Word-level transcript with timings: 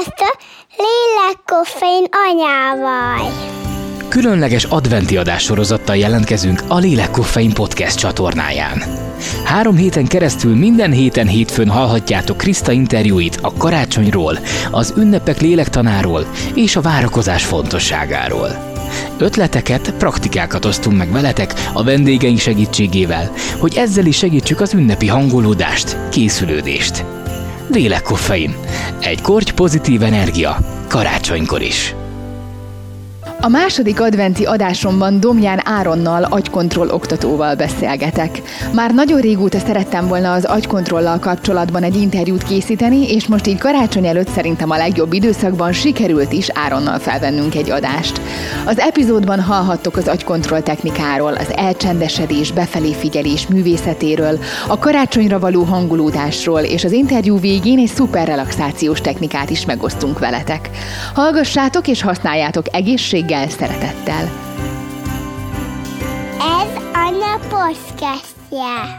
Sziasztok! 0.00 0.36
Lélekkoffein 0.76 2.04
anyával! 2.28 3.32
Különleges 4.08 4.64
adventi 4.64 5.16
adássorozattal 5.16 5.96
jelentkezünk 5.96 6.62
a 6.68 6.78
Lélekkoffein 6.78 7.52
podcast 7.52 7.98
csatornáján. 7.98 8.82
Három 9.44 9.76
héten 9.76 10.06
keresztül 10.06 10.56
minden 10.56 10.92
héten 10.92 11.26
hétfőn 11.26 11.68
hallhatjátok 11.68 12.36
Kriszta 12.36 12.72
interjúit 12.72 13.38
a 13.42 13.52
karácsonyról, 13.52 14.38
az 14.70 14.94
ünnepek 14.96 15.40
lélektanáról 15.40 16.26
és 16.54 16.76
a 16.76 16.80
várakozás 16.80 17.44
fontosságáról. 17.44 18.78
Ötleteket, 19.18 19.94
praktikákat 19.98 20.64
osztunk 20.64 20.96
meg 20.96 21.12
veletek 21.12 21.54
a 21.72 21.82
vendégeink 21.82 22.38
segítségével, 22.38 23.32
hogy 23.58 23.76
ezzel 23.76 24.06
is 24.06 24.16
segítsük 24.16 24.60
az 24.60 24.74
ünnepi 24.74 25.06
hangolódást, 25.06 25.96
készülődést. 26.10 27.04
Lélekkoffein. 27.72 28.56
Egy 29.00 29.22
korty 29.22 29.52
pozitív 29.52 30.02
energia. 30.02 30.56
Karácsonykor 30.88 31.62
is. 31.62 31.94
A 33.42 33.48
második 33.48 34.00
adventi 34.00 34.44
adásomban 34.44 35.20
Domján 35.20 35.60
Áronnal 35.64 36.24
agykontroll 36.24 36.88
oktatóval 36.88 37.54
beszélgetek. 37.54 38.42
Már 38.74 38.94
nagyon 38.94 39.20
régóta 39.20 39.58
szerettem 39.58 40.06
volna 40.06 40.32
az 40.32 40.44
agykontrollal 40.44 41.18
kapcsolatban 41.18 41.82
egy 41.82 41.96
interjút 41.96 42.42
készíteni, 42.42 43.12
és 43.12 43.26
most 43.26 43.46
így 43.46 43.58
karácsony 43.58 44.06
előtt 44.06 44.28
szerintem 44.28 44.70
a 44.70 44.76
legjobb 44.76 45.12
időszakban 45.12 45.72
sikerült 45.72 46.32
is 46.32 46.48
Áronnal 46.54 46.98
felvennünk 46.98 47.54
egy 47.54 47.70
adást. 47.70 48.20
Az 48.66 48.78
epizódban 48.78 49.40
hallhattok 49.40 49.96
az 49.96 50.08
agykontroll 50.08 50.60
technikáról, 50.60 51.32
az 51.32 51.52
elcsendesedés, 51.56 52.52
befelé 52.52 52.92
figyelés 52.92 53.46
művészetéről, 53.46 54.38
a 54.68 54.78
karácsonyra 54.78 55.38
való 55.38 55.62
hangulódásról, 55.62 56.60
és 56.60 56.84
az 56.84 56.92
interjú 56.92 57.38
végén 57.38 57.78
egy 57.78 57.88
szuper 57.94 58.26
relaxációs 58.26 59.00
technikát 59.00 59.50
is 59.50 59.64
megosztunk 59.64 60.18
veletek. 60.18 60.70
Hallgassátok 61.14 61.88
és 61.88 62.02
használjátok 62.02 62.66
egészség 62.72 63.28
reggel 63.30 63.48
szeretettel. 63.48 64.30
Ez 66.38 66.82
Anya 66.92 67.38
podcastje. 67.48 68.98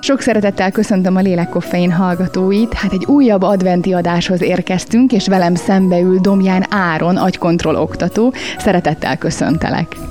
Sok 0.00 0.20
szeretettel 0.20 0.70
köszöntöm 0.70 1.16
a 1.16 1.20
Lélekkoffein 1.20 1.92
hallgatóit. 1.92 2.72
Hát 2.72 2.92
egy 2.92 3.04
újabb 3.04 3.42
adventi 3.42 3.92
adáshoz 3.92 4.42
érkeztünk, 4.42 5.12
és 5.12 5.28
velem 5.28 5.54
szembeül 5.54 6.18
Domján 6.18 6.66
Áron, 6.70 7.16
agykontroll 7.16 7.76
oktató. 7.76 8.32
Szeretettel 8.58 9.18
köszöntelek. 9.18 10.07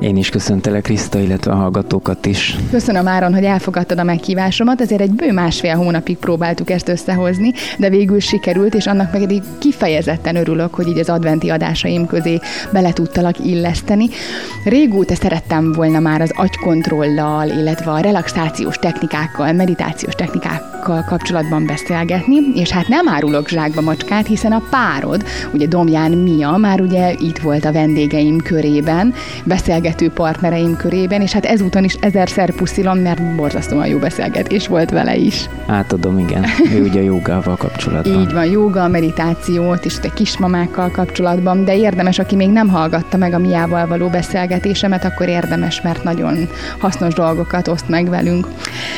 Én 0.00 0.16
is 0.16 0.28
köszöntelek 0.28 0.82
Kriszta, 0.82 1.18
illetve 1.18 1.52
a 1.52 1.54
hallgatókat 1.54 2.26
is. 2.26 2.56
Köszönöm 2.70 3.08
Áron, 3.08 3.34
hogy 3.34 3.44
elfogadtad 3.44 3.98
a 3.98 4.04
meghívásomat, 4.04 4.80
azért 4.80 5.00
egy 5.00 5.10
bő 5.10 5.32
másfél 5.32 5.74
hónapig 5.74 6.16
próbáltuk 6.16 6.70
ezt 6.70 6.88
összehozni, 6.88 7.52
de 7.78 7.88
végül 7.88 8.20
sikerült, 8.20 8.74
és 8.74 8.86
annak 8.86 9.14
egy 9.14 9.42
kifejezetten 9.58 10.36
örülök, 10.36 10.74
hogy 10.74 10.88
így 10.88 10.98
az 10.98 11.08
adventi 11.08 11.48
adásaim 11.48 12.06
közé 12.06 12.38
bele 12.72 12.92
tudtalak 12.92 13.38
illeszteni. 13.38 14.08
Régóta 14.64 15.14
szerettem 15.14 15.72
volna 15.72 15.98
már 15.98 16.20
az 16.20 16.32
agykontrollal, 16.34 17.48
illetve 17.48 17.90
a 17.90 17.98
relaxációs 18.00 18.76
technikákkal, 18.76 19.52
meditációs 19.52 20.14
technikákkal 20.14 21.04
kapcsolatban 21.08 21.66
beszélgetni, 21.66 22.36
és 22.54 22.70
hát 22.70 22.88
nem 22.88 23.08
árulok 23.08 23.48
zsákba 23.48 23.80
macskát, 23.80 24.26
hiszen 24.26 24.52
a 24.52 24.62
párod, 24.70 25.24
ugye 25.52 25.66
Domján 25.66 26.10
Mia, 26.10 26.56
már 26.56 26.80
ugye 26.80 27.12
itt 27.18 27.38
volt 27.38 27.64
a 27.64 27.72
vendégeim 27.72 28.38
körében, 28.38 29.14
beszélget 29.44 29.88
beszélgető 29.90 30.22
partnereim 30.22 30.76
körében, 30.76 31.20
és 31.20 31.32
hát 31.32 31.44
ezúton 31.44 31.84
is 31.84 31.94
ezerszer 31.94 32.50
puszilom, 32.50 32.98
mert 32.98 33.34
borzasztóan 33.36 33.86
jó 33.86 33.98
beszélgetés 33.98 34.66
volt 34.66 34.90
vele 34.90 35.16
is. 35.16 35.48
Átadom, 35.66 36.18
igen. 36.18 36.44
Ő 36.72 36.82
ugye 36.82 37.00
a 37.00 37.02
jogával 37.02 37.56
kapcsolatban. 37.56 38.20
Így 38.20 38.32
van, 38.32 38.44
joga, 38.44 38.88
meditációt 38.88 39.84
is, 39.84 39.98
te 39.98 40.08
kismamákkal 40.14 40.90
kapcsolatban, 40.90 41.64
de 41.64 41.76
érdemes, 41.76 42.18
aki 42.18 42.36
még 42.36 42.50
nem 42.50 42.68
hallgatta 42.68 43.16
meg 43.16 43.32
a 43.32 43.38
miával 43.38 43.86
való 43.86 44.08
beszélgetésemet, 44.08 45.04
akkor 45.04 45.28
érdemes, 45.28 45.80
mert 45.80 46.04
nagyon 46.04 46.48
hasznos 46.78 47.14
dolgokat 47.14 47.68
oszt 47.68 47.88
meg 47.88 48.08
velünk. 48.08 48.46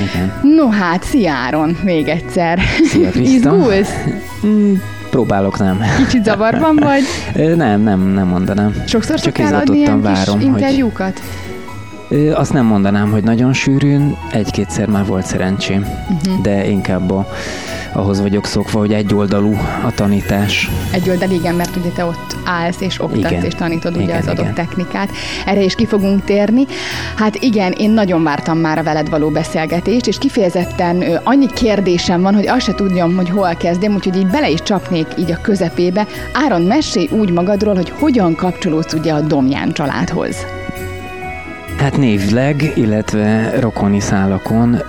Igen. 0.01 0.33
No 0.57 0.69
hát, 0.69 1.03
sziáron, 1.03 1.77
még 1.85 2.09
egyszer. 2.09 2.59
Szia, 2.85 3.09
Izgulsz? 3.35 3.95
Próbálok 5.13 5.59
nem. 5.59 5.81
Kicsit 5.97 6.25
zavarban 6.25 6.77
vagy? 6.77 7.03
nem, 7.57 7.81
nem, 7.81 8.01
nem 8.01 8.27
mondanám. 8.27 8.83
Sokszor 8.87 9.21
Csak 9.21 9.39
ilyen 9.39 10.03
várom, 10.03 10.39
kis 10.39 10.47
interjúkat? 10.47 11.21
Hogy... 12.09 12.29
Azt 12.29 12.53
nem 12.53 12.65
mondanám, 12.65 13.11
hogy 13.11 13.23
nagyon 13.23 13.53
sűrűn, 13.53 14.17
egy-kétszer 14.31 14.89
már 14.89 15.07
volt 15.07 15.27
szerencsém, 15.27 15.87
uh-huh. 16.11 16.43
de 16.43 16.67
inkább 16.67 17.11
a 17.11 17.29
ahhoz 17.93 18.21
vagyok 18.21 18.47
szokva, 18.47 18.79
hogy 18.79 18.93
egyoldalú 18.93 19.57
a 19.85 19.93
tanítás. 19.95 20.71
Egyoldal, 20.93 21.31
igen, 21.31 21.55
mert 21.55 21.77
ugye 21.77 21.89
te 21.89 22.05
ott 22.05 22.37
állsz 22.45 22.81
és 22.81 23.03
oktatsz 23.03 23.31
igen. 23.31 23.45
és 23.45 23.55
tanítod 23.55 23.95
ugye 23.95 24.03
igen, 24.03 24.17
az 24.17 24.27
adott 24.27 24.39
igen. 24.39 24.55
technikát. 24.55 25.11
Erre 25.47 25.63
is 25.63 25.75
ki 25.75 25.87
fogunk 25.87 26.25
térni. 26.25 26.67
Hát 27.17 27.37
igen, 27.37 27.73
én 27.73 27.91
nagyon 27.91 28.23
vártam 28.23 28.59
már 28.59 28.79
a 28.79 28.83
veled 28.83 29.09
való 29.09 29.29
beszélgetést, 29.29 30.07
és 30.07 30.19
kifejezetten 30.19 31.03
annyi 31.23 31.47
kérdésem 31.47 32.23
van, 32.23 32.35
hogy 32.35 32.49
azt 32.49 32.65
se 32.65 32.75
tudjam, 32.75 33.17
hogy 33.17 33.29
hol 33.29 33.55
kezdjem, 33.55 33.95
úgyhogy 33.95 34.17
így 34.17 34.27
bele 34.27 34.51
is 34.51 34.63
csapnék 34.63 35.07
így 35.19 35.31
a 35.31 35.41
közepébe. 35.41 36.07
Áron, 36.33 36.63
mesélj 36.63 37.09
úgy 37.11 37.31
magadról, 37.31 37.75
hogy 37.75 37.91
hogyan 37.91 38.35
kapcsolódsz 38.35 38.93
ugye 38.93 39.13
a 39.13 39.21
Domján 39.21 39.73
családhoz. 39.73 40.37
Hát 41.77 41.97
névleg, 41.97 42.73
illetve 42.75 43.61
rokoni 43.61 44.01
szálakon 44.01 44.83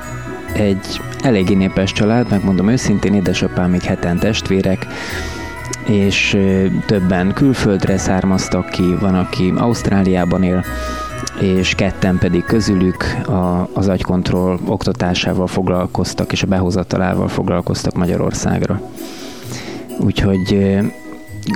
egy 0.53 1.02
eléggé 1.24 1.54
népes 1.54 1.92
család, 1.92 2.30
megmondom 2.30 2.70
őszintén, 2.70 3.14
édesapám 3.14 3.70
még 3.70 3.82
heten 3.82 4.20
testvérek, 4.20 4.88
és 5.86 6.38
többen 6.86 7.34
külföldre 7.34 7.98
származtak 7.98 8.70
ki, 8.70 8.96
van, 9.00 9.16
aki 9.16 9.54
Ausztráliában 9.58 10.44
él, 10.44 10.64
és 11.40 11.76
ketten 11.76 12.18
pedig 12.18 12.44
közülük 12.44 13.04
a, 13.28 13.70
az 13.74 13.88
agykontroll 13.88 14.60
oktatásával 14.66 15.48
foglalkoztak, 15.48 16.32
és 16.32 16.44
a 16.44 16.48
behozatalával 16.48 17.28
foglalkoztak 17.28 17.94
Magyarországra. 17.94 18.82
Úgyhogy 20.00 20.78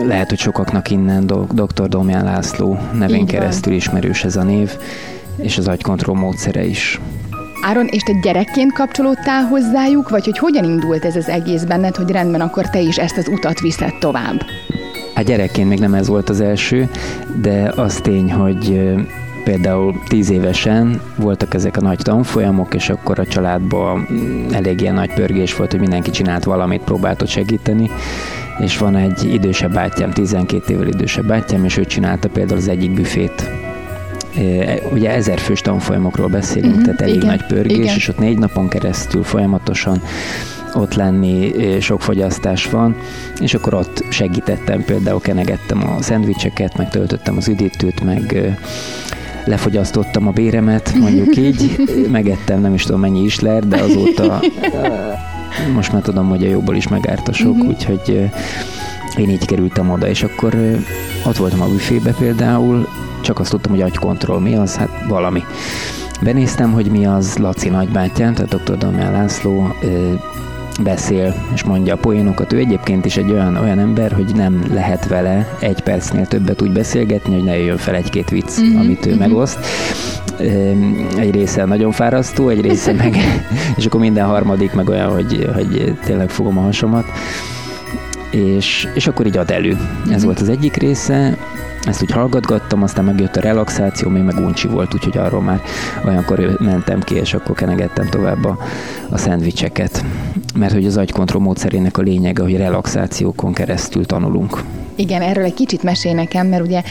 lehet, 0.04 0.30
hogy 0.30 0.40
sokaknak 0.40 0.90
innen 0.90 1.26
dr. 1.52 1.88
Domján 1.88 2.24
László 2.24 2.78
nevén 2.94 3.26
keresztül 3.26 3.74
ismerős 3.74 4.24
ez 4.24 4.36
a 4.36 4.44
név, 4.44 4.78
és 5.38 5.58
az 5.58 5.68
agykontroll 5.68 6.16
módszere 6.16 6.66
is. 6.66 7.00
Áron, 7.62 7.88
és 7.88 8.02
te 8.02 8.12
gyerekként 8.22 8.74
kapcsolódtál 8.74 9.44
hozzájuk, 9.44 10.10
vagy 10.10 10.26
hogy 10.26 10.38
hogyan 10.38 10.64
indult 10.64 11.06
ez 11.06 11.16
az 11.16 11.30
egész 11.30 11.64
benned, 11.64 11.96
hogy 11.96 12.12
rendben 12.12 12.42
akkor 12.42 12.70
te 12.70 12.80
is 12.80 12.98
ezt 12.98 13.18
az 13.18 13.28
utat 13.28 13.60
viszed 13.60 13.94
tovább? 14.00 14.42
Hát 15.16 15.26
gyerekként 15.26 15.70
még 15.70 15.80
nem 15.80 15.94
ez 15.94 16.08
volt 16.08 16.30
az 16.30 16.42
első, 16.42 16.90
de 17.42 17.74
az 17.76 18.00
tény, 18.02 18.34
hogy 18.34 18.96
például 19.44 20.02
tíz 20.08 20.30
évesen 20.30 21.02
voltak 21.16 21.54
ezek 21.54 21.78
a 21.78 21.82
nagy 21.82 21.98
tanfolyamok, 21.98 22.74
és 22.74 22.90
akkor 22.90 23.20
a 23.20 23.26
családban 23.26 24.08
elég 24.52 24.82
ilyen 24.82 24.94
nagy 24.94 25.14
pörgés 25.14 25.56
volt, 25.56 25.72
hogy 25.72 25.80
mindenki 25.80 26.12
csinált 26.12 26.44
valamit, 26.44 26.82
próbált 26.82 27.22
ott 27.22 27.28
segíteni, 27.28 27.90
és 28.60 28.78
van 28.78 28.96
egy 28.96 29.34
idősebb 29.34 29.74
bátyám, 29.74 30.12
12 30.12 30.74
évvel 30.74 30.88
idősebb 30.88 31.26
bátyám, 31.26 31.66
és 31.66 31.78
ő 31.78 31.86
csinálta 31.86 32.30
például 32.30 32.60
az 32.60 32.68
egyik 32.68 32.94
büfét 32.94 33.50
ugye 34.92 35.12
ezer 35.12 35.40
fős 35.40 35.62
tanfolyamokról 35.62 36.28
beszélünk, 36.28 36.72
uh-huh, 36.72 36.86
tehát 36.86 37.02
elég 37.02 37.16
igen, 37.16 37.28
nagy 37.28 37.46
pörgés, 37.46 37.78
igen. 37.78 37.96
és 37.96 38.08
ott 38.08 38.20
négy 38.20 38.38
napon 38.38 38.68
keresztül 38.68 39.24
folyamatosan 39.24 40.02
ott 40.74 40.94
lenni, 40.94 41.54
sok 41.80 42.02
fogyasztás 42.02 42.70
van, 42.70 42.96
és 43.40 43.54
akkor 43.54 43.74
ott 43.74 44.04
segítettem, 44.10 44.84
például 44.84 45.22
kenegettem 45.22 45.90
a 45.90 46.02
szendvicseket, 46.02 46.78
meg 46.78 46.90
töltöttem 46.90 47.38
az 47.38 47.48
üdítőt, 47.48 48.04
meg 48.04 48.56
lefogyasztottam 49.46 50.28
a 50.28 50.32
béremet, 50.32 50.94
mondjuk 50.94 51.36
így, 51.46 51.88
megettem 52.12 52.62
nem 52.62 52.74
is 52.74 52.84
tudom 52.84 53.00
mennyi 53.00 53.24
isler, 53.24 53.68
de 53.68 53.78
azóta 53.82 54.42
most 55.76 55.92
már 55.92 56.02
tudom, 56.02 56.30
hogy 56.30 56.44
a 56.44 56.50
jóból 56.50 56.76
is 56.76 56.88
megárt 56.88 57.28
a 57.28 57.34
sok, 57.34 57.54
uh-huh. 57.54 57.68
úgyhogy 57.68 58.30
én 59.18 59.30
így 59.30 59.46
kerültem 59.46 59.90
oda, 59.90 60.08
és 60.08 60.24
akkor 60.24 60.80
ott 61.26 61.38
voltam 61.38 61.62
a 61.62 61.68
büfébe 61.68 62.12
például, 62.12 62.88
csak 63.28 63.40
azt 63.40 63.50
tudtam, 63.50 63.72
hogy 63.72 63.82
agykontroll 63.82 64.40
mi 64.40 64.56
az, 64.56 64.76
hát 64.76 64.90
valami. 65.08 65.44
Benéztem, 66.22 66.72
hogy 66.72 66.92
mi 66.92 67.06
az 67.06 67.38
Laci 67.38 67.70
nagybátyám, 67.70 68.34
tehát 68.34 68.64
dr. 68.64 68.78
Damján 68.78 69.12
László 69.12 69.76
ö, 69.82 70.14
beszél 70.84 71.36
és 71.54 71.64
mondja 71.64 71.94
a 71.94 71.98
poénokat. 71.98 72.54
Ő 72.54 72.58
egyébként 72.58 73.06
is 73.06 73.18
egy 73.18 73.32
olyan, 73.32 73.56
olyan 73.56 73.80
ember, 73.80 74.12
hogy 74.12 74.36
nem 74.36 74.64
lehet 74.74 75.08
vele 75.08 75.58
egy 75.60 75.82
percnél 75.82 76.26
többet 76.26 76.62
úgy 76.62 76.72
beszélgetni, 76.72 77.34
hogy 77.34 77.44
ne 77.44 77.58
jöjjön 77.58 77.78
fel 77.78 77.96
egy-két 77.96 78.30
vicc, 78.30 78.60
mm-hmm, 78.60 78.80
amit 78.80 79.06
ő 79.06 79.10
mm-hmm. 79.10 79.20
megoszt. 79.20 79.60
Egy 81.18 81.32
része 81.32 81.66
nagyon 81.66 81.92
fárasztó, 81.92 82.50
egy 82.50 82.62
része 82.62 82.94
meg, 82.94 83.16
és 83.78 83.86
akkor 83.86 84.00
minden 84.00 84.26
harmadik 84.26 84.74
meg 84.74 84.90
olyan, 84.90 85.12
hogy, 85.12 85.50
hogy 85.54 85.98
tényleg 86.06 86.30
fogom 86.30 86.58
a 86.58 86.62
hasomat. 86.62 87.06
És, 88.32 88.88
és 88.94 89.08
akkor 89.08 89.26
így 89.26 89.38
ad 89.38 89.52
elő. 89.52 89.72
Ez 89.72 90.10
mm-hmm. 90.10 90.24
volt 90.24 90.40
az 90.40 90.50
egyik 90.50 90.76
része 90.76 91.38
ezt 91.88 92.02
úgy 92.02 92.12
hallgatgattam, 92.12 92.84
aztán 92.84 93.06
megjött 93.06 93.36
a 93.36 93.42
relaxáció, 93.42 94.10
még 94.10 94.24
meg 94.24 94.38
uncsi 94.38 94.68
volt, 94.68 94.94
úgyhogy 94.94 95.18
arról 95.18 95.42
már 95.42 95.62
olyankor 96.06 96.58
mentem 96.60 97.02
ki, 97.02 97.16
és 97.16 97.34
akkor 97.34 97.56
kenegettem 97.56 98.10
tovább 98.10 98.46
a, 98.46 98.58
a 99.10 99.18
szendvicseket. 99.18 100.04
Mert 100.56 100.74
hogy 100.74 100.86
az 100.86 100.98
agykontroll 100.98 101.42
módszerének 101.42 101.98
a 101.98 102.02
lényege, 102.02 102.44
hogy 102.44 102.58
relaxációkon 102.58 103.54
keresztül 103.54 104.06
tanulunk. 104.06 104.64
Igen, 104.96 105.22
erről 105.22 105.44
egy 105.44 105.54
kicsit 105.54 105.84
mesél 105.84 106.14
nekem, 106.14 106.48
mert 106.48 106.64
ugye 106.64 106.82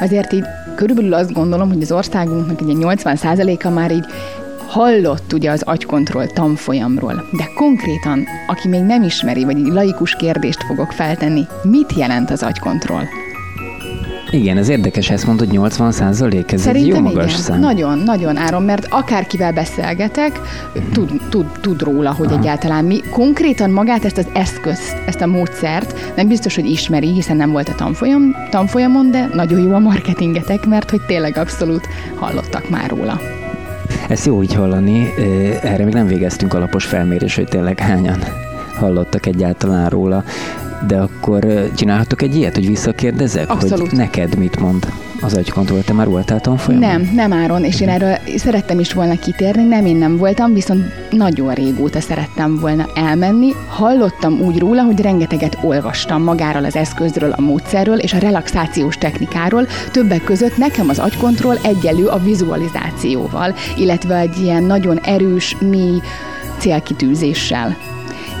azért 0.00 0.32
így 0.32 0.44
körülbelül 0.76 1.14
azt 1.14 1.32
gondolom, 1.32 1.68
hogy 1.68 1.82
az 1.82 1.92
országunknak 1.92 2.60
ugye 2.60 2.72
80%-a 2.76 3.68
már 3.68 3.92
így 3.92 4.04
hallott 4.66 5.32
ugye 5.32 5.50
az 5.50 5.62
agykontroll 5.62 6.26
tanfolyamról, 6.26 7.24
de 7.32 7.44
konkrétan, 7.54 8.26
aki 8.46 8.68
még 8.68 8.80
nem 8.80 9.02
ismeri, 9.02 9.44
vagy 9.44 9.56
egy 9.56 9.72
laikus 9.72 10.16
kérdést 10.16 10.62
fogok 10.62 10.92
feltenni, 10.92 11.46
mit 11.62 11.92
jelent 11.96 12.30
az 12.30 12.42
agykontroll? 12.42 13.04
Igen, 14.30 14.56
ez 14.56 14.68
érdekes, 14.68 15.10
ezt 15.10 15.26
mondod, 15.26 15.50
80 15.50 15.92
százalék, 15.92 16.52
ez 16.52 16.60
Szerintem 16.60 16.94
egy 16.94 17.02
jó 17.02 17.08
magas 17.08 17.30
igen. 17.30 17.42
szám. 17.42 17.60
Nagyon, 17.60 17.98
nagyon 17.98 18.36
áron, 18.36 18.62
mert 18.62 18.86
akárkivel 18.90 19.52
beszélgetek, 19.52 20.40
tud, 20.92 21.20
tud, 21.28 21.46
tud 21.60 21.82
róla, 21.82 22.12
hogy 22.12 22.26
Aha. 22.26 22.38
egyáltalán 22.38 22.84
mi 22.84 23.00
konkrétan 23.10 23.70
magát 23.70 24.04
ezt 24.04 24.18
az 24.18 24.26
eszközt, 24.32 24.96
ezt 25.06 25.20
a 25.20 25.26
módszert 25.26 26.14
nem 26.16 26.28
biztos, 26.28 26.54
hogy 26.54 26.70
ismeri, 26.70 27.12
hiszen 27.12 27.36
nem 27.36 27.50
volt 27.50 27.68
a 27.68 27.74
tanfolyam, 27.74 28.34
tanfolyamon, 28.50 29.10
de 29.10 29.28
nagyon 29.34 29.60
jó 29.60 29.72
a 29.72 29.78
marketingetek, 29.78 30.66
mert 30.66 30.90
hogy 30.90 31.00
tényleg 31.06 31.36
abszolút 31.36 31.88
hallottak 32.14 32.70
már 32.70 32.90
róla. 32.90 33.20
Ezt 34.08 34.26
jó 34.26 34.42
így 34.42 34.54
hallani, 34.54 35.12
erre 35.62 35.84
még 35.84 35.94
nem 35.94 36.06
végeztünk 36.06 36.54
alapos 36.54 36.84
felmérés, 36.84 37.34
hogy 37.34 37.48
tényleg 37.48 37.78
hányan 37.78 38.18
hallottak 38.78 39.26
egyáltalán 39.26 39.88
róla. 39.88 40.24
De 40.86 40.96
akkor 40.96 41.70
csinálhatok 41.76 42.22
egy 42.22 42.36
ilyet, 42.36 42.54
hogy 42.54 42.66
visszakérdezek, 42.66 43.50
Abszolút. 43.50 43.88
hogy 43.88 43.98
neked 43.98 44.36
mit 44.36 44.60
mond 44.60 44.86
az 45.20 45.34
agykontroll? 45.34 45.80
Te 45.80 45.92
már 45.92 46.08
voltál 46.08 46.40
tanfolyamon? 46.40 46.88
Nem, 46.88 47.10
nem 47.14 47.32
áron, 47.32 47.64
és 47.64 47.80
én 47.80 47.88
erről 47.88 48.16
szerettem 48.36 48.78
is 48.78 48.92
volna 48.92 49.18
kitérni, 49.18 49.62
nem 49.62 49.86
én 49.86 49.96
nem 49.96 50.16
voltam, 50.16 50.52
viszont 50.52 50.84
nagyon 51.10 51.54
régóta 51.54 52.00
szerettem 52.00 52.58
volna 52.58 52.88
elmenni. 52.94 53.52
Hallottam 53.68 54.40
úgy 54.40 54.58
róla, 54.58 54.82
hogy 54.82 55.00
rengeteget 55.00 55.58
olvastam 55.62 56.22
magáról 56.22 56.64
az 56.64 56.76
eszközről, 56.76 57.30
a 57.30 57.40
módszerről 57.40 57.98
és 57.98 58.12
a 58.12 58.18
relaxációs 58.18 58.96
technikáról. 58.96 59.66
Többek 59.92 60.24
között 60.24 60.56
nekem 60.56 60.88
az 60.88 60.98
agykontroll 60.98 61.56
egyelő 61.62 62.06
a 62.06 62.18
vizualizációval, 62.18 63.54
illetve 63.76 64.16
egy 64.18 64.38
ilyen 64.42 64.62
nagyon 64.62 64.98
erős, 64.98 65.56
mély 65.60 66.00
célkitűzéssel. 66.58 67.76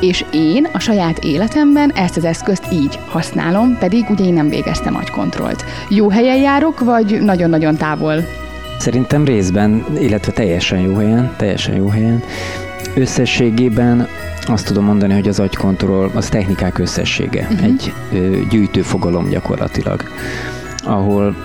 És 0.00 0.24
én 0.32 0.68
a 0.72 0.78
saját 0.78 1.18
életemben 1.18 1.90
ezt 1.90 2.16
az 2.16 2.24
eszközt 2.24 2.64
így 2.72 2.98
használom, 3.08 3.76
pedig 3.78 4.04
ugye 4.10 4.24
én 4.24 4.32
nem 4.32 4.48
végeztem 4.48 4.96
agykontrollt. 4.96 5.64
Jó 5.88 6.10
helyen 6.10 6.36
járok, 6.36 6.80
vagy 6.80 7.20
nagyon-nagyon 7.20 7.76
távol? 7.76 8.14
Szerintem 8.78 9.24
részben, 9.24 9.84
illetve 9.98 10.32
teljesen 10.32 10.78
jó 10.78 10.94
helyen, 10.94 11.34
teljesen 11.36 11.76
jó 11.76 11.88
helyen. 11.88 12.22
Összességében 12.94 14.08
azt 14.46 14.66
tudom 14.66 14.84
mondani, 14.84 15.12
hogy 15.12 15.28
az 15.28 15.40
agykontroll 15.40 16.10
az 16.14 16.28
technikák 16.28 16.78
összessége, 16.78 17.48
uh-huh. 17.50 17.64
egy 17.64 17.92
ö, 18.12 18.38
gyűjtő 18.50 18.82
fogalom 18.82 19.28
gyakorlatilag, 19.28 20.02
ahol 20.84 21.36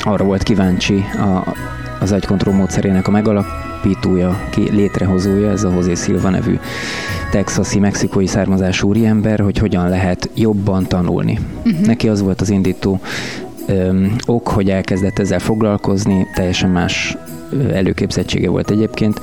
arra 0.00 0.24
volt 0.24 0.42
kíváncsi 0.42 1.04
a, 1.16 1.54
az 2.00 2.12
agykontroll 2.12 2.54
módszerének 2.54 3.08
a 3.08 3.10
megalapítója, 3.10 3.63
ki 4.50 4.70
létrehozója, 4.70 5.50
ez 5.50 5.64
a 5.64 5.72
José 5.72 5.94
Silva 5.94 6.30
nevű 6.30 6.58
texasi, 7.30 7.78
mexikói 7.78 8.26
származású 8.26 8.88
úriember, 8.88 9.40
hogy 9.40 9.58
hogyan 9.58 9.88
lehet 9.88 10.30
jobban 10.34 10.86
tanulni. 10.86 11.38
Uh-huh. 11.64 11.86
Neki 11.86 12.08
az 12.08 12.22
volt 12.22 12.40
az 12.40 12.50
indító 12.50 13.00
öm, 13.66 14.16
ok, 14.26 14.48
hogy 14.48 14.70
elkezdett 14.70 15.18
ezzel 15.18 15.38
foglalkozni, 15.38 16.26
teljesen 16.34 16.70
más 16.70 17.16
előképzettsége 17.72 18.48
volt 18.48 18.70
egyébként, 18.70 19.20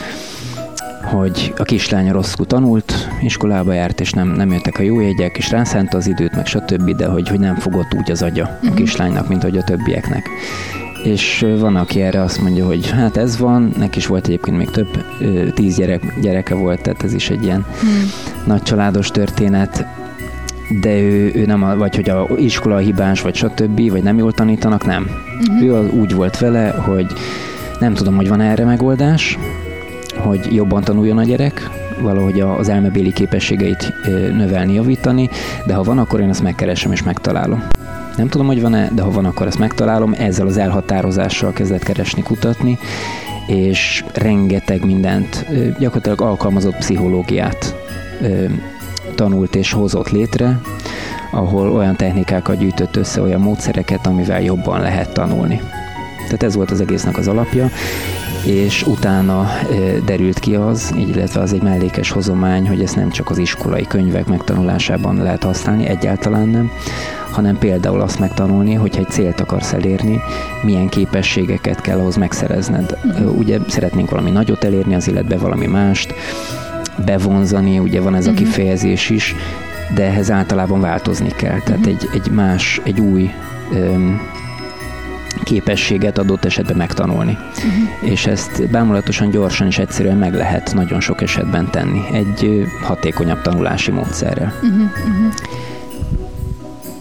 hogy 1.04 1.54
a 1.58 1.64
kislánya 1.64 2.14
rosszul 2.14 2.46
tanult, 2.46 2.94
iskolába 3.22 3.74
járt, 3.74 4.00
és 4.00 4.12
nem, 4.12 4.28
nem 4.28 4.52
jöttek 4.52 4.80
a 4.80 4.82
jó 4.84 5.00
jegyek, 5.00 5.38
és 5.38 5.52
rászánta 5.52 5.98
az 5.98 6.08
időt, 6.08 6.36
meg 6.36 6.46
stb., 6.46 6.96
de 6.96 7.06
hogy, 7.06 7.30
hogy 7.30 7.40
nem 7.40 7.56
fogott 7.56 7.94
úgy 7.94 8.12
az 8.12 8.22
agya 8.22 8.60
a 8.70 8.74
kislánynak, 8.74 9.28
mint 9.28 9.44
hogy 9.44 9.58
a 9.58 9.64
többieknek. 9.64 10.30
És 11.04 11.46
van, 11.60 11.76
aki 11.76 12.02
erre 12.02 12.22
azt 12.22 12.42
mondja, 12.42 12.66
hogy 12.66 12.90
hát 12.90 13.18
ez 13.18 13.38
van, 13.38 13.72
neki 13.78 13.98
is 13.98 14.08
volt 14.08 14.26
egyébként 14.26 14.58
még 14.58 14.70
több, 14.70 15.04
tíz 15.54 15.76
gyerek, 15.76 16.20
gyereke 16.22 16.56
volt, 16.56 16.82
tehát 16.82 17.04
ez 17.04 17.14
is 17.14 17.30
egy 17.30 17.44
ilyen 17.44 17.66
hmm. 17.80 18.12
nagy 18.46 18.62
családos 18.62 19.08
történet, 19.10 19.86
de 20.80 21.00
ő, 21.00 21.32
ő 21.36 21.46
nem, 21.46 21.64
a, 21.64 21.76
vagy 21.76 21.96
hogy 21.96 22.10
a 22.10 22.28
iskola 22.38 22.78
hibás, 22.78 23.22
vagy 23.22 23.36
stb., 23.36 23.92
vagy 23.92 24.04
nem 24.04 24.18
jól 24.18 24.32
tanítanak, 24.32 24.86
nem. 24.86 25.08
Uh-huh. 25.40 25.64
Ő 25.64 25.74
az, 25.74 25.90
úgy 25.92 26.14
volt 26.14 26.38
vele, 26.38 26.70
hogy 26.70 27.06
nem 27.80 27.94
tudom, 27.94 28.16
hogy 28.16 28.30
van 28.30 28.42
erre 28.42 28.66
megoldás, 28.66 29.38
hogy 30.16 30.56
jobban 30.56 30.84
tanuljon 30.84 31.18
a 31.18 31.24
gyerek, 31.24 31.70
valahogy 32.02 32.40
az 32.40 32.70
elmebéli 32.70 33.14
képességeit 33.14 33.94
növelni, 34.32 34.74
javítani, 34.74 35.30
de 35.66 35.74
ha 35.74 35.84
van, 35.84 35.98
akkor 35.98 36.20
én 36.20 36.30
ezt 36.30 36.44
megkeresem 36.44 36.92
és 36.92 37.04
megtalálom. 37.04 37.64
Nem 38.18 38.28
tudom, 38.28 38.48
hogy 38.48 38.62
van-e, 38.62 38.90
de 38.94 39.02
ha 39.02 39.12
van, 39.12 39.26
akkor 39.26 39.48
ezt 39.48 39.60
megtalálom. 39.60 40.14
Ezzel 40.18 40.48
az 40.48 40.58
elhatározással 40.58 41.54
kezdett 41.54 41.84
keresni, 41.84 42.22
kutatni, 42.22 42.78
és 43.48 44.04
rengeteg 44.14 44.86
mindent, 44.86 45.46
gyakorlatilag 45.80 46.22
alkalmazott 46.22 46.76
pszichológiát 46.76 47.76
tanult 49.16 49.56
és 49.56 49.72
hozott 49.72 50.10
létre, 50.10 50.60
ahol 51.32 51.72
olyan 51.72 51.96
technikákat 51.96 52.58
gyűjtött 52.58 52.96
össze, 52.96 53.22
olyan 53.22 53.42
módszereket, 53.42 54.08
amivel 54.08 54.42
jobban 54.42 54.82
lehet 54.82 55.14
tanulni. 55.14 55.62
Tehát 56.24 56.44
ez 56.44 56.56
volt 56.56 56.72
az 56.72 56.82
egésznek 56.82 57.18
az 57.18 57.28
alapja, 57.28 57.70
és 58.46 58.84
utána 58.84 59.50
derült 60.06 60.40
ki 60.40 60.56
az, 60.56 60.94
így 60.98 61.10
illetve 61.10 61.42
az 61.42 61.54
egy 61.54 61.62
mellékes 61.62 62.12
hozomány, 62.12 62.68
hogy 62.68 62.82
ezt 62.82 62.96
nem 62.96 63.10
csak 63.10 63.30
az 63.30 63.38
iskolai 63.38 63.88
könyvek 63.88 64.26
megtanulásában 64.26 65.16
lehet 65.16 65.44
használni, 65.44 65.86
egyáltalán 65.86 66.48
nem, 66.48 66.72
hanem 67.32 67.58
például 67.58 68.02
azt 68.02 68.20
megtanulni, 68.20 68.74
hogyha 68.74 69.02
egy 69.02 69.10
célt 69.10 69.40
akarsz 69.40 69.74
elérni, 69.74 70.22
milyen 70.64 70.90
képességeket 70.90 71.82
kell 71.82 72.00
ahhoz 72.00 72.16
megszerezned. 72.16 72.98
Ugye 73.38 73.60
szeretnénk 73.68 74.10
valami 74.10 74.32
nagyot 74.32 74.64
elérni 74.64 74.96
az 74.96 75.08
életbe, 75.08 75.38
valami 75.38 75.66
mást, 75.66 76.14
bevonzani, 77.06 77.80
ugye 77.80 78.02
van 78.02 78.16
ez 78.16 78.28
a 78.28 78.34
kifejezés 78.34 79.10
is, 79.10 79.36
de 79.96 80.04
ehhez 80.04 80.32
általában 80.32 80.82
változni 80.82 81.30
kell. 81.36 81.60
Tehát 81.60 81.86
egy, 81.86 82.10
egy 82.14 82.32
más, 82.32 82.82
egy 82.84 83.00
új 83.00 83.32
öm, 83.74 84.31
képességet 85.44 86.18
adott 86.18 86.46
esetben 86.46 86.78
megtanulni. 86.78 87.38
Uh-huh. 87.56 88.12
És 88.12 88.26
ezt 88.26 88.70
bámulatosan, 88.70 89.30
gyorsan 89.30 89.68
és 89.68 89.78
egyszerűen 89.78 90.18
meg 90.18 90.34
lehet 90.34 90.74
nagyon 90.74 91.00
sok 91.00 91.22
esetben 91.22 91.70
tenni. 91.72 92.02
Egy 92.14 92.66
hatékonyabb 92.82 93.42
tanulási 93.42 93.92
módszerrel. 93.92 94.54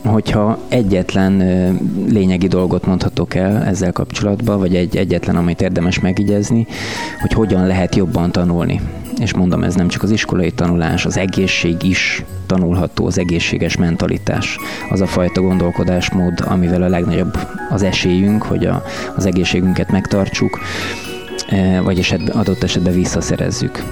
Hogyha 0.04 0.58
egyetlen 0.68 1.36
lényegi 2.08 2.46
dolgot 2.46 2.86
mondhatok 2.86 3.34
el 3.34 3.64
ezzel 3.64 3.92
kapcsolatban, 3.92 4.58
vagy 4.58 4.76
egy 4.76 4.96
egyetlen, 4.96 5.36
amit 5.36 5.60
érdemes 5.60 6.00
megigyezni, 6.00 6.66
hogy 7.20 7.32
hogyan 7.32 7.66
lehet 7.66 7.94
jobban 7.94 8.32
tanulni. 8.32 8.80
És 9.20 9.34
mondom, 9.34 9.62
ez 9.62 9.74
nem 9.74 9.88
csak 9.88 10.02
az 10.02 10.10
iskolai 10.10 10.50
tanulás, 10.50 11.06
az 11.06 11.16
egészség 11.16 11.82
is 11.82 12.24
tanulható, 12.46 13.06
az 13.06 13.18
egészséges 13.18 13.76
mentalitás. 13.76 14.58
Az 14.90 15.00
a 15.00 15.06
fajta 15.06 15.40
gondolkodásmód, 15.40 16.40
amivel 16.44 16.82
a 16.82 16.88
legnagyobb 16.88 17.38
az 17.70 17.82
esélyünk, 17.82 18.42
hogy 18.42 18.66
a, 18.66 18.82
az 19.16 19.26
egészségünket 19.26 19.90
megtartsuk, 19.90 20.58
eh, 21.48 21.82
vagy 21.82 21.98
esetben, 21.98 22.36
adott 22.36 22.62
esetben 22.62 22.92
visszaszerezzük 22.92 23.82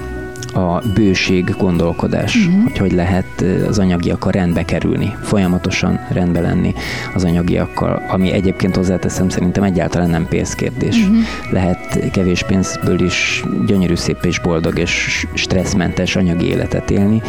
a 0.53 0.83
bőség 0.95 1.55
gondolkodás, 1.59 2.35
uh-huh. 2.37 2.63
hogy 2.63 2.79
hogy 2.79 2.93
lehet 2.93 3.45
az 3.69 3.79
anyagiakkal 3.79 4.33
rendbe 4.33 4.65
kerülni, 4.65 5.17
folyamatosan 5.23 6.01
rendbe 6.11 6.41
lenni 6.41 6.75
az 7.15 7.25
anyagiakkal, 7.25 8.03
ami 8.09 8.33
egyébként 8.33 8.77
hozzáteszem 8.77 9.29
szerintem 9.29 9.63
egyáltalán 9.63 10.11
nem 10.11 10.27
pénzkérdés. 10.29 10.97
Uh-huh. 10.97 11.17
Lehet 11.51 12.11
kevés 12.13 12.43
pénzből 12.43 13.01
is 13.01 13.45
gyönyörű, 13.67 13.95
szép 13.95 14.25
és 14.25 14.41
boldog 14.41 14.79
és 14.79 15.27
stresszmentes 15.35 16.17
anyagi 16.17 16.47
életet 16.47 16.91
élni, 16.91 17.23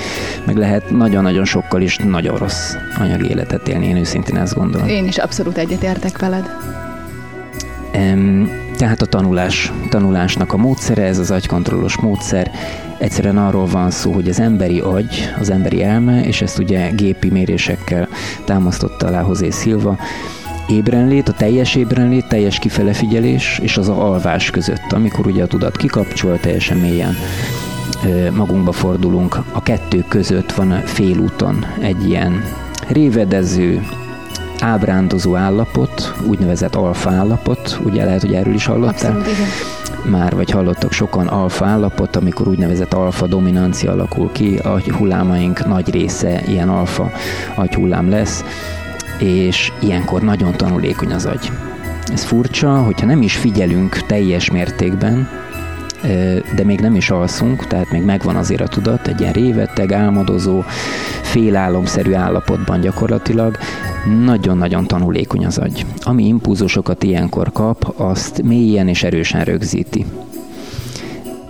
meg 0.45 0.57
lehet 0.57 0.89
nagyon-nagyon 0.89 1.45
sokkal 1.45 1.81
is 1.81 1.97
nagyon 1.97 2.37
rossz 2.37 2.73
anyagi 2.99 3.29
életet 3.29 3.67
élni, 3.67 3.85
én 3.85 3.97
őszintén 3.97 4.37
ezt 4.37 4.55
gondolom. 4.55 4.87
Én 4.87 5.07
is 5.07 5.17
abszolút 5.17 5.57
egyetértek 5.57 6.19
veled. 6.19 6.49
Em, 7.91 8.49
Tehát 8.79 9.01
a 9.01 9.05
tanulás, 9.05 9.71
tanulásnak 9.89 10.53
a 10.53 10.57
módszere, 10.57 11.03
ez 11.03 11.17
az 11.17 11.31
agykontrollos 11.31 11.97
módszer, 11.97 12.51
egyszerűen 12.97 13.37
arról 13.37 13.65
van 13.65 13.91
szó, 13.91 14.11
hogy 14.11 14.29
az 14.29 14.39
emberi 14.39 14.79
agy, 14.79 15.33
az 15.39 15.49
emberi 15.49 15.83
elme, 15.83 16.23
és 16.23 16.41
ezt 16.41 16.59
ugye 16.59 16.89
gépi 16.91 17.29
mérésekkel 17.29 18.07
támasztotta 18.45 19.07
alá 19.07 19.21
Hozé 19.21 19.49
Szilva, 19.49 19.97
ébrenlét, 20.67 21.29
a 21.29 21.33
teljes 21.33 21.75
ébrenlét, 21.75 22.27
teljes 22.27 22.59
kifele 22.59 22.93
figyelés 22.93 23.59
és 23.61 23.77
az 23.77 23.89
alvás 23.89 24.49
között, 24.49 24.91
amikor 24.91 25.27
ugye 25.27 25.43
a 25.43 25.47
tudat 25.47 25.77
kikapcsol, 25.77 26.39
teljesen 26.39 26.77
mélyen 26.77 27.15
magunkba 28.35 28.71
fordulunk. 28.71 29.37
A 29.51 29.63
kettő 29.63 30.05
között 30.07 30.51
van 30.51 30.71
a 30.71 30.79
félúton 30.79 31.65
egy 31.79 32.09
ilyen 32.09 32.43
révedező, 32.87 33.81
ábrándozó 34.61 35.35
állapot, 35.35 36.13
úgynevezett 36.27 36.75
alfa 36.75 37.11
állapot, 37.11 37.79
ugye 37.83 38.05
lehet, 38.05 38.21
hogy 38.21 38.33
erről 38.33 38.53
is 38.53 38.65
hallottál? 38.65 39.11
Abszolút, 39.11 39.27
igen. 39.27 39.47
Már 40.11 40.35
vagy 40.35 40.51
hallottak 40.51 40.91
sokan 40.91 41.27
alfa 41.27 41.65
állapot, 41.65 42.15
amikor 42.15 42.47
úgynevezett 42.47 42.93
alfa 42.93 43.27
dominancia 43.27 43.91
alakul 43.91 44.31
ki, 44.31 44.57
a 44.57 44.79
hullámaink 44.97 45.67
nagy 45.67 45.89
része 45.89 46.41
ilyen 46.47 46.69
alfa 46.69 47.11
agyhullám 47.55 48.09
lesz, 48.09 48.43
és 49.17 49.71
ilyenkor 49.79 50.21
nagyon 50.21 50.51
tanulékony 50.51 51.13
az 51.13 51.25
agy. 51.25 51.51
Ez 52.13 52.23
furcsa, 52.23 52.77
hogyha 52.77 53.05
nem 53.05 53.21
is 53.21 53.35
figyelünk 53.35 54.05
teljes 54.05 54.51
mértékben, 54.51 55.27
de 56.55 56.63
még 56.63 56.79
nem 56.79 56.95
is 56.95 57.09
alszunk, 57.09 57.67
tehát 57.67 57.91
még 57.91 58.01
megvan 58.01 58.35
azért 58.35 58.61
a 58.61 58.67
tudat, 58.67 59.07
egy 59.07 59.21
ilyen 59.21 59.33
révetteg, 59.33 59.91
álmodozó, 59.91 60.63
félálomszerű 61.21 62.13
állapotban 62.13 62.81
gyakorlatilag, 62.81 63.57
nagyon-nagyon 64.23 64.85
tanulékony 64.87 65.45
az 65.45 65.57
agy. 65.57 65.85
Ami 66.01 66.27
impulzusokat 66.27 67.03
ilyenkor 67.03 67.51
kap, 67.51 67.93
azt 67.97 68.41
mélyen 68.43 68.87
és 68.87 69.03
erősen 69.03 69.43
rögzíti 69.43 70.05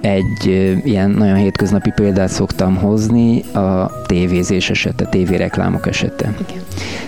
egy 0.02 0.46
ilyen 0.84 1.10
nagyon 1.10 1.36
hétköznapi 1.36 1.92
példát 1.96 2.30
szoktam 2.30 2.76
hozni, 2.76 3.42
a 3.42 3.92
tévézés 4.06 4.70
esete, 4.70 5.06
tévéreklámok 5.06 5.88
esete. 5.88 6.34
Igen. 6.48 6.64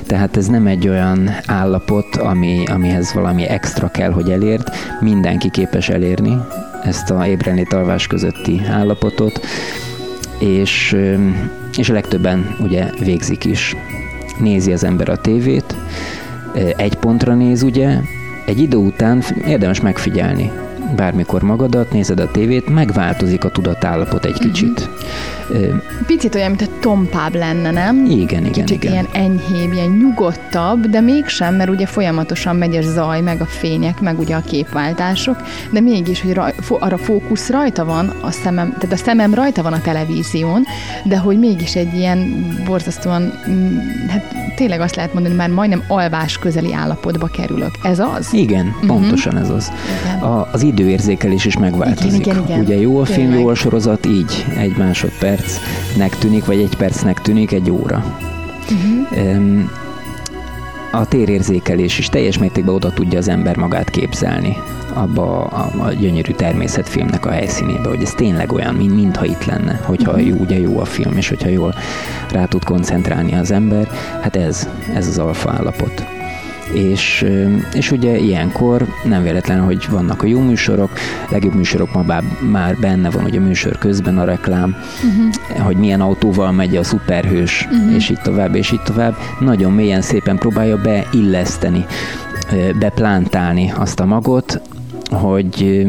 Tehát 0.07 0.37
ez 0.37 0.47
nem 0.47 0.67
egy 0.67 0.87
olyan 0.87 1.29
állapot, 1.45 2.15
ami, 2.15 2.63
amihez 2.65 3.13
valami 3.13 3.43
extra 3.43 3.87
kell, 3.87 4.11
hogy 4.11 4.31
elérd, 4.31 4.69
mindenki 4.99 5.49
képes 5.49 5.89
elérni 5.89 6.37
ezt 6.83 7.09
a 7.11 7.27
ébrenlét 7.27 7.73
alvás 7.73 8.07
közötti 8.07 8.61
állapotot, 8.69 9.45
és, 10.39 10.97
és 11.77 11.89
a 11.89 11.93
legtöbben 11.93 12.55
ugye 12.59 12.89
végzik 12.99 13.45
is. 13.45 13.75
Nézi 14.39 14.73
az 14.73 14.83
ember 14.83 15.09
a 15.09 15.17
tévét, 15.17 15.75
egy 16.75 16.95
pontra 16.95 17.33
néz 17.33 17.63
ugye, 17.63 17.97
egy 18.45 18.59
idő 18.59 18.77
után 18.77 19.23
érdemes 19.47 19.81
megfigyelni, 19.81 20.51
bármikor 20.95 21.41
magadat, 21.41 21.91
nézed 21.91 22.19
a 22.19 22.31
tévét, 22.31 22.69
megváltozik 22.69 23.43
a 23.43 23.49
tudatállapot 23.49 24.25
egy 24.25 24.39
kicsit. 24.39 24.79
Uh-huh. 24.79 25.40
Picit 26.05 26.35
olyan, 26.35 26.49
mint 26.49 26.61
a 26.61 26.79
tompább 26.79 27.35
lenne, 27.35 27.71
nem? 27.71 28.05
Igen, 28.05 28.45
igen, 28.45 28.51
Kicsit 28.51 28.83
igen. 28.83 28.91
ilyen 28.91 29.07
enyhébb, 29.13 29.73
ilyen 29.73 29.89
nyugodtabb, 29.89 30.85
de 30.85 30.99
mégsem, 30.99 31.55
mert 31.55 31.69
ugye 31.69 31.85
folyamatosan 31.85 32.55
megy 32.55 32.75
a 32.75 32.81
zaj, 32.81 33.21
meg 33.21 33.41
a 33.41 33.45
fények, 33.45 34.01
meg 34.01 34.19
ugye 34.19 34.35
a 34.35 34.41
képváltások, 34.41 35.37
de 35.71 35.79
mégis, 35.79 36.21
hogy 36.21 36.33
raj, 36.33 36.53
arra 36.69 36.97
fókusz 36.97 37.49
rajta 37.49 37.85
van 37.85 38.07
a 38.21 38.31
szemem, 38.31 38.73
tehát 38.79 38.91
a 38.91 39.03
szemem 39.03 39.33
rajta 39.33 39.61
van 39.61 39.73
a 39.73 39.81
televízión, 39.81 40.63
de 41.03 41.17
hogy 41.17 41.39
mégis 41.39 41.75
egy 41.75 41.93
ilyen 41.93 42.47
borzasztóan, 42.65 43.33
mm, 43.49 43.77
hát 44.07 44.35
tényleg 44.55 44.81
azt 44.81 44.95
lehet 44.95 45.13
mondani, 45.13 45.35
már 45.35 45.49
majdnem 45.49 45.83
alvás 45.87 46.37
közeli 46.37 46.73
állapotba 46.73 47.27
kerülök. 47.27 47.71
Ez 47.83 47.99
az? 47.99 48.33
Igen, 48.33 48.65
uh-huh. 48.65 48.87
pontosan 48.87 49.37
ez 49.37 49.49
az. 49.49 49.71
Igen. 50.01 50.19
A, 50.19 50.47
az 50.51 50.61
időérzékelés 50.63 51.45
is 51.45 51.57
megváltozik. 51.57 52.25
Igen, 52.25 52.35
igen, 52.35 52.43
igen. 52.47 52.59
Ugye 52.59 52.79
jó 52.79 52.99
a 52.99 53.05
film, 53.05 53.33
jó 53.33 53.47
a 53.47 53.55
sorozat, 53.55 54.05
így 54.05 54.45
egy 54.57 54.77
másodpercnek 55.41 56.17
tűnik, 56.17 56.45
vagy 56.45 56.59
egy 56.59 56.75
percnek 56.75 57.21
tűnik 57.21 57.51
egy 57.51 57.71
óra. 57.71 58.03
Uh-huh. 58.71 59.69
A 60.91 61.05
térérzékelés 61.05 61.97
is 61.97 62.09
teljes 62.09 62.37
mértékben 62.37 62.75
oda 62.75 62.93
tudja 62.93 63.17
az 63.17 63.27
ember 63.27 63.57
magát 63.57 63.89
képzelni 63.89 64.57
abba 64.93 65.43
a, 65.43 65.83
a 65.85 65.91
gyönyörű 65.93 66.31
természetfilmnek 66.31 67.25
a 67.25 67.31
helyszínébe, 67.31 67.89
hogy 67.89 68.01
ez 68.01 68.13
tényleg 68.13 68.51
olyan, 68.51 68.75
mint, 68.75 68.95
mintha 68.95 69.25
itt 69.25 69.45
lenne, 69.45 69.79
hogyha 69.83 70.19
jó, 70.19 70.35
ugye 70.35 70.59
jó 70.59 70.79
a 70.79 70.85
film, 70.85 71.17
és 71.17 71.29
hogyha 71.29 71.49
jól 71.49 71.75
rá 72.31 72.45
tud 72.45 72.63
koncentrálni 72.63 73.33
az 73.33 73.51
ember, 73.51 73.87
hát 74.21 74.35
ez, 74.35 74.67
ez 74.95 75.07
az 75.07 75.17
alfa 75.17 75.51
állapot 75.51 76.20
és, 76.73 77.25
és 77.73 77.91
ugye 77.91 78.17
ilyenkor 78.17 78.87
nem 79.03 79.23
véletlen, 79.23 79.59
hogy 79.59 79.87
vannak 79.89 80.23
a 80.23 80.25
jó 80.25 80.39
műsorok, 80.39 80.91
legjobb 81.29 81.55
műsorok 81.55 81.93
ma 81.93 82.01
bár, 82.01 82.23
már 82.51 82.77
benne 82.77 83.09
van, 83.09 83.21
hogy 83.21 83.35
a 83.35 83.41
műsor 83.41 83.77
közben 83.77 84.17
a 84.17 84.23
reklám, 84.23 84.75
uh-huh. 85.03 85.65
hogy 85.65 85.77
milyen 85.77 86.01
autóval 86.01 86.51
megy 86.51 86.75
a 86.75 86.83
szuperhős, 86.83 87.67
uh-huh. 87.71 87.95
és 87.95 88.09
így 88.09 88.21
tovább, 88.21 88.55
és 88.55 88.71
így 88.71 88.81
tovább. 88.81 89.15
Nagyon 89.39 89.71
mélyen 89.71 90.01
szépen 90.01 90.37
próbálja 90.37 90.77
beilleszteni, 90.77 91.85
beplántálni 92.79 93.73
azt 93.75 93.99
a 93.99 94.05
magot, 94.05 94.61
hogy 95.11 95.85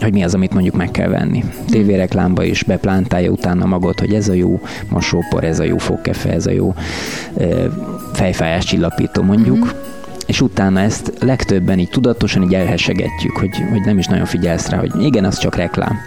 hogy 0.00 0.12
mi 0.12 0.22
az, 0.22 0.34
amit 0.34 0.52
mondjuk 0.52 0.76
meg 0.76 0.90
kell 0.90 1.08
venni. 1.08 1.44
Tévéreklámba 1.70 2.44
is 2.44 2.62
beplántálja 2.62 3.30
utána 3.30 3.66
magot, 3.66 4.00
hogy 4.00 4.14
ez 4.14 4.28
a 4.28 4.32
jó 4.32 4.60
mosópor, 4.88 5.44
ez 5.44 5.58
a 5.58 5.64
jó 5.64 5.78
fogkefe, 5.78 6.32
ez 6.32 6.46
a 6.46 6.50
jó 6.50 6.74
fejfájás 8.12 8.64
csillapító 8.64 9.22
mondjuk. 9.22 9.56
Uh-huh 9.56 9.78
és 10.32 10.40
utána 10.40 10.80
ezt 10.80 11.12
legtöbben 11.20 11.78
így 11.78 11.88
tudatosan 11.88 12.42
így 12.42 12.54
elhesegetjük, 12.54 13.36
hogy, 13.36 13.50
hogy 13.70 13.80
nem 13.84 13.98
is 13.98 14.06
nagyon 14.06 14.24
figyelsz 14.24 14.68
rá, 14.68 14.78
hogy 14.78 15.02
igen, 15.02 15.24
az 15.24 15.38
csak 15.38 15.54
reklám. 15.54 15.98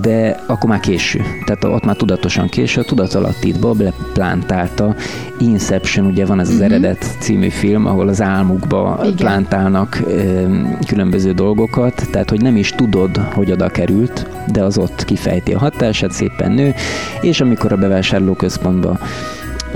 De 0.00 0.40
akkor 0.46 0.70
már 0.70 0.80
késő. 0.80 1.22
Tehát 1.44 1.64
ott 1.64 1.84
már 1.84 1.96
tudatosan 1.96 2.48
késő, 2.48 2.80
a 2.80 2.84
tudatalattitba 2.84 3.72
beplántálta. 3.72 4.94
Inception, 5.38 6.06
ugye 6.06 6.26
van 6.26 6.40
ez 6.40 6.48
az 6.48 6.54
uh-huh. 6.54 6.70
eredet 6.72 7.16
című 7.18 7.48
film, 7.48 7.86
ahol 7.86 8.08
az 8.08 8.22
álmukba 8.22 8.98
Igen. 9.02 9.16
plántálnak 9.16 10.02
ö, 10.06 10.44
különböző 10.86 11.32
dolgokat, 11.32 12.06
tehát 12.10 12.30
hogy 12.30 12.40
nem 12.40 12.56
is 12.56 12.70
tudod, 12.70 13.16
hogy 13.16 13.52
oda 13.52 13.68
került, 13.68 14.26
de 14.52 14.62
az 14.62 14.78
ott 14.78 15.04
kifejti 15.04 15.52
a 15.52 15.58
hatását, 15.58 16.10
szépen 16.10 16.52
nő, 16.52 16.74
és 17.20 17.40
amikor 17.40 17.72
a 17.72 17.76
bevásárlóközpontba 17.76 18.98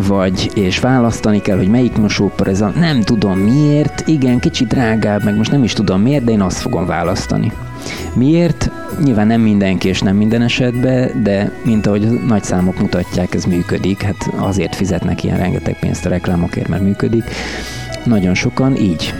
vagy, 0.06 0.50
és 0.54 0.78
választani 0.78 1.40
kell, 1.40 1.56
hogy 1.56 1.68
melyik 1.68 1.96
mosópor 1.96 2.48
ez 2.48 2.60
a, 2.60 2.72
nem 2.76 3.00
tudom 3.02 3.38
miért, 3.38 4.02
igen, 4.06 4.38
kicsit 4.38 4.68
drágább, 4.68 5.24
meg 5.24 5.36
most 5.36 5.50
nem 5.50 5.62
is 5.62 5.72
tudom 5.72 6.00
miért, 6.00 6.24
de 6.24 6.30
én 6.30 6.40
azt 6.40 6.58
fogom 6.58 6.86
választani. 6.86 7.52
Miért? 8.14 8.70
Nyilván 9.04 9.26
nem 9.26 9.40
mindenki 9.40 9.88
és 9.88 10.00
nem 10.00 10.16
minden 10.16 10.42
esetben, 10.42 11.22
de 11.22 11.52
mint 11.62 11.86
ahogy 11.86 12.04
a 12.04 12.10
nagy 12.26 12.42
számok 12.42 12.80
mutatják, 12.80 13.34
ez 13.34 13.44
működik, 13.44 14.02
hát 14.02 14.30
azért 14.36 14.74
fizetnek 14.74 15.24
ilyen 15.24 15.38
rengeteg 15.38 15.78
pénzt 15.78 16.06
a 16.06 16.08
reklámokért, 16.08 16.68
mert 16.68 16.82
működik. 16.82 17.24
Nagyon 18.04 18.34
sokan 18.34 18.76
így 18.76 19.14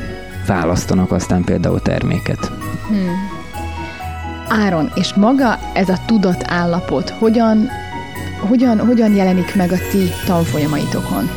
választanak 0.46 1.12
aztán 1.12 1.44
például 1.44 1.82
terméket. 1.82 2.50
Hmm. 2.88 3.36
Áron, 4.48 4.90
és 4.94 5.14
maga 5.14 5.58
ez 5.74 5.88
a 5.88 5.98
tudatállapot 6.06 7.10
hogyan 7.10 7.68
hogyan, 8.38 8.78
hogyan 8.78 9.14
jelenik 9.14 9.54
meg 9.54 9.72
a 9.72 9.76
ti 9.90 10.10
tanfolyamaitokon? 10.26 11.30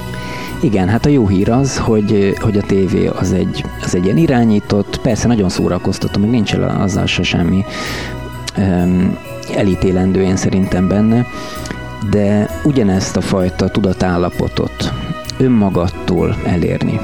Igen, 0.62 0.90
hát 0.90 1.06
a 1.06 1.10
jó 1.10 1.28
hír 1.28 1.50
az, 1.50 1.78
hogy, 1.78 2.34
hogy 2.40 2.58
a 2.58 2.62
tévé 2.62 3.08
az 3.08 3.32
egy, 3.34 3.66
az 3.84 3.96
egy 3.96 4.06
ilyen 4.06 4.18
irányított, 4.18 5.02
persze 5.02 5.28
nagyon 5.28 5.50
szórakoztató, 5.50 6.20
még 6.20 6.30
nincs 6.30 6.54
el 6.54 6.82
azzal 6.82 7.06
se 7.06 7.24
semmi 7.24 7.66
um, 8.58 9.18
elítélendő 9.56 10.22
én 10.22 10.36
szerintem 10.36 10.88
benne, 10.88 11.26
de 12.10 12.50
ugyanezt 12.64 13.18
a 13.18 13.22
fajta 13.22 13.70
tudatállapotot 13.70 14.94
önmagattól 15.38 16.36
elérni, 16.46 17.00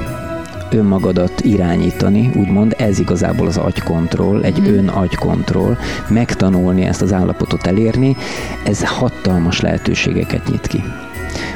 önmagadat 0.74 1.40
irányítani, 1.40 2.30
úgymond 2.36 2.74
ez 2.78 2.98
igazából 2.98 3.46
az 3.46 3.56
agykontroll, 3.56 4.42
egy 4.42 4.60
mm. 4.60 4.64
ön 4.64 4.88
agykontroll, 4.88 5.76
megtanulni 6.08 6.82
ezt 6.82 7.02
az 7.02 7.12
állapotot 7.12 7.66
elérni, 7.66 8.16
ez 8.64 8.84
hatalmas 8.84 9.60
lehetőségeket 9.60 10.48
nyit 10.48 10.66
ki 10.66 10.82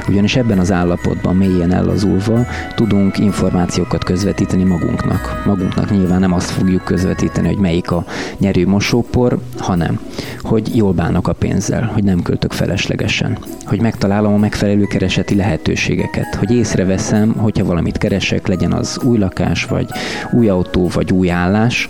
ugyanis 0.07 0.35
ebben 0.35 0.59
az 0.59 0.71
állapotban 0.71 1.35
mélyen 1.35 1.73
ellazulva 1.73 2.45
tudunk 2.75 3.17
információkat 3.17 4.03
közvetíteni 4.03 4.63
magunknak. 4.63 5.41
Magunknak 5.45 5.91
nyilván 5.91 6.19
nem 6.19 6.33
azt 6.33 6.49
fogjuk 6.49 6.83
közvetíteni, 6.83 7.47
hogy 7.47 7.57
melyik 7.57 7.91
a 7.91 8.05
nyerő 8.37 8.67
mosópor, 8.67 9.39
hanem 9.57 9.99
hogy 10.41 10.75
jól 10.75 10.93
bánok 10.93 11.27
a 11.27 11.33
pénzzel, 11.33 11.83
hogy 11.93 12.03
nem 12.03 12.21
költök 12.21 12.51
feleslegesen, 12.51 13.37
hogy 13.65 13.81
megtalálom 13.81 14.33
a 14.33 14.37
megfelelő 14.37 14.83
kereseti 14.83 15.35
lehetőségeket, 15.35 16.35
hogy 16.35 16.51
észreveszem, 16.51 17.33
hogyha 17.37 17.65
valamit 17.65 17.97
keresek, 17.97 18.47
legyen 18.47 18.71
az 18.71 18.99
új 19.03 19.17
lakás, 19.17 19.65
vagy 19.65 19.89
új 20.31 20.49
autó, 20.49 20.89
vagy 20.93 21.11
új 21.11 21.31
állás, 21.31 21.89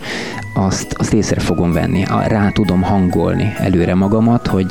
azt, 0.54 0.92
azt 0.92 1.12
észre 1.12 1.40
fogom 1.40 1.72
venni, 1.72 2.04
rá 2.26 2.50
tudom 2.50 2.82
hangolni 2.82 3.52
előre 3.58 3.94
magamat, 3.94 4.46
hogy 4.46 4.66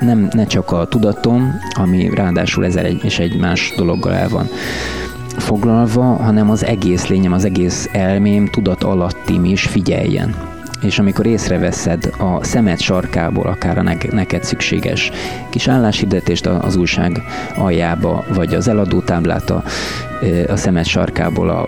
nem, 0.00 0.28
ne 0.32 0.46
csak 0.46 0.72
a 0.72 0.86
tudatom, 0.86 1.58
ami 1.74 2.10
ráadásul 2.14 2.64
ezer 2.64 2.84
egy, 2.84 3.04
és 3.04 3.18
egy 3.18 3.36
más 3.36 3.72
dologgal 3.76 4.14
el 4.14 4.28
van 4.28 4.46
foglalva, 5.36 6.02
hanem 6.02 6.50
az 6.50 6.64
egész 6.64 7.06
lényem, 7.06 7.32
az 7.32 7.44
egész 7.44 7.88
elmém, 7.92 8.46
tudat 8.46 8.82
alattim 8.82 9.44
is 9.44 9.62
figyeljen. 9.62 10.34
És 10.82 10.98
amikor 10.98 11.26
észreveszed 11.26 12.10
a 12.18 12.44
szemed 12.44 12.80
sarkából 12.80 13.46
akár 13.46 13.78
a 13.78 13.96
neked 14.10 14.44
szükséges 14.44 15.10
kis 15.50 15.68
álláshirdetést 15.68 16.46
az 16.46 16.76
újság 16.76 17.22
aljába, 17.56 18.24
vagy 18.34 18.54
az 18.54 18.68
eladótáblát 18.68 19.50
a, 19.50 19.62
a 20.48 20.56
szemed 20.56 20.86
sarkából 20.86 21.48
a 21.48 21.66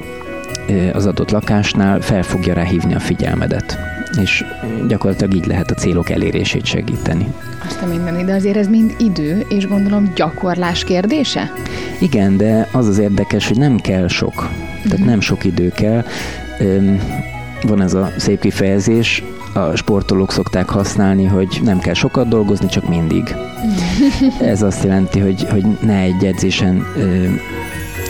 az 0.92 1.06
adott 1.06 1.30
lakásnál 1.30 2.00
fel 2.00 2.23
fogja 2.23 2.54
rá 2.54 2.62
hívni 2.62 2.94
a 2.94 3.00
figyelmedet. 3.00 3.78
és 4.20 4.44
gyakorlatilag 4.88 5.35
így 5.35 5.46
lehet 5.46 5.70
a 5.70 5.75
célok 5.75 6.11
elérését 6.11 6.64
segíteni. 6.64 7.26
Azt 7.66 7.82
a 7.82 7.87
minden, 7.87 8.26
de 8.26 8.35
azért 8.35 8.56
ez 8.56 8.68
mind 8.68 8.94
idő, 8.99 9.46
és 9.49 9.66
gondolom 9.66 10.12
gyakorlás 10.14 10.85
kérdése? 10.85 11.52
Igen, 12.00 12.37
de 12.37 12.68
az 12.73 12.88
az 12.88 12.99
érdekes, 12.99 13.49
hogy 13.49 13.58
nem 13.58 13.76
kell 13.76 14.08
sok. 14.08 14.35
Tehát 14.35 14.92
uh-huh. 14.92 15.06
nem 15.06 15.20
sok 15.20 15.44
idő 15.44 15.68
kell. 15.68 16.04
Van 17.62 17.82
ez 17.82 17.94
a 17.94 18.12
szép 18.16 18.40
kifejezés, 18.40 19.23
a 19.52 19.76
sportolók 19.76 20.32
szokták 20.32 20.68
használni, 20.68 21.25
hogy 21.25 21.61
nem 21.62 21.78
kell 21.78 21.94
sokat 21.94 22.28
dolgozni, 22.28 22.66
csak 22.66 22.88
mindig. 22.88 23.35
Ez 24.40 24.62
azt 24.62 24.85
jelenti, 24.85 25.18
hogy, 25.18 25.46
hogy 25.50 25.64
ne 25.80 25.99
egy 25.99 26.25
edzésen 26.25 26.87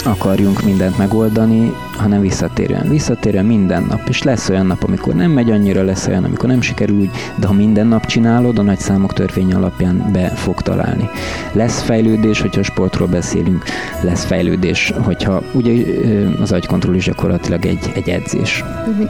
akarjunk 0.07 0.63
mindent 0.63 0.99
megoldani, 0.99 1.73
hanem 1.97 2.21
visszatérően. 2.21 2.89
Visszatérően 2.89 3.45
minden 3.45 3.83
nap. 3.83 4.01
És 4.09 4.23
lesz 4.23 4.49
olyan 4.49 4.67
nap, 4.67 4.83
amikor 4.83 5.15
nem 5.15 5.31
megy 5.31 5.51
annyira, 5.51 5.83
lesz 5.83 6.07
olyan, 6.07 6.25
amikor 6.25 6.49
nem 6.49 6.61
sikerül 6.61 6.99
úgy, 6.99 7.11
de 7.37 7.47
ha 7.47 7.53
minden 7.53 7.87
nap 7.87 8.07
csinálod, 8.07 8.59
a 8.59 8.63
nagy 8.63 8.79
számok 8.79 9.13
törvény 9.13 9.55
alapján 9.55 10.09
be 10.13 10.29
fog 10.29 10.63
találni. 10.63 11.09
Lesz 11.53 11.83
fejlődés, 11.83 12.41
hogyha 12.41 12.63
sportról 12.63 13.09
beszélünk, 13.09 13.65
lesz 14.03 14.25
fejlődés, 14.25 14.93
hogyha 15.03 15.43
ugye 15.53 15.85
az 16.41 16.53
agykontroll 16.53 16.95
is 16.95 17.05
gyakorlatilag 17.05 17.67
egy, 17.67 17.93
egy 17.95 18.09
edzés. 18.09 18.65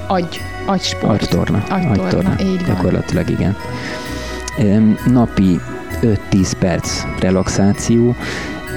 Agy, 0.06 0.40
agysport. 0.66 1.22
Agytorna. 1.22 1.62
Agytorna, 1.68 2.02
agytorna. 2.02 2.34
így 2.40 2.66
van. 2.66 2.74
Gyakorlatilag 2.74 3.30
igen. 3.30 3.56
Napi 5.06 5.60
5-10 6.02 6.52
perc 6.58 7.02
relaxáció, 7.20 8.14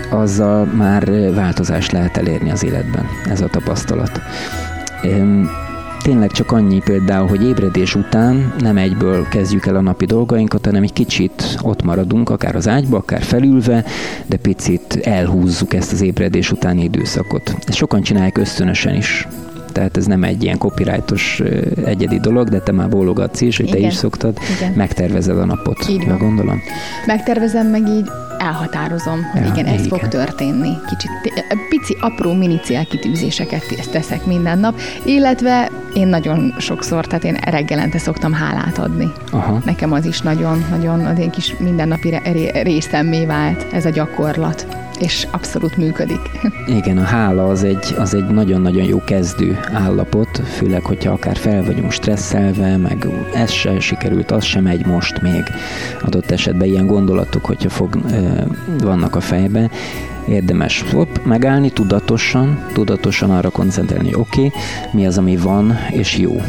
azzal 0.10 0.66
már 0.66 1.34
változást 1.34 1.92
lehet 1.92 2.18
elérni 2.18 2.52
az 2.52 2.64
életben, 2.64 3.06
ez 3.30 3.42
a 3.42 3.48
tapasztalat. 3.48 4.22
Tényleg 6.04 6.32
csak 6.32 6.52
annyi 6.52 6.80
például, 6.80 7.28
hogy 7.28 7.44
ébredés 7.44 7.96
után 7.96 8.54
nem 8.60 8.78
egyből 8.78 9.28
kezdjük 9.28 9.66
el 9.66 9.76
a 9.76 9.82
napi 9.82 10.06
dolgainkat, 10.06 10.66
hanem 10.66 10.84
egy 10.84 10.94
kicsit 10.94 11.58
ott 11.62 11.84
maradunk, 11.84 12.30
akár 12.30 12.56
az 12.56 12.68
ágyba, 12.68 12.98
akár 12.98 13.22
felülve, 13.22 13.86
de 14.26 14.38
picit 14.38 15.00
elhúzzuk 15.04 15.74
ezt 15.74 15.92
az 15.92 16.02
ébredés 16.02 16.52
utáni 16.52 16.84
időszakot. 16.84 17.56
Ezt 17.68 17.78
sokan 17.78 18.02
csinálják 18.02 18.38
ösztönösen 18.38 18.96
is 18.96 19.28
tehát 19.80 19.98
ez 19.98 20.06
nem 20.06 20.24
egy 20.24 20.44
ilyen 20.44 20.58
copyrightos 20.58 21.42
egyedi 21.86 22.20
dolog, 22.20 22.50
de 22.50 22.60
te 22.60 22.72
már 22.72 22.90
bólogatsz 22.90 23.42
is, 23.42 23.58
hogy 23.58 23.68
Igen. 23.68 23.82
te 23.82 23.88
is 23.88 23.94
szoktad, 23.94 24.38
Igen. 24.58 24.72
megtervezed 24.72 25.38
a 25.38 25.46
napot. 25.46 25.90
Így 25.90 26.08
van. 26.08 26.18
gondolom? 26.18 26.62
Megtervezem, 27.06 27.68
meg 27.68 27.88
így 27.88 28.10
elhatározom, 28.38 29.24
hogy 29.32 29.42
ja, 29.42 29.52
igen, 29.54 29.66
ez 29.66 29.86
igen. 29.86 30.00
fog 30.00 30.08
történni. 30.08 30.70
Kicsit 30.88 31.12
pici, 31.70 31.98
apró 32.00 32.34
mini 32.34 32.60
célkitűzéseket 32.64 33.64
teszek 33.92 34.26
minden 34.26 34.60
nap, 34.60 34.80
illetve 35.06 35.72
én 35.94 36.08
nagyon 36.08 36.56
sokszor, 36.58 37.06
tehát 37.08 37.24
én 37.24 37.38
reggelente 37.46 37.98
szoktam 37.98 38.34
hálát 38.34 38.78
adni. 38.78 39.12
Aha. 39.32 39.62
Nekem 39.66 39.92
az 39.92 40.06
is 40.06 40.22
nagyon, 40.22 40.66
nagyon 40.70 41.06
az 41.06 41.20
én 41.20 41.30
kis 41.30 41.56
mindennapi 41.58 42.20
részemmé 42.64 43.26
vált 43.26 43.66
ez 43.74 43.86
a 43.86 43.90
gyakorlat 43.90 44.89
és 45.00 45.28
abszolút 45.32 45.78
működik. 45.78 46.20
Igen, 46.78 46.98
a 46.98 47.04
hála 47.04 47.48
az 47.48 47.64
egy, 47.64 47.96
az 47.98 48.14
egy 48.14 48.28
nagyon-nagyon 48.28 48.84
jó 48.84 49.04
kezdő 49.04 49.60
állapot, 49.74 50.42
főleg, 50.48 50.86
hogyha 50.86 51.12
akár 51.12 51.38
fel 51.38 51.64
vagyunk 51.64 51.92
stresszelve, 51.92 52.78
meg 52.78 53.08
ez 53.34 53.52
se 53.52 53.80
sikerült, 53.80 54.32
az 54.32 54.44
sem 54.44 54.64
megy 54.64 54.86
most 54.86 55.22
még. 55.22 55.44
Adott 56.02 56.32
esetben 56.32 56.68
ilyen 56.68 56.88
gondolatok, 56.88 57.46
hogyha 57.46 57.70
fog, 57.70 57.98
vannak 58.84 59.16
a 59.16 59.22
fejbe, 59.22 59.70
érdemes 60.28 60.82
hopp, 60.92 61.16
megállni 61.24 61.70
tudatosan, 61.70 62.66
tudatosan 62.74 63.32
arra 63.32 63.50
koncentrálni, 63.50 64.16
oké, 64.16 64.46
okay, 64.46 64.52
mi 64.92 65.06
az, 65.06 65.18
ami 65.18 65.38
van, 65.38 65.78
és 65.92 66.18
jó. 66.18 66.42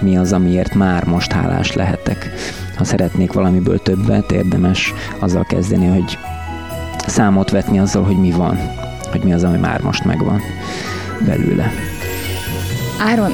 Mi 0.00 0.16
az, 0.16 0.32
amiért 0.32 0.74
már 0.74 1.04
most 1.04 1.32
hálás 1.32 1.72
lehetek. 1.72 2.30
Ha 2.76 2.84
szeretnék 2.84 3.32
valamiből 3.32 3.78
többet, 3.78 4.32
érdemes 4.32 4.92
azzal 5.18 5.44
kezdeni, 5.44 5.86
hogy 5.86 6.18
számot 7.06 7.50
vetni 7.50 7.78
azzal, 7.78 8.04
hogy 8.04 8.16
mi 8.16 8.30
van, 8.30 8.58
hogy 9.10 9.20
mi 9.22 9.32
az, 9.32 9.44
ami 9.44 9.58
már 9.58 9.80
most 9.80 10.04
megvan 10.04 10.40
belőle. 11.26 11.72
Áron, 12.98 13.32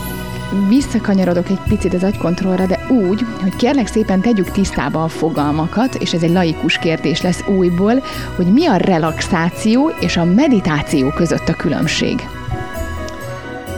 visszakanyarodok 0.69 1.49
egy 1.49 1.61
picit 1.69 1.95
az 1.95 2.03
agykontrollra, 2.03 2.67
de 2.67 2.87
úgy, 2.89 3.27
hogy 3.43 3.57
kérlek 3.57 3.87
szépen 3.87 4.21
tegyük 4.21 4.51
tisztába 4.51 5.03
a 5.03 5.09
fogalmakat, 5.09 5.95
és 5.95 6.13
ez 6.13 6.23
egy 6.23 6.33
laikus 6.33 6.79
kérdés 6.79 7.23
lesz 7.23 7.45
újból, 7.47 8.03
hogy 8.37 8.47
mi 8.47 8.67
a 8.67 8.77
relaxáció 8.77 9.91
és 10.01 10.17
a 10.17 10.25
meditáció 10.25 11.11
között 11.11 11.49
a 11.49 11.55
különbség? 11.55 12.29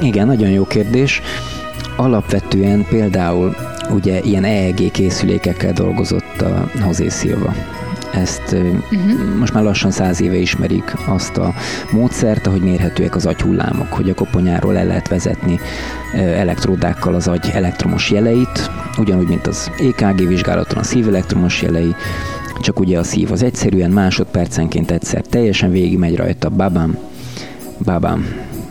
Igen, 0.01 0.27
nagyon 0.27 0.51
jó 0.51 0.67
kérdés. 0.67 1.23
Alapvetően 1.97 2.87
például 2.89 3.57
ugye 3.91 4.21
ilyen 4.21 4.45
EEG 4.45 4.91
készülékekkel 4.91 5.73
dolgozott 5.73 6.41
a 6.41 6.71
Hozé 6.81 7.09
Szilva 7.09 7.55
ezt 8.13 8.53
uh-huh. 8.53 9.39
most 9.39 9.53
már 9.53 9.63
lassan 9.63 9.91
száz 9.91 10.21
éve 10.21 10.37
ismerik 10.37 10.95
azt 11.07 11.37
a 11.37 11.55
módszert, 11.91 12.47
ahogy 12.47 12.63
mérhetőek 12.63 13.17
az 13.17 13.27
agyhullámok, 13.27 13.93
hogy 13.93 14.11
a 14.11 14.15
koponyáról 14.15 14.77
el 14.77 14.87
lehet 14.87 15.09
vezetni 15.09 15.61
elektródákkal 16.15 17.15
az 17.15 17.29
agy 17.29 17.51
elektromos 17.53 18.11
jeleit, 18.11 18.71
ugyanúgy, 18.99 19.29
mint 19.29 19.47
az 19.47 19.71
EKG 19.79 20.29
vizsgálaton 20.29 20.79
a 20.79 20.83
szív 20.83 21.09
elektromos 21.09 21.63
jelei, 21.63 21.95
csak 22.61 22.81
ugye 22.81 22.99
a 22.99 23.05
szív 23.05 23.33
az 23.33 23.43
egyszerűen 23.43 23.91
másodpercenként 23.91 24.91
egyszer 24.91 25.23
teljesen 25.23 25.71
végigmegy 25.71 26.17
rajta, 26.17 26.49
babám, 26.49 26.99
babám, 27.85 28.27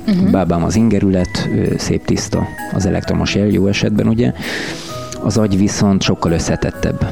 uh-huh. 0.07 0.29
babám 0.29 0.63
az 0.63 0.75
ingerület, 0.75 1.49
szép 1.77 2.05
tiszta 2.05 2.47
az 2.73 2.85
elektromos 2.85 3.35
jel, 3.35 3.47
jó 3.47 3.67
esetben 3.67 4.07
ugye, 4.07 4.33
az 5.23 5.37
agy 5.37 5.57
viszont 5.57 6.01
sokkal 6.01 6.31
összetettebb. 6.31 7.09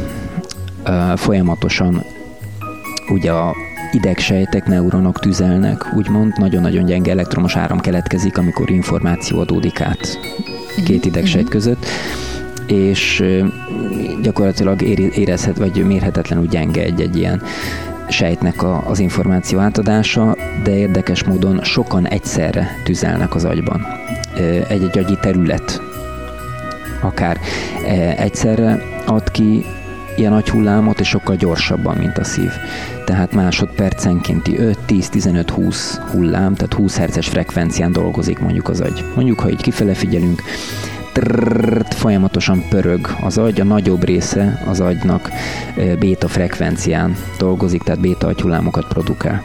Folyamatosan 1.15 2.03
ugye 3.09 3.31
a 3.31 3.55
idegsejtek, 3.91 4.65
neuronok 4.65 5.19
tüzelnek, 5.19 5.93
úgymond 5.95 6.37
nagyon-nagyon 6.37 6.85
gyenge 6.85 7.11
elektromos 7.11 7.55
áram 7.55 7.79
keletkezik, 7.79 8.37
amikor 8.37 8.69
információ 8.69 9.39
adódik 9.39 9.81
át 9.81 10.19
két 10.85 10.99
mhm. 10.99 11.07
idegsejt 11.07 11.43
mhm. 11.43 11.51
között, 11.51 11.85
és 12.67 13.23
gyakorlatilag 14.21 14.81
érezhet, 15.15 15.57
vagy 15.57 15.85
mérhetetlenül 15.85 16.47
gyenge 16.47 16.81
egy-egy 16.81 17.17
ilyen 17.17 17.41
sejtnek 18.09 18.63
a, 18.63 18.83
az 18.87 18.99
információ 18.99 19.59
átadása, 19.59 20.35
de 20.63 20.75
érdekes 20.75 21.23
módon 21.23 21.63
sokan 21.63 22.07
egyszerre 22.07 22.67
tüzelnek 22.83 23.35
az 23.35 23.45
agyban. 23.45 23.85
Egy-egy 24.67 24.97
agyi 24.97 25.17
terület 25.21 25.81
akár 27.01 27.39
egyszerre 28.17 28.81
ad 29.05 29.31
ki 29.31 29.65
ilyen 30.17 30.31
nagy 30.31 30.49
hullámot, 30.49 30.99
és 30.99 31.07
sokkal 31.07 31.35
gyorsabban, 31.35 31.97
mint 31.97 32.17
a 32.17 32.23
szív. 32.23 32.51
Tehát 33.05 33.33
másodpercenkénti 33.33 34.57
5-10-15-20 34.59 35.75
hullám, 36.11 36.55
tehát 36.55 36.73
20 36.73 36.97
Hz-es 36.97 37.27
frekvencián 37.27 37.91
dolgozik 37.91 38.39
mondjuk 38.39 38.69
az 38.69 38.79
agy. 38.79 39.03
Mondjuk, 39.15 39.39
ha 39.39 39.49
így 39.49 39.61
kifele 39.61 39.93
figyelünk, 39.93 40.41
trrrt, 41.11 41.93
folyamatosan 41.93 42.63
pörög 42.69 43.15
az 43.21 43.37
agy, 43.37 43.59
a 43.59 43.63
nagyobb 43.63 44.03
része 44.03 44.63
az 44.65 44.79
agynak 44.79 45.29
béta 45.99 46.27
frekvencián 46.27 47.15
dolgozik, 47.37 47.83
tehát 47.83 48.01
béta 48.01 48.27
agyhullámokat 48.27 48.87
produkál 48.87 49.41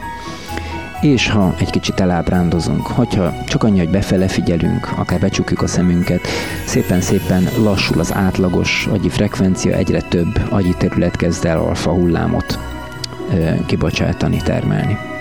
és 1.03 1.29
ha 1.29 1.55
egy 1.59 1.69
kicsit 1.69 1.99
elábrándozunk, 1.99 2.87
hogyha 2.87 3.33
csak 3.47 3.63
annyi, 3.63 3.77
hogy 3.77 3.89
befele 3.89 4.27
figyelünk, 4.27 4.91
akár 4.97 5.19
becsukjuk 5.19 5.61
a 5.61 5.67
szemünket, 5.67 6.27
szépen-szépen 6.65 7.47
lassul 7.57 7.99
az 7.99 8.13
átlagos 8.13 8.87
agyi 8.91 9.09
frekvencia, 9.09 9.75
egyre 9.75 10.01
több 10.01 10.41
agyi 10.49 10.73
terület 10.77 11.15
kezd 11.15 11.45
el 11.45 11.57
alfa 11.57 11.91
hullámot 11.91 12.59
kibocsátani, 13.65 14.37
termelni. 14.37 15.12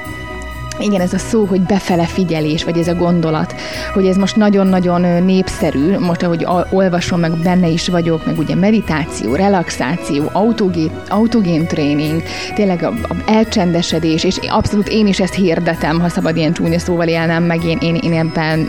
Igen, 0.83 1.01
ez 1.01 1.13
a 1.13 1.19
szó, 1.19 1.45
hogy 1.45 1.61
befele 1.61 2.05
figyelés, 2.05 2.65
vagy 2.65 2.79
ez 2.79 2.89
a 2.89 2.95
gondolat, 2.95 3.55
hogy 3.95 4.07
ez 4.07 4.17
most 4.17 4.37
nagyon-nagyon 4.37 5.25
népszerű, 5.25 5.99
most 5.99 6.23
ahogy 6.23 6.47
olvasom, 6.71 7.21
meg 7.21 7.33
benne 7.33 7.69
is 7.69 7.89
vagyok, 7.89 8.27
meg 8.27 8.39
ugye 8.39 8.55
meditáció, 8.55 9.35
relaxáció, 9.35 10.31
autogén, 10.33 10.91
autogén 11.09 11.67
tréning, 11.67 12.23
tényleg 12.55 12.83
a, 12.83 12.89
a 12.89 13.15
elcsendesedés, 13.27 14.25
és 14.25 14.37
abszolút 14.49 14.89
én 14.89 15.07
is 15.07 15.21
ezt 15.21 15.35
hirdetem, 15.35 16.01
ha 16.01 16.09
szabad 16.09 16.37
ilyen 16.37 16.53
csúnya 16.53 16.79
szóval 16.79 17.09
élnem, 17.09 17.43
meg 17.43 17.65
én, 17.65 17.79
én, 17.81 17.95
én 17.95 18.13
ebben 18.13 18.69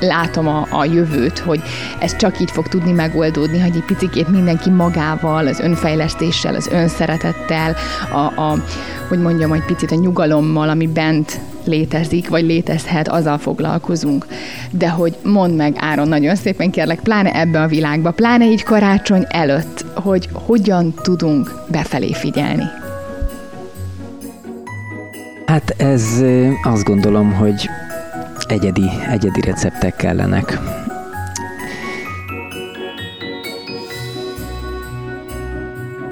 látom 0.00 0.48
a, 0.48 0.66
a 0.70 0.84
jövőt, 0.84 1.38
hogy 1.38 1.62
ez 1.98 2.16
csak 2.16 2.40
így 2.40 2.50
fog 2.50 2.68
tudni 2.68 2.92
megoldódni, 2.92 3.60
hogy 3.60 3.76
egy 3.76 3.84
picikét 3.84 4.28
mindenki 4.28 4.70
magával, 4.70 5.46
az 5.46 5.60
önfejlesztéssel, 5.60 6.54
az 6.54 6.68
önszeretettel, 6.72 7.76
a, 8.12 8.40
a 8.40 8.64
hogy 9.08 9.18
mondjam, 9.18 9.52
egy 9.52 9.64
picit 9.64 9.90
a 9.90 9.94
nyugalommal, 9.94 10.68
ami 10.68 10.86
bent 10.86 11.40
létezik, 11.64 12.28
vagy 12.28 12.44
létezhet, 12.44 13.08
azzal 13.08 13.38
foglalkozunk. 13.38 14.26
De 14.70 14.88
hogy 14.88 15.16
mondd 15.22 15.52
meg, 15.52 15.74
Áron, 15.78 16.08
nagyon 16.08 16.34
szépen 16.34 16.70
kérlek, 16.70 17.00
pláne 17.00 17.32
ebbe 17.40 17.62
a 17.62 17.66
világba, 17.66 18.10
pláne 18.10 18.44
így 18.44 18.62
karácsony 18.62 19.26
előtt, 19.28 19.84
hogy 19.94 20.28
hogyan 20.32 20.94
tudunk 21.02 21.64
befelé 21.70 22.12
figyelni. 22.12 22.64
Hát 25.46 25.74
ez 25.76 26.04
azt 26.62 26.84
gondolom, 26.84 27.32
hogy 27.32 27.68
egyedi, 28.52 28.90
egyedi 29.10 29.40
receptek 29.40 29.96
kellenek. 29.96 30.58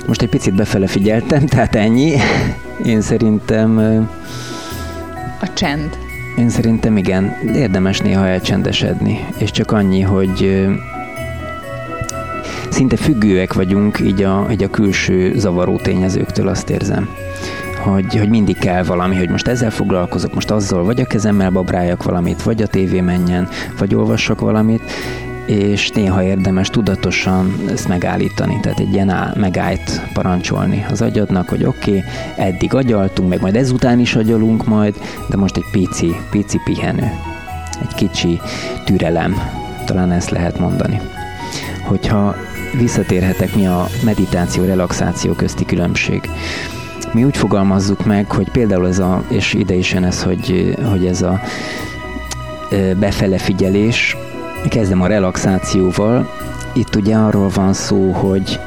Most 0.07 0.23
egy 0.23 0.29
picit 0.29 0.55
befele 0.55 0.87
figyeltem, 0.87 1.47
tehát 1.53 1.75
ennyi. 1.75 2.17
Én 2.85 3.01
szerintem... 3.01 3.79
A 5.41 5.53
csend. 5.53 5.99
Én 6.39 6.49
szerintem 6.49 6.97
igen, 6.97 7.37
érdemes 7.55 8.01
néha 8.01 8.27
elcsendesedni, 8.27 9.27
és 9.39 9.51
csak 9.51 9.73
annyi, 9.73 10.01
hogy 10.01 10.67
szinte 12.69 12.97
függőek 12.97 13.53
vagyunk 13.53 14.01
így 14.01 14.23
a, 14.23 14.47
így 14.51 14.63
a 14.63 14.71
külső 14.71 15.39
zavaró 15.39 15.77
tényezőktől, 15.77 16.49
azt 16.49 16.71
érzem. 16.71 17.09
Hogy, 17.87 18.17
hogy 18.17 18.29
mindig 18.29 18.59
kell 18.59 18.83
valami, 18.83 19.17
hogy 19.17 19.29
most 19.29 19.47
ezzel 19.47 19.71
foglalkozok, 19.71 20.35
most 20.35 20.51
azzal, 20.51 20.85
vagy 20.85 21.01
a 21.01 21.07
kezemmel 21.07 21.51
babráljak 21.51 22.03
valamit, 22.03 22.43
vagy 22.43 22.63
a 22.63 22.67
tévé 22.67 23.01
menjen, 23.01 23.49
vagy 23.79 23.95
olvassak 23.95 24.41
valamit, 24.41 24.83
és 25.47 25.91
néha 25.91 26.23
érdemes 26.23 26.69
tudatosan 26.69 27.55
ezt 27.71 27.89
megállítani, 27.89 28.61
tehát 28.61 28.79
egy 28.79 28.93
ilyen 28.93 29.35
megállt 29.37 30.01
parancsolni 30.13 30.87
az 30.91 31.03
agyadnak, 31.03 31.49
hogy 31.49 31.65
oké, 31.65 31.91
okay, 31.91 32.03
eddig 32.37 32.75
agyaltunk, 32.75 33.29
meg 33.29 33.41
majd 33.41 33.57
ezután 33.57 33.99
is 33.99 34.15
agyalunk 34.15 34.67
majd, 34.67 34.95
de 35.29 35.37
most 35.37 35.57
egy 35.57 35.71
pici, 35.73 36.17
pici 36.31 36.61
pihenő, 36.65 37.11
egy 37.83 37.95
kicsi 37.95 38.41
türelem, 38.85 39.37
talán 39.85 40.13
ezt 40.13 40.31
lehet 40.31 40.59
mondani. 40.59 41.01
Hogyha 41.83 42.37
visszatérhetek, 42.79 43.55
mi 43.55 43.67
a 43.67 43.87
meditáció, 44.05 44.65
relaxáció 44.65 45.33
közti 45.33 45.65
különbség. 45.65 46.21
Mi 47.17 47.25
úgy 47.25 47.37
fogalmazzuk 47.37 48.05
meg, 48.05 48.31
hogy 48.31 48.51
például 48.51 48.87
ez 48.87 48.99
a, 48.99 49.23
és 49.29 49.55
ide 49.55 49.75
is 49.75 49.93
jön 49.93 50.05
ez, 50.05 50.23
hogy, 50.23 50.75
hogy 50.91 51.07
ez 51.07 51.23
a 51.23 51.41
befele 52.99 53.39
figyelés, 53.39 54.17
kezdem 54.69 55.03
a 55.03 55.07
relaxációval, 55.07 56.31
itt 56.73 56.97
ugye 56.97 57.17
arról 57.17 57.49
van 57.49 57.73
szó, 57.73 58.11
hogy 58.11 58.61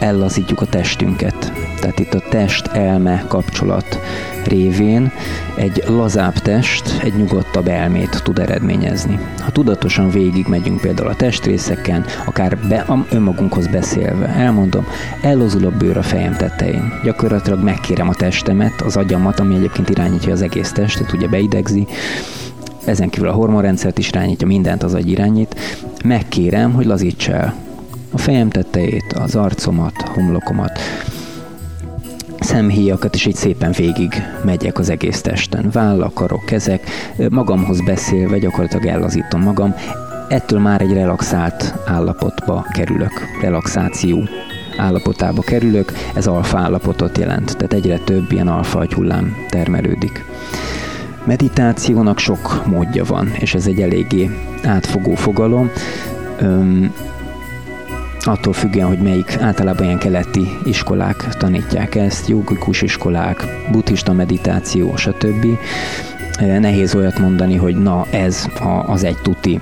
ellazítjuk 0.00 0.60
a 0.60 0.66
testünket. 0.66 1.52
Tehát 1.80 1.98
itt 1.98 2.14
a 2.14 2.22
test-elme 2.28 3.24
kapcsolat 3.28 4.00
révén 4.44 5.12
egy 5.54 5.82
lazább 5.86 6.32
test 6.32 7.00
egy 7.02 7.14
nyugodtabb 7.14 7.68
elmét 7.68 8.22
tud 8.22 8.38
eredményezni. 8.38 9.18
Ha 9.38 9.50
tudatosan 9.50 10.10
végig 10.10 10.46
megyünk 10.46 10.80
például 10.80 11.08
a 11.08 11.16
testrészeken, 11.16 12.04
akár 12.26 12.58
be, 12.68 12.86
önmagunkhoz 13.10 13.66
beszélve, 13.66 14.26
elmondom, 14.26 14.86
ellazul 15.22 15.64
a 15.64 15.70
bőr 15.78 15.96
a 15.96 16.02
fejem 16.02 16.36
tetején. 16.36 16.92
Gyakorlatilag 17.04 17.62
megkérem 17.62 18.08
a 18.08 18.14
testemet, 18.14 18.80
az 18.80 18.96
agyamat, 18.96 19.40
ami 19.40 19.54
egyébként 19.54 19.88
irányítja 19.88 20.32
az 20.32 20.42
egész 20.42 20.72
testet, 20.72 21.12
ugye 21.12 21.28
beidegzi, 21.28 21.86
ezen 22.84 23.08
kívül 23.08 23.28
a 23.28 23.32
hormonrendszert 23.32 23.98
is 23.98 24.08
irányítja, 24.08 24.46
mindent 24.46 24.82
az 24.82 24.94
agy 24.94 25.10
irányít, 25.10 25.60
megkérem, 26.04 26.72
hogy 26.72 26.86
lazíts 26.86 27.28
el 27.28 27.54
a 28.12 28.18
fejem 28.18 28.48
tetejét, 28.48 29.12
az 29.12 29.34
arcomat, 29.34 30.02
homlokomat, 30.02 30.78
szemhéjakat, 32.40 33.14
és 33.14 33.26
így 33.26 33.34
szépen 33.34 33.72
végig 33.72 34.22
megyek 34.44 34.78
az 34.78 34.90
egész 34.90 35.20
testen. 35.20 35.70
Vállak, 35.72 36.14
karok, 36.14 36.44
kezek, 36.44 36.90
magamhoz 37.30 37.80
beszélve 37.80 38.38
gyakorlatilag 38.38 38.86
ellazítom 38.86 39.42
magam. 39.42 39.74
Ettől 40.28 40.60
már 40.60 40.80
egy 40.80 40.92
relaxált 40.92 41.74
állapotba 41.86 42.66
kerülök. 42.72 43.12
Relaxáció 43.40 44.28
állapotába 44.76 45.42
kerülök, 45.42 45.92
ez 46.14 46.26
alfa 46.26 46.58
állapotot 46.58 47.18
jelent, 47.18 47.56
tehát 47.56 47.72
egyre 47.72 47.98
több 47.98 48.32
ilyen 48.32 48.48
alfa 48.48 48.86
hullám 48.94 49.36
termelődik. 49.48 50.24
Meditációnak 51.24 52.18
sok 52.18 52.62
módja 52.66 53.04
van, 53.04 53.32
és 53.38 53.54
ez 53.54 53.66
egy 53.66 53.80
eléggé 53.80 54.30
átfogó 54.64 55.14
fogalom. 55.14 55.70
Öm, 56.38 56.92
attól 58.24 58.52
függően, 58.52 58.86
hogy 58.86 58.98
melyik 58.98 59.36
általában 59.40 59.84
ilyen 59.84 59.98
keleti 59.98 60.48
iskolák 60.64 61.28
tanítják 61.38 61.94
ezt, 61.94 62.28
jogikus 62.28 62.82
iskolák, 62.82 63.44
buddhista 63.70 64.12
meditáció, 64.12 64.96
stb. 64.96 65.46
Nehéz 66.40 66.94
olyat 66.94 67.18
mondani, 67.18 67.56
hogy 67.56 67.76
na 67.76 68.06
ez 68.10 68.46
a, 68.60 68.68
az 68.68 69.04
egy 69.04 69.18
tuti, 69.22 69.60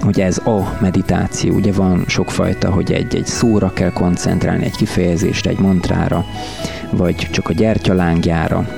hogy 0.00 0.20
ez 0.20 0.38
a 0.38 0.76
meditáció. 0.80 1.54
Ugye 1.54 1.72
van 1.72 2.04
sokfajta, 2.06 2.70
hogy 2.70 2.92
egy-egy 2.92 3.26
szóra 3.26 3.72
kell 3.72 3.92
koncentrálni, 3.92 4.64
egy 4.64 4.76
kifejezésre, 4.76 5.50
egy 5.50 5.58
mantrára, 5.58 6.24
vagy 6.90 7.14
csak 7.14 7.48
a 7.48 7.52
gyertyalángjára, 7.52 8.68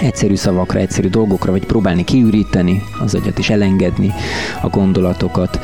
egyszerű 0.00 0.34
szavakra, 0.34 0.78
egyszerű 0.78 1.08
dolgokra, 1.08 1.50
vagy 1.50 1.66
próbálni 1.66 2.04
kiüríteni 2.04 2.82
az 3.00 3.14
agyat 3.14 3.38
és 3.38 3.50
elengedni 3.50 4.12
a 4.62 4.68
gondolatokat. 4.68 5.60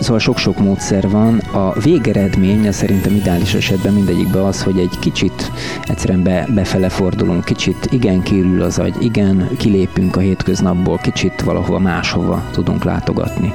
Szóval 0.00 0.18
sok-sok 0.18 0.58
módszer 0.58 1.10
van. 1.10 1.38
A 1.38 1.72
végeredmény, 1.80 2.72
szerintem 2.72 3.14
ideális 3.14 3.54
esetben 3.54 3.92
mindegyikben 3.92 4.42
az, 4.42 4.62
hogy 4.62 4.78
egy 4.78 4.98
kicsit 5.00 5.52
egyszerűen 5.82 6.22
be, 6.22 6.46
befele 6.54 6.88
fordulunk, 6.88 7.44
kicsit 7.44 7.88
igen 7.90 8.22
kiürül 8.22 8.62
az 8.62 8.78
agy, 8.78 8.94
igen 8.98 9.48
kilépünk 9.56 10.16
a 10.16 10.20
hétköznapból, 10.20 10.98
kicsit 10.98 11.42
valahova 11.42 11.78
máshova 11.78 12.42
tudunk 12.50 12.84
látogatni. 12.84 13.52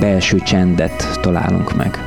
Belső 0.00 0.38
csendet 0.38 1.18
találunk 1.22 1.76
meg 1.76 1.98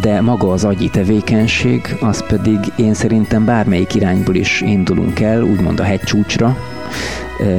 de 0.00 0.20
maga 0.20 0.52
az 0.52 0.64
agyi 0.64 0.88
tevékenység, 0.88 1.96
az 2.00 2.26
pedig 2.26 2.58
én 2.76 2.94
szerintem 2.94 3.44
bármelyik 3.44 3.94
irányból 3.94 4.34
is 4.34 4.60
indulunk 4.60 5.20
el, 5.20 5.42
úgymond 5.42 5.80
a 5.80 5.82
hegycsúcsra, 5.82 6.56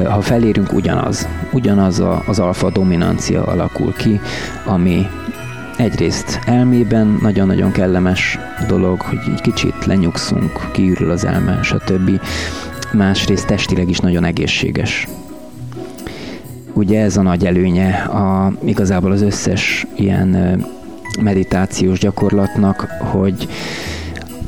ha 0.10 0.22
felérünk, 0.22 0.74
ugyanaz. 0.74 1.28
Ugyanaz 1.52 2.00
a, 2.00 2.24
az 2.28 2.40
alfa 2.40 2.70
dominancia 2.70 3.44
alakul 3.44 3.94
ki, 3.94 4.20
ami 4.66 5.08
egyrészt 5.78 6.40
elmében 6.46 7.18
nagyon-nagyon 7.22 7.72
kellemes 7.72 8.40
dolog, 8.68 9.02
hogy 9.02 9.20
egy 9.34 9.42
kicsit 9.42 9.86
lenyugszunk, 9.86 10.70
kiürül 10.72 11.12
az 11.12 11.26
elme, 11.26 11.60
stb. 11.64 12.22
Másrészt 12.94 13.48
testileg 13.48 13.90
is 13.90 14.00
nagyon 14.00 14.24
egészséges. 14.24 15.08
Ugye 16.74 17.02
ez 17.02 17.18
a 17.18 17.22
nagy 17.22 17.46
előnye 17.46 17.94
a, 17.94 18.54
igazából 18.64 19.12
az 19.12 19.22
összes 19.22 19.86
ilyen 19.96 20.64
meditációs 21.22 22.00
gyakorlatnak, 22.00 22.88
hogy 23.00 23.48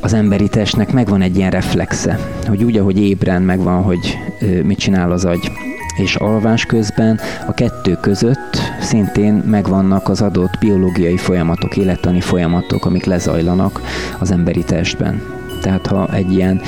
az 0.01 0.13
emberi 0.13 0.47
testnek 0.47 0.91
megvan 0.91 1.21
egy 1.21 1.37
ilyen 1.37 1.51
reflexe, 1.51 2.19
hogy 2.47 2.63
úgy, 2.63 2.77
ahogy 2.77 2.99
ébren 3.01 3.41
megvan, 3.41 3.83
hogy 3.83 4.17
mit 4.63 4.77
csinál 4.77 5.11
az 5.11 5.25
agy, 5.25 5.51
és 5.97 6.15
alvás 6.15 6.65
közben 6.65 7.19
a 7.47 7.53
kettő 7.53 7.97
között 8.01 8.57
szintén 8.81 9.33
megvannak 9.33 10.09
az 10.09 10.21
adott 10.21 10.57
biológiai 10.59 11.17
folyamatok, 11.17 11.77
élettani 11.77 12.21
folyamatok, 12.21 12.85
amik 12.85 13.05
lezajlanak 13.05 13.81
az 14.19 14.31
emberi 14.31 14.63
testben. 14.63 15.21
Tehát 15.61 15.87
ha 15.87 16.07
egy 16.13 16.33
ilyen 16.33 16.61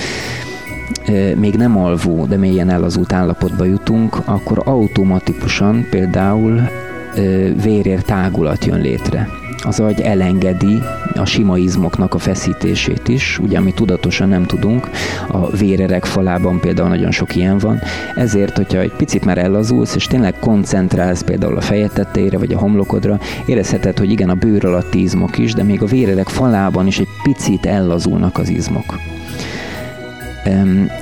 még 1.36 1.56
nem 1.56 1.78
alvó, 1.78 2.26
de 2.26 2.38
mélyen 2.38 2.70
elazult 2.70 3.14
állapotba 3.14 3.66
jutunk, 3.66 4.18
akkor 4.26 4.62
automatikusan 4.66 5.88
például 5.90 6.70
vérér 7.64 8.02
tágulat 8.02 8.66
jön 8.66 8.82
létre 8.82 9.39
az 9.62 9.80
agy 9.80 10.02
elengedi 10.02 10.82
a 11.14 11.26
sima 11.26 11.58
izmoknak 11.58 12.14
a 12.14 12.18
feszítését 12.18 13.08
is, 13.08 13.40
ugye 13.40 13.58
ami 13.58 13.74
tudatosan 13.74 14.30
nem 14.30 14.46
tudunk, 14.46 14.90
a 15.28 15.50
vérerek 15.50 16.06
falában 16.06 16.60
például 16.60 16.90
nagyon 16.90 17.12
sok 17.12 17.36
ilyen 17.36 17.58
van, 17.58 17.82
ezért, 18.16 18.58
hogyha 18.58 18.80
egy 18.80 18.92
picit 18.92 19.26
már 19.26 19.38
ellazulsz, 19.38 19.96
és 19.96 20.06
tényleg 20.06 20.40
koncentrálsz 20.40 21.22
például 21.22 21.58
a 21.58 21.62
fejed 21.62 21.92
tetejére, 21.92 22.38
vagy 22.38 22.54
a 22.54 22.60
homlokodra, 22.60 23.20
érezheted, 23.46 23.98
hogy 23.98 24.12
igen, 24.12 24.30
a 24.30 24.36
bőr 24.36 24.66
alatti 24.66 25.02
izmok 25.02 25.38
is, 25.38 25.54
de 25.54 25.64
még 25.64 25.82
a 25.82 25.86
vérerek 25.86 26.28
falában 26.28 26.88
is 26.88 27.00
egy 27.00 27.10
picit 27.24 27.66
ellazulnak 27.66 28.38
az 28.38 28.50
izmok. 28.50 29.00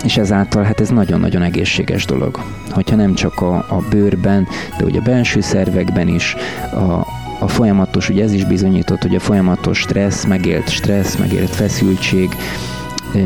és 0.03 0.17
ezáltal 0.17 0.63
hát 0.63 0.79
ez 0.79 0.89
nagyon-nagyon 0.89 1.41
egészséges 1.41 2.05
dolog. 2.05 2.39
Hogyha 2.71 2.95
nem 2.95 3.13
csak 3.13 3.41
a, 3.41 3.55
a 3.55 3.83
bőrben, 3.89 4.47
de 4.77 4.85
ugye 4.85 4.99
a 4.99 5.03
belső 5.03 5.41
szervekben 5.41 6.07
is, 6.07 6.35
a, 6.71 7.16
a 7.39 7.47
folyamatos, 7.47 8.09
ugye 8.09 8.23
ez 8.23 8.31
is 8.31 8.45
bizonyított, 8.45 9.01
hogy 9.01 9.15
a 9.15 9.19
folyamatos 9.19 9.79
stressz, 9.79 10.25
megélt 10.25 10.69
stressz, 10.69 11.15
megélt 11.15 11.49
feszültség 11.49 12.35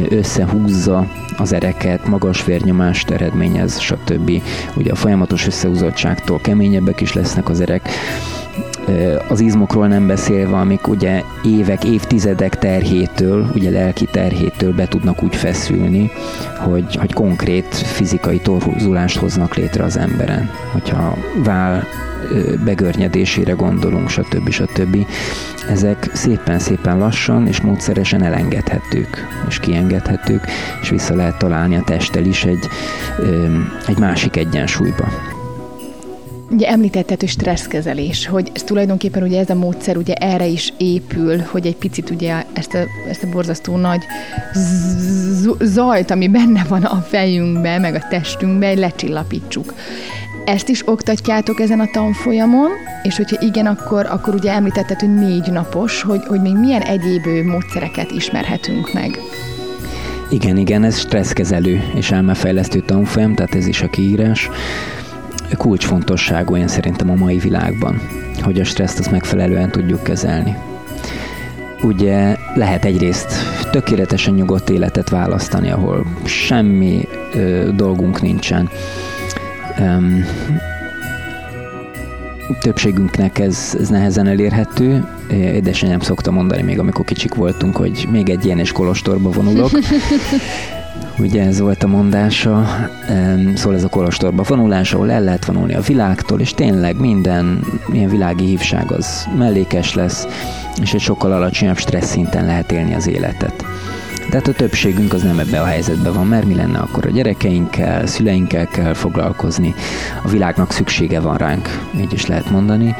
összehúzza 0.09 1.07
az 1.37 1.53
ereket, 1.53 2.07
magas 2.07 2.45
vérnyomást 2.45 3.09
eredményez, 3.09 3.79
stb. 3.79 4.41
Ugye 4.75 4.91
a 4.91 4.95
folyamatos 4.95 5.47
összehúzottságtól 5.47 6.39
keményebbek 6.39 7.01
is 7.01 7.13
lesznek 7.13 7.49
az 7.49 7.61
erek, 7.61 7.89
az 9.27 9.39
izmokról 9.39 9.87
nem 9.87 10.07
beszélve, 10.07 10.57
amik 10.57 10.87
ugye 10.87 11.23
évek, 11.43 11.83
évtizedek 11.83 12.57
terhétől, 12.57 13.49
ugye 13.55 13.69
lelki 13.69 14.05
terhétől 14.11 14.73
be 14.73 14.87
tudnak 14.87 15.23
úgy 15.23 15.35
feszülni, 15.35 16.11
hogy, 16.57 16.95
hogy 16.95 17.13
konkrét 17.13 17.75
fizikai 17.75 18.39
torzulást 18.39 19.17
hoznak 19.17 19.55
létre 19.55 19.83
az 19.83 19.97
emberen. 19.97 20.49
Hogyha 20.71 21.17
vál 21.43 21.87
begörnyedésére 22.63 23.51
gondolunk, 23.51 24.09
stb. 24.09 24.49
stb. 24.49 25.05
Ezek 25.69 26.09
szépen-szépen 26.13 26.97
lassan 26.97 27.47
és 27.47 27.61
módszeresen 27.61 28.23
elengedhetők, 28.23 29.27
és 29.47 29.59
kiengedhetők, 29.59 30.47
és 30.81 30.89
vissza 30.89 31.15
lehet 31.15 31.37
találni 31.37 31.75
a 31.75 31.83
testtel 31.85 32.25
is 32.25 32.43
egy, 32.43 32.67
egy 33.87 33.97
másik 33.97 34.35
egyensúlyba. 34.35 35.07
Ugye 36.51 36.67
említetted, 36.67 37.19
hogy 37.19 37.29
stresszkezelés, 37.29 38.27
hogy 38.27 38.51
ez 38.53 38.63
tulajdonképpen 38.63 39.23
ugye 39.23 39.39
ez 39.39 39.49
a 39.49 39.55
módszer 39.55 39.97
ugye 39.97 40.13
erre 40.13 40.45
is 40.45 40.73
épül, 40.77 41.39
hogy 41.39 41.65
egy 41.65 41.75
picit 41.75 42.09
ugye 42.09 42.43
ezt 42.53 42.73
a, 42.73 42.79
ezt 43.09 43.23
a 43.23 43.29
borzasztó 43.29 43.77
nagy 43.77 44.01
zajt, 45.59 46.11
ami 46.11 46.27
benne 46.27 46.65
van 46.69 46.83
a 46.83 47.01
fejünkben, 47.01 47.81
meg 47.81 47.95
a 47.95 48.07
testünkben, 48.09 48.77
lecsillapítsuk. 48.77 49.73
Ezt 50.45 50.69
is 50.69 50.87
oktatjátok 50.87 51.59
ezen 51.59 51.79
a 51.79 51.89
tanfolyamon, 51.91 52.69
és 53.03 53.17
hogyha 53.17 53.41
igen, 53.41 53.65
akkor, 53.65 54.05
akkor 54.05 54.33
ugye 54.33 54.51
említetted, 54.51 54.99
hogy 54.99 55.15
négy 55.15 55.51
napos, 55.51 56.01
hogy, 56.01 56.21
hogy 56.27 56.41
még 56.41 56.55
milyen 56.55 56.81
egyéb 56.81 57.25
módszereket 57.45 58.11
ismerhetünk 58.11 58.93
meg. 58.93 59.19
Igen, 60.29 60.57
igen, 60.57 60.83
ez 60.83 60.99
stresszkezelő 60.99 61.83
és 61.95 62.11
elmefejlesztő 62.11 62.79
tanfolyam, 62.79 63.35
tehát 63.35 63.55
ez 63.55 63.67
is 63.67 63.81
a 63.81 63.89
kiírás. 63.89 64.49
Kulcsfontosságú 65.57 66.55
én 66.55 66.67
szerintem 66.67 67.09
a 67.09 67.15
mai 67.15 67.37
világban, 67.37 68.01
hogy 68.41 68.59
a 68.59 68.63
stresszt 68.63 68.99
azt 68.99 69.11
megfelelően 69.11 69.71
tudjuk 69.71 70.03
kezelni. 70.03 70.55
Ugye 71.81 72.35
lehet 72.55 72.85
egyrészt 72.85 73.33
tökéletesen 73.71 74.33
nyugodt 74.33 74.69
életet 74.69 75.09
választani, 75.09 75.71
ahol 75.71 76.05
semmi 76.23 77.07
ö, 77.33 77.69
dolgunk 77.75 78.21
nincsen. 78.21 78.69
Öm, 79.79 80.25
többségünknek 82.59 83.39
ez, 83.39 83.77
ez 83.79 83.89
nehezen 83.89 84.27
elérhető. 84.27 85.07
Édesanyám 85.29 85.99
szokta 85.99 86.31
mondani 86.31 86.61
még, 86.61 86.79
amikor 86.79 87.05
kicsik 87.05 87.33
voltunk, 87.33 87.75
hogy 87.75 88.07
még 88.11 88.29
egy 88.29 88.45
ilyen 88.45 88.59
és 88.59 88.71
kolostorba 88.71 89.29
vonulok. 89.29 89.71
Ugye 91.17 91.45
ez 91.45 91.59
volt 91.59 91.83
a 91.83 91.87
mondása, 91.87 92.67
szóval 93.55 93.75
ez 93.75 93.83
a 93.83 93.89
kolostorba 93.89 94.43
vonulás, 94.43 94.93
ahol 94.93 95.11
el 95.11 95.23
lehet 95.23 95.45
vonulni 95.45 95.73
a 95.73 95.81
világtól, 95.81 96.39
és 96.39 96.53
tényleg 96.53 96.99
minden 96.99 97.63
ilyen 97.91 98.09
világi 98.09 98.45
hívság 98.45 98.91
az 98.91 99.27
mellékes 99.37 99.93
lesz, 99.93 100.27
és 100.81 100.93
egy 100.93 100.99
sokkal 100.99 101.31
alacsonyabb 101.31 101.77
stressz 101.77 102.09
szinten 102.09 102.45
lehet 102.45 102.71
élni 102.71 102.93
az 102.93 103.07
életet. 103.07 103.65
Tehát 104.29 104.47
a 104.47 104.53
többségünk 104.53 105.13
az 105.13 105.21
nem 105.21 105.39
ebbe 105.39 105.61
a 105.61 105.65
helyzetben 105.65 106.13
van, 106.13 106.27
mert 106.27 106.45
mi 106.45 106.55
lenne 106.55 106.77
akkor 106.79 107.05
a 107.05 107.11
gyerekeinkkel, 107.11 108.05
szüleinkkel 108.05 108.67
kell 108.67 108.93
foglalkozni, 108.93 109.73
a 110.23 110.27
világnak 110.27 110.71
szüksége 110.71 111.19
van 111.19 111.37
ránk, 111.37 111.87
így 111.99 112.13
is 112.13 112.25
lehet 112.25 112.49
mondani. 112.49 112.95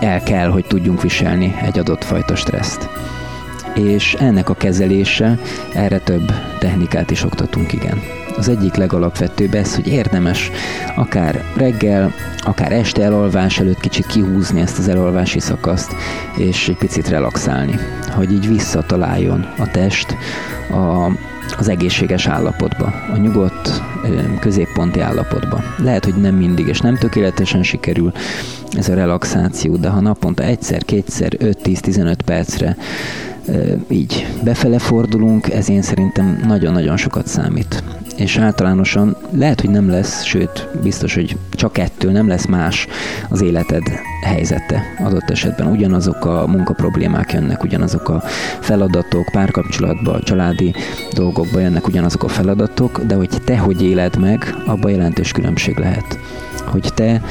El 0.00 0.22
kell, 0.22 0.48
hogy 0.48 0.64
tudjunk 0.64 1.02
viselni 1.02 1.54
egy 1.62 1.78
adott 1.78 2.04
fajta 2.04 2.36
stresszt. 2.36 2.88
És 3.74 4.14
ennek 4.14 4.48
a 4.48 4.54
kezelése, 4.54 5.38
erre 5.74 5.98
több 5.98 6.32
technikát 6.58 7.10
is 7.10 7.24
oktatunk, 7.24 7.72
igen. 7.72 8.00
Az 8.36 8.48
egyik 8.48 8.74
legalapvetőbb 8.74 9.54
ez, 9.54 9.74
hogy 9.74 9.86
érdemes 9.86 10.50
akár 10.96 11.44
reggel, 11.56 12.12
akár 12.44 12.72
este 12.72 13.02
elalvás 13.02 13.58
előtt 13.58 13.80
kicsit 13.80 14.06
kihúzni 14.06 14.60
ezt 14.60 14.78
az 14.78 14.88
elalvási 14.88 15.40
szakaszt, 15.40 15.94
és 16.36 16.68
egy 16.68 16.76
picit 16.76 17.08
relaxálni, 17.08 17.78
hogy 18.14 18.32
így 18.32 18.48
visszataláljon 18.48 19.46
a 19.58 19.70
test 19.70 20.16
a, 20.70 21.10
az 21.58 21.68
egészséges 21.68 22.26
állapotba, 22.26 22.92
a 23.12 23.16
nyugodt 23.16 23.82
középponti 24.40 25.00
állapotba. 25.00 25.62
Lehet, 25.76 26.04
hogy 26.04 26.14
nem 26.14 26.34
mindig 26.34 26.66
és 26.66 26.80
nem 26.80 26.96
tökéletesen 26.96 27.62
sikerül 27.62 28.12
ez 28.76 28.88
a 28.88 28.94
relaxáció, 28.94 29.76
de 29.76 29.88
ha 29.88 30.00
naponta 30.00 30.42
egyszer, 30.42 30.84
kétszer, 30.84 31.32
5-10-15 31.38 32.16
percre 32.24 32.76
így 33.88 34.26
befele 34.44 34.78
fordulunk, 34.78 35.50
ez 35.50 35.68
én 35.68 35.82
szerintem 35.82 36.42
nagyon-nagyon 36.46 36.96
sokat 36.96 37.26
számít 37.26 37.82
és 38.16 38.38
általánosan 38.38 39.16
lehet, 39.30 39.60
hogy 39.60 39.70
nem 39.70 39.90
lesz, 39.90 40.22
sőt, 40.22 40.68
biztos, 40.82 41.14
hogy 41.14 41.36
csak 41.50 41.78
ettől 41.78 42.12
nem 42.12 42.28
lesz 42.28 42.46
más 42.46 42.86
az 43.28 43.42
életed 43.42 43.82
helyzete 44.24 44.82
adott 45.04 45.30
esetben. 45.30 45.66
Ugyanazok 45.66 46.24
a 46.24 46.46
munkaproblémák 46.46 47.32
jönnek, 47.32 47.62
ugyanazok 47.62 48.08
a 48.08 48.22
feladatok, 48.60 49.28
párkapcsolatban, 49.32 50.20
családi 50.20 50.74
dolgokban 51.14 51.62
jönnek 51.62 51.86
ugyanazok 51.86 52.22
a 52.22 52.28
feladatok, 52.28 53.00
de 53.00 53.14
hogy 53.14 53.28
te 53.44 53.58
hogy 53.58 53.82
éled 53.82 54.16
meg, 54.16 54.54
abban 54.66 54.90
jelentős 54.90 55.32
különbség 55.32 55.78
lehet. 55.78 56.18
Hogy 56.64 56.90
te 56.94 57.22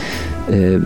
ö, 0.50 0.78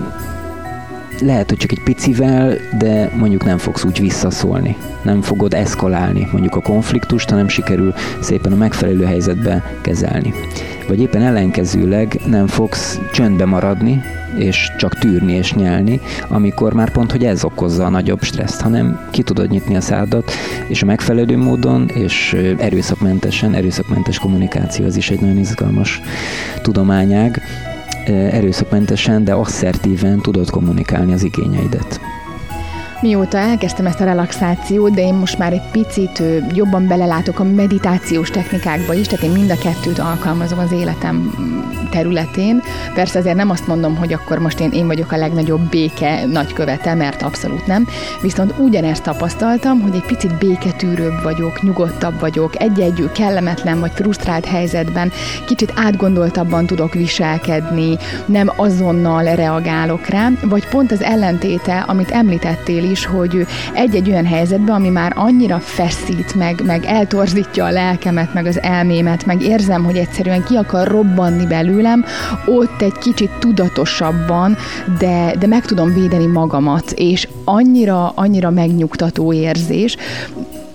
lehet, 1.22 1.50
hogy 1.50 1.58
csak 1.58 1.72
egy 1.72 1.84
picivel, 1.84 2.58
de 2.78 3.12
mondjuk 3.16 3.46
nem 3.46 3.58
fogsz 3.58 3.84
úgy 3.84 4.00
visszaszólni. 4.00 4.76
Nem 5.04 5.22
fogod 5.22 5.54
eszkalálni 5.54 6.28
mondjuk 6.32 6.56
a 6.56 6.62
konfliktust, 6.62 7.30
hanem 7.30 7.48
sikerül 7.48 7.94
szépen 8.22 8.52
a 8.52 8.56
megfelelő 8.56 9.06
helyzetbe 9.06 9.64
kezelni. 9.82 10.34
Vagy 10.88 11.00
éppen 11.00 11.22
ellenkezőleg 11.22 12.20
nem 12.26 12.48
fogsz 12.48 13.00
csöndbe 13.14 13.46
maradni, 13.46 14.02
és 14.38 14.72
csak 14.78 14.98
tűrni 15.00 15.34
és 15.34 15.54
nyelni, 15.54 16.00
amikor 16.28 16.74
már 16.74 16.92
pont, 16.92 17.12
hogy 17.12 17.26
ez 17.26 17.44
okozza 17.44 17.86
a 17.86 17.90
nagyobb 17.90 18.24
stresszt, 18.24 18.62
hanem 18.62 19.08
ki 19.12 19.24
tudod 19.24 19.50
nyitni 19.50 19.76
a 19.76 19.82
szádat, 19.82 20.32
és 20.68 20.82
a 20.82 20.86
megfelelő 20.86 21.38
módon, 21.38 21.88
és 21.88 22.38
erőszakmentesen, 22.58 23.54
erőszakmentes 23.54 24.20
kommunikáció, 24.20 24.86
az 24.86 24.96
is 24.96 25.10
egy 25.10 25.22
nagyon 25.22 25.38
izgalmas 25.38 26.02
tudományág, 26.62 27.42
erőszakmentesen, 28.10 29.24
de 29.24 29.34
asszertíven 29.34 30.22
tudod 30.22 30.50
kommunikálni 30.50 31.14
az 31.14 31.24
igényeidet. 31.24 32.00
Mióta 33.02 33.38
elkezdtem 33.38 33.86
ezt 33.86 34.02
a 34.02 34.06
relaxációt, 34.06 34.94
de 34.94 35.02
én 35.02 35.14
most 35.14 35.38
már 35.38 35.54
egy 35.54 35.70
picit 35.72 36.24
jobban 36.54 36.88
belelátok 36.88 37.40
a 37.40 37.44
meditációs 37.44 38.30
technikákba 38.30 38.94
is, 38.94 39.08
tehát 39.08 39.26
én 39.26 39.32
mind 39.32 39.52
a 39.52 39.58
kettőt 39.58 40.00
alkalmazom 40.00 40.60
az 40.60 40.72
életem 40.72 41.34
területén. 41.96 42.62
Persze 42.94 43.20
azért 43.20 43.36
nem 43.36 43.50
azt 43.50 43.68
mondom, 43.68 43.96
hogy 43.96 44.14
akkor 44.14 44.40
most 44.40 44.60
én, 44.60 44.72
én 44.72 44.88
vagyok 44.88 45.12
a 45.12 45.18
legnagyobb 45.18 45.70
béke 45.70 46.26
nagykövete, 46.26 46.94
mert 46.94 47.22
abszolút 47.22 47.68
nem. 47.68 47.88
Viszont 48.22 48.54
ugyanezt 48.58 49.04
tapasztaltam, 49.04 49.82
hogy 49.82 49.96
egy 49.96 50.06
picit 50.06 50.38
béketűrőbb 50.38 51.24
vagyok, 51.24 51.62
nyugodtabb 51.62 52.20
vagyok, 52.20 52.62
egy-egy 52.62 53.10
kellemetlen 53.14 53.80
vagy 53.80 53.92
frusztrált 53.94 54.46
helyzetben 54.46 55.12
kicsit 55.46 55.74
átgondoltabban 55.76 56.66
tudok 56.66 56.94
viselkedni, 56.94 57.98
nem 58.26 58.52
azonnal 58.56 59.24
reagálok 59.24 60.08
rá, 60.08 60.30
vagy 60.42 60.68
pont 60.68 60.92
az 60.92 61.02
ellentéte, 61.02 61.80
amit 61.80 62.12
említettél 62.12 62.84
is, 62.86 63.06
hogy 63.06 63.48
egy-egy 63.74 64.10
olyan 64.10 64.26
helyzetben, 64.26 64.76
ami 64.76 64.90
már 64.90 65.14
annyira 65.16 65.60
feszít, 65.60 66.36
meg, 66.36 66.62
meg 66.66 66.86
eltorzítja 66.86 67.66
a 67.66 67.72
lelkemet, 67.72 68.34
meg 68.34 68.46
az 68.46 68.62
elmémet, 68.62 69.26
meg 69.26 69.42
érzem, 69.42 69.84
hogy 69.84 69.98
egyszerűen 69.98 70.44
ki 70.44 70.56
akar 70.56 70.88
robbanni 70.88 71.46
belőlem, 71.46 72.06
ott 72.46 72.82
egy 72.82 72.98
kicsit 72.98 73.30
tudatosabban, 73.40 74.58
de, 75.00 75.36
de 75.40 75.48
meg 75.48 75.66
tudom 75.66 75.94
védeni 75.94 76.26
magamat, 76.26 76.92
és 76.92 77.28
annyira, 77.44 78.10
annyira 78.10 78.50
megnyugtató 78.50 79.34
érzés, 79.34 79.98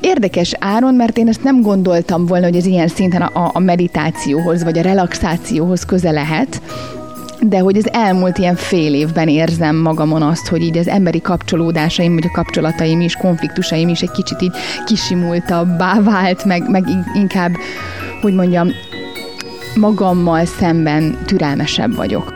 Érdekes 0.00 0.54
áron, 0.58 0.94
mert 0.94 1.18
én 1.18 1.28
ezt 1.28 1.42
nem 1.42 1.62
gondoltam 1.62 2.26
volna, 2.26 2.44
hogy 2.44 2.56
ez 2.56 2.66
ilyen 2.66 2.88
szinten 2.88 3.22
a, 3.22 3.50
a 3.52 3.58
meditációhoz, 3.58 4.64
vagy 4.64 4.78
a 4.78 4.82
relaxációhoz 4.82 5.84
köze 5.84 6.10
lehet, 6.10 6.60
de 7.40 7.58
hogy 7.58 7.76
az 7.76 7.92
elmúlt 7.92 8.38
ilyen 8.38 8.56
fél 8.56 8.94
évben 8.94 9.28
érzem 9.28 9.76
magamon 9.76 10.22
azt, 10.22 10.48
hogy 10.48 10.62
így 10.62 10.76
az 10.76 10.88
emberi 10.88 11.20
kapcsolódásaim, 11.20 12.14
vagy 12.14 12.24
a 12.26 12.34
kapcsolataim 12.34 13.00
is, 13.00 13.16
konfliktusaim 13.16 13.88
is 13.88 14.00
egy 14.00 14.10
kicsit 14.10 14.42
így 14.42 14.52
kisimultabbá 14.84 16.00
vált, 16.02 16.44
meg, 16.44 16.70
meg 16.70 16.84
inkább, 17.14 17.52
hogy 18.20 18.34
mondjam, 18.34 18.68
magammal 19.74 20.44
szemben 20.44 21.18
türelmesebb 21.26 21.94
vagyok. 21.94 22.34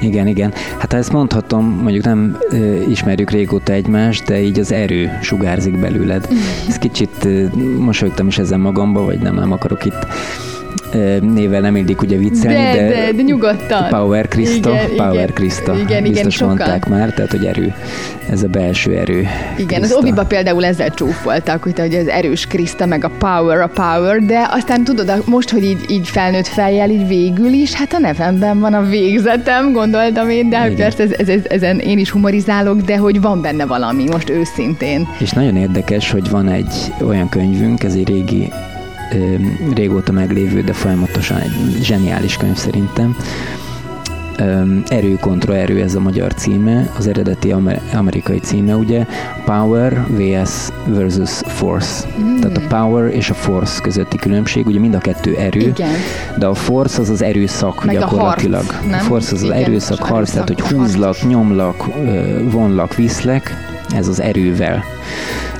Igen, 0.00 0.26
igen. 0.26 0.52
Hát 0.78 0.92
ezt 0.92 1.12
mondhatom, 1.12 1.64
mondjuk 1.82 2.04
nem 2.04 2.38
ö, 2.50 2.80
ismerjük 2.88 3.30
régóta 3.30 3.72
egymást, 3.72 4.24
de 4.24 4.40
így 4.40 4.58
az 4.58 4.72
erő 4.72 5.18
sugárzik 5.22 5.78
belőled. 5.78 6.28
Ez 6.68 6.78
kicsit 6.78 7.24
ö, 7.24 7.44
mosolyogtam 7.78 8.26
is 8.26 8.38
ezen 8.38 8.60
magamba, 8.60 9.04
vagy 9.04 9.18
nem, 9.18 9.34
nem 9.34 9.52
akarok 9.52 9.84
itt 9.84 10.06
nével 11.20 11.60
nem 11.60 11.76
illik 11.76 12.02
ugye 12.02 12.16
viccelni, 12.16 12.78
de, 12.78 12.88
de, 12.88 12.88
de, 12.88 13.12
de 13.12 13.22
nyugodtan. 13.22 13.88
Power 13.88 14.28
Krista, 14.28 14.70
igen, 14.70 14.96
Power 14.96 15.14
igen, 15.14 15.32
Krista, 15.32 15.76
igen, 15.76 16.02
biztos 16.02 16.34
igen, 16.34 16.48
mondták 16.48 16.82
sokan. 16.84 16.98
már, 16.98 17.10
tehát 17.10 17.30
hogy 17.30 17.44
erő, 17.44 17.74
ez 18.30 18.42
a 18.42 18.46
belső 18.46 18.96
erő. 18.96 19.26
Igen, 19.56 19.66
Krista. 19.66 19.96
az 19.96 20.02
Obiba 20.02 20.24
például 20.24 20.64
ezzel 20.64 20.90
csúfoltak, 20.90 21.62
hogy 21.62 21.80
az 21.80 22.08
erős 22.08 22.46
Krista, 22.46 22.86
meg 22.86 23.04
a 23.04 23.10
Power, 23.18 23.60
a 23.60 23.70
Power, 23.74 24.24
de 24.24 24.48
aztán 24.50 24.84
tudod, 24.84 25.22
most, 25.24 25.50
hogy 25.50 25.64
így, 25.64 25.84
így 25.88 26.08
felnőtt 26.08 26.46
fejjel, 26.46 26.90
így 26.90 27.06
végül 27.06 27.52
is, 27.52 27.74
hát 27.74 27.92
a 27.92 27.98
nevemben 27.98 28.60
van 28.60 28.74
a 28.74 28.82
végzetem, 28.82 29.72
gondoltam 29.72 30.28
én, 30.28 30.48
de 30.48 30.56
hát 30.56 30.74
persze 30.74 31.02
ez, 31.02 31.12
ez, 31.12 31.28
ez, 31.28 31.40
ezen 31.48 31.78
én 31.78 31.98
is 31.98 32.10
humorizálok, 32.10 32.80
de 32.80 32.96
hogy 32.96 33.20
van 33.20 33.40
benne 33.40 33.66
valami, 33.66 34.04
most 34.10 34.30
őszintén. 34.30 35.08
És 35.18 35.30
nagyon 35.30 35.56
érdekes, 35.56 36.10
hogy 36.10 36.30
van 36.30 36.48
egy 36.48 36.92
olyan 37.06 37.28
könyvünk, 37.28 37.82
ez 37.84 37.94
egy 37.94 38.08
régi 38.08 38.52
régóta 39.74 40.12
meglévő, 40.12 40.62
de 40.62 40.72
folyamatosan 40.72 41.40
egy 41.40 41.78
zseniális 41.82 42.36
könyv 42.36 42.56
szerintem, 42.56 43.16
Erő 44.88 45.16
kontra 45.20 45.56
erő 45.56 45.82
ez 45.82 45.94
a 45.94 46.00
magyar 46.00 46.34
címe, 46.34 46.90
az 46.98 47.06
eredeti 47.06 47.54
amerikai 47.92 48.38
címe 48.38 48.76
ugye, 48.76 49.06
Power 49.44 50.06
vs 50.08 50.68
versus 50.86 51.30
Force. 51.30 52.08
Mm. 52.20 52.38
Tehát 52.38 52.56
a 52.56 52.60
Power 52.68 53.14
és 53.14 53.30
a 53.30 53.34
Force 53.34 53.80
közötti 53.80 54.16
különbség, 54.16 54.66
ugye 54.66 54.78
mind 54.78 54.94
a 54.94 54.98
kettő 54.98 55.36
erő, 55.36 55.60
Igen. 55.60 55.90
de 56.36 56.46
a 56.46 56.54
Force 56.54 57.00
az 57.00 57.10
az 57.10 57.22
erőszak 57.22 57.84
Meg 57.84 57.98
gyakorlatilag. 57.98 58.64
A, 58.68 58.72
harc, 58.72 58.86
nem? 58.86 58.98
a 58.98 59.02
Force 59.02 59.34
az 59.34 59.42
Igen, 59.42 59.56
az 59.56 59.62
erőszak, 59.62 60.02
harc, 60.02 60.30
tehát 60.30 60.48
hogy 60.48 60.60
húzlak, 60.60 61.28
nyomlak, 61.28 61.84
vonlak, 62.50 62.94
viszlek, 62.94 63.54
ez 63.94 64.08
az 64.08 64.20
erővel 64.20 64.84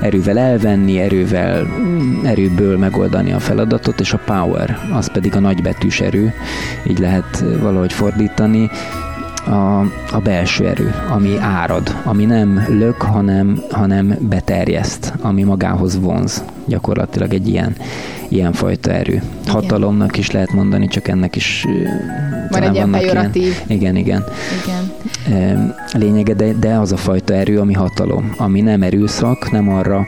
erővel 0.01 0.39
elvenni, 0.39 0.99
erővel, 0.99 1.67
erőből 2.23 2.79
megoldani 2.79 3.33
a 3.33 3.39
feladatot, 3.39 4.01
és 4.01 4.13
a 4.13 4.21
power, 4.25 4.79
az 4.93 5.13
pedig 5.13 5.37
a 5.37 5.41
nagybetűs 5.41 6.01
erő, 6.01 6.33
így 6.87 6.99
lehet 6.99 7.45
valahogy 7.61 7.93
fordítani, 7.93 8.71
a, 9.49 9.81
a 10.13 10.19
belső 10.23 10.67
erő, 10.67 10.95
ami 11.11 11.39
árad, 11.39 11.97
ami 12.05 12.25
nem 12.25 12.65
lök, 12.69 13.03
hanem, 13.03 13.63
hanem 13.71 14.17
beterjeszt, 14.21 15.13
ami 15.21 15.43
magához 15.43 16.01
vonz. 16.01 16.45
Gyakorlatilag 16.67 17.33
egy 17.33 17.49
ilyen, 17.49 17.77
ilyen 18.29 18.53
fajta 18.53 18.93
erő. 18.93 19.13
Igen. 19.13 19.55
Hatalomnak 19.55 20.17
is 20.17 20.31
lehet 20.31 20.53
mondani, 20.53 20.89
csak 20.89 21.09
ennek 21.09 21.37
is 21.37 21.67
van 22.51 22.63
egy 22.63 22.85
pejoratív. 22.91 23.43
Ilyen, 23.43 23.81
igen, 23.81 23.97
igen. 23.97 24.25
igen. 25.27 25.75
Lényege, 25.93 26.35
de, 26.35 26.53
de 26.53 26.75
az 26.75 26.93
a 26.93 26.97
fajta 26.97 27.35
erő, 27.35 27.59
ami 27.59 27.73
hatalom, 27.73 28.35
ami 28.37 28.61
nem 28.61 28.83
erőszak, 28.83 29.51
nem 29.51 29.69
arra 29.69 30.07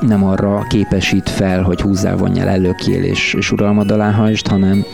nem 0.00 0.24
arra 0.24 0.66
képesít 0.68 1.28
fel, 1.28 1.62
hogy 1.62 1.80
húzzál, 1.80 2.16
vonjál, 2.16 2.48
előkjél 2.48 3.04
és, 3.04 3.34
és 3.38 3.52
uralmad 3.52 3.90
alá 3.90 4.10
hajtsd, 4.10 4.46
hanem, 4.46 4.84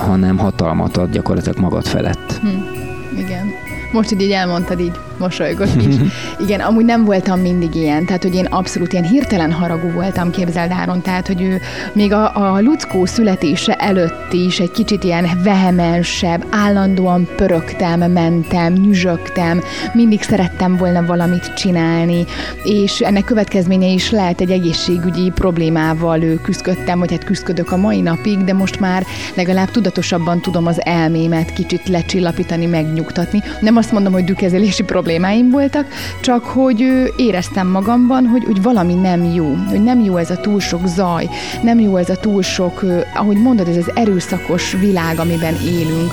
hanem 0.00 0.38
hatalmat 0.38 0.96
ad 0.96 1.10
gyakorlatilag 1.10 1.58
magad 1.58 1.86
felett. 1.86 2.32
Hm. 2.40 3.18
Igen. 3.18 3.46
Most 3.92 4.10
így, 4.10 4.20
így 4.20 4.30
elmondtad, 4.30 4.80
így 4.80 4.98
mosolygok 5.20 5.68
is. 5.86 5.94
Igen, 6.44 6.60
amúgy 6.60 6.84
nem 6.84 7.04
voltam 7.04 7.40
mindig 7.40 7.74
ilyen, 7.74 8.06
tehát 8.06 8.22
hogy 8.22 8.34
én 8.34 8.44
abszolút 8.44 8.92
ilyen 8.92 9.04
hirtelen 9.04 9.52
haragú 9.52 9.90
voltam, 9.90 10.30
képzeld 10.30 10.70
Áron, 10.70 11.02
tehát 11.02 11.26
hogy 11.26 11.42
ő 11.42 11.60
még 11.92 12.12
a, 12.12 12.52
a 12.54 12.60
Luckó 12.60 13.06
születése 13.06 13.74
előtt 13.74 14.32
is 14.32 14.60
egy 14.60 14.70
kicsit 14.70 15.04
ilyen 15.04 15.28
vehemensebb, 15.42 16.44
állandóan 16.50 17.28
pörögtem, 17.36 18.12
mentem, 18.12 18.72
nyüzsögtem, 18.72 19.62
mindig 19.92 20.22
szerettem 20.22 20.76
volna 20.76 21.04
valamit 21.06 21.54
csinálni, 21.54 22.24
és 22.64 23.00
ennek 23.00 23.24
következménye 23.24 23.86
is 23.88 24.10
lehet 24.10 24.40
egy 24.40 24.50
egészségügyi 24.50 25.30
problémával 25.34 26.22
ő 26.22 26.34
küzdöttem, 26.34 26.98
vagy 26.98 27.10
hát 27.10 27.24
küzdök 27.24 27.72
a 27.72 27.76
mai 27.76 28.00
napig, 28.00 28.44
de 28.44 28.52
most 28.52 28.80
már 28.80 29.04
legalább 29.34 29.70
tudatosabban 29.70 30.40
tudom 30.40 30.66
az 30.66 30.84
elmémet 30.84 31.52
kicsit 31.52 31.88
lecsillapítani, 31.88 32.66
megnyugtatni. 32.66 33.42
Nem 33.60 33.76
azt 33.76 33.92
mondom, 33.92 34.12
hogy 34.12 34.24
dükezelési 34.24 34.82
probléma, 34.82 35.09
problémáim 35.10 35.50
voltak, 35.50 35.86
csak 36.20 36.44
hogy 36.44 37.12
éreztem 37.16 37.66
magamban, 37.66 38.26
hogy, 38.26 38.44
hogy 38.44 38.62
valami 38.62 38.94
nem 38.94 39.24
jó, 39.24 39.54
hogy 39.68 39.82
nem 39.82 40.00
jó 40.00 40.16
ez 40.16 40.30
a 40.30 40.36
túl 40.36 40.60
sok 40.60 40.86
zaj, 40.86 41.28
nem 41.62 41.78
jó 41.78 41.96
ez 41.96 42.10
a 42.10 42.16
túl 42.16 42.42
sok, 42.42 42.84
ahogy 43.14 43.36
mondod, 43.36 43.68
ez 43.68 43.76
az 43.76 43.90
erőszakos 43.94 44.72
világ, 44.72 45.18
amiben 45.18 45.54
élünk, 45.64 46.12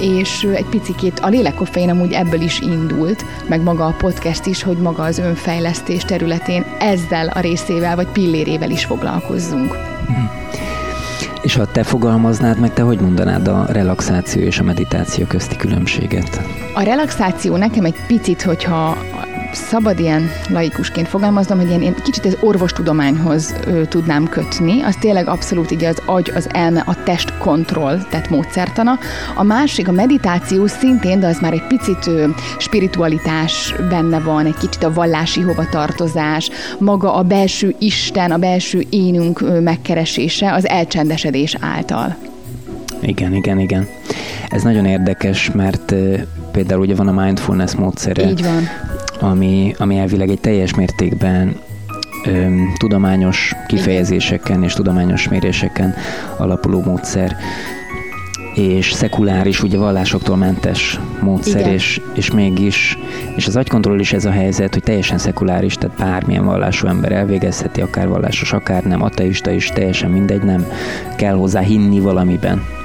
és 0.00 0.46
egy 0.54 0.64
picikét 0.64 1.18
a 1.18 1.28
lélekkoffein 1.28 1.90
amúgy 1.90 2.12
ebből 2.12 2.40
is 2.40 2.60
indult, 2.60 3.24
meg 3.48 3.62
maga 3.62 3.86
a 3.86 3.94
podcast 3.98 4.46
is, 4.46 4.62
hogy 4.62 4.76
maga 4.76 5.02
az 5.02 5.18
önfejlesztés 5.18 6.02
területén 6.02 6.64
ezzel 6.78 7.28
a 7.28 7.40
részével 7.40 7.96
vagy 7.96 8.08
pillérével 8.08 8.70
is 8.70 8.84
foglalkozzunk. 8.84 9.76
És 11.46 11.56
ha 11.56 11.66
te 11.66 11.82
fogalmaznád 11.82 12.58
meg, 12.58 12.72
te 12.72 12.82
hogy 12.82 13.00
mondanád 13.00 13.48
a 13.48 13.66
relaxáció 13.68 14.42
és 14.42 14.58
a 14.58 14.62
meditáció 14.62 15.26
közti 15.26 15.56
különbséget? 15.56 16.40
A 16.74 16.82
relaxáció 16.82 17.56
nekem 17.56 17.84
egy 17.84 17.94
picit, 18.06 18.42
hogyha 18.42 18.96
szabad 19.56 19.98
ilyen 19.98 20.30
laikusként 20.48 21.08
fogalmaznom, 21.08 21.58
hogy 21.58 21.70
én, 21.70 21.82
én 21.82 21.94
kicsit 22.02 22.26
ez 22.26 22.36
orvostudományhoz 22.40 23.54
ö, 23.66 23.84
tudnám 23.84 24.28
kötni, 24.28 24.82
az 24.82 24.96
tényleg 25.00 25.28
abszolút 25.28 25.70
így 25.70 25.84
az 25.84 26.02
agy, 26.06 26.32
az 26.34 26.48
elme, 26.52 26.82
a 26.86 27.02
test 27.02 27.38
kontroll, 27.38 27.98
tehát 28.10 28.30
módszertana. 28.30 28.98
A 29.34 29.42
másik, 29.42 29.88
a 29.88 29.92
meditáció 29.92 30.66
szintén, 30.66 31.20
de 31.20 31.26
az 31.26 31.38
már 31.40 31.52
egy 31.52 31.66
picit 31.66 32.06
ö, 32.06 32.28
spiritualitás 32.58 33.74
benne 33.88 34.20
van, 34.20 34.46
egy 34.46 34.56
kicsit 34.56 34.84
a 34.84 34.92
vallási 34.92 35.40
hovatartozás, 35.40 36.50
maga 36.78 37.14
a 37.14 37.22
belső 37.22 37.74
Isten, 37.78 38.30
a 38.30 38.38
belső 38.38 38.86
énünk 38.90 39.40
ö, 39.40 39.60
megkeresése 39.60 40.52
az 40.52 40.68
elcsendesedés 40.68 41.56
által. 41.60 42.16
Igen, 43.00 43.34
igen, 43.34 43.58
igen. 43.58 43.88
Ez 44.48 44.62
nagyon 44.62 44.86
érdekes, 44.86 45.50
mert 45.50 45.94
például 46.52 46.80
ugye 46.80 46.94
van 46.94 47.08
a 47.08 47.24
mindfulness 47.24 47.74
módszere. 47.74 48.28
Így 48.30 48.42
van 48.42 48.68
ami, 49.20 49.74
ami 49.78 49.98
elvileg 49.98 50.28
egy 50.28 50.40
teljes 50.40 50.74
mértékben 50.74 51.56
öm, 52.26 52.72
tudományos 52.78 53.54
kifejezéseken 53.66 54.62
és 54.62 54.72
tudományos 54.72 55.28
méréseken 55.28 55.94
alapuló 56.36 56.82
módszer, 56.82 57.36
és 58.54 58.92
szekuláris, 58.92 59.62
ugye 59.62 59.78
vallásoktól 59.78 60.36
mentes 60.36 61.00
módszer, 61.20 61.72
és, 61.72 62.00
és 62.14 62.30
mégis, 62.30 62.98
és 63.36 63.46
az 63.46 63.56
agykontroll 63.56 63.98
is 63.98 64.12
ez 64.12 64.24
a 64.24 64.30
helyzet, 64.30 64.72
hogy 64.72 64.82
teljesen 64.82 65.18
szekuláris, 65.18 65.74
tehát 65.74 65.96
bármilyen 65.96 66.44
vallású 66.44 66.86
ember 66.86 67.12
elvégezheti, 67.12 67.80
akár 67.80 68.08
vallásos, 68.08 68.52
akár 68.52 68.82
nem, 68.82 69.02
ateista 69.02 69.50
is, 69.50 69.68
teljesen 69.68 70.10
mindegy, 70.10 70.42
nem 70.42 70.66
kell 71.16 71.34
hozzá 71.34 71.60
hinni 71.60 72.00
valamiben 72.00 72.75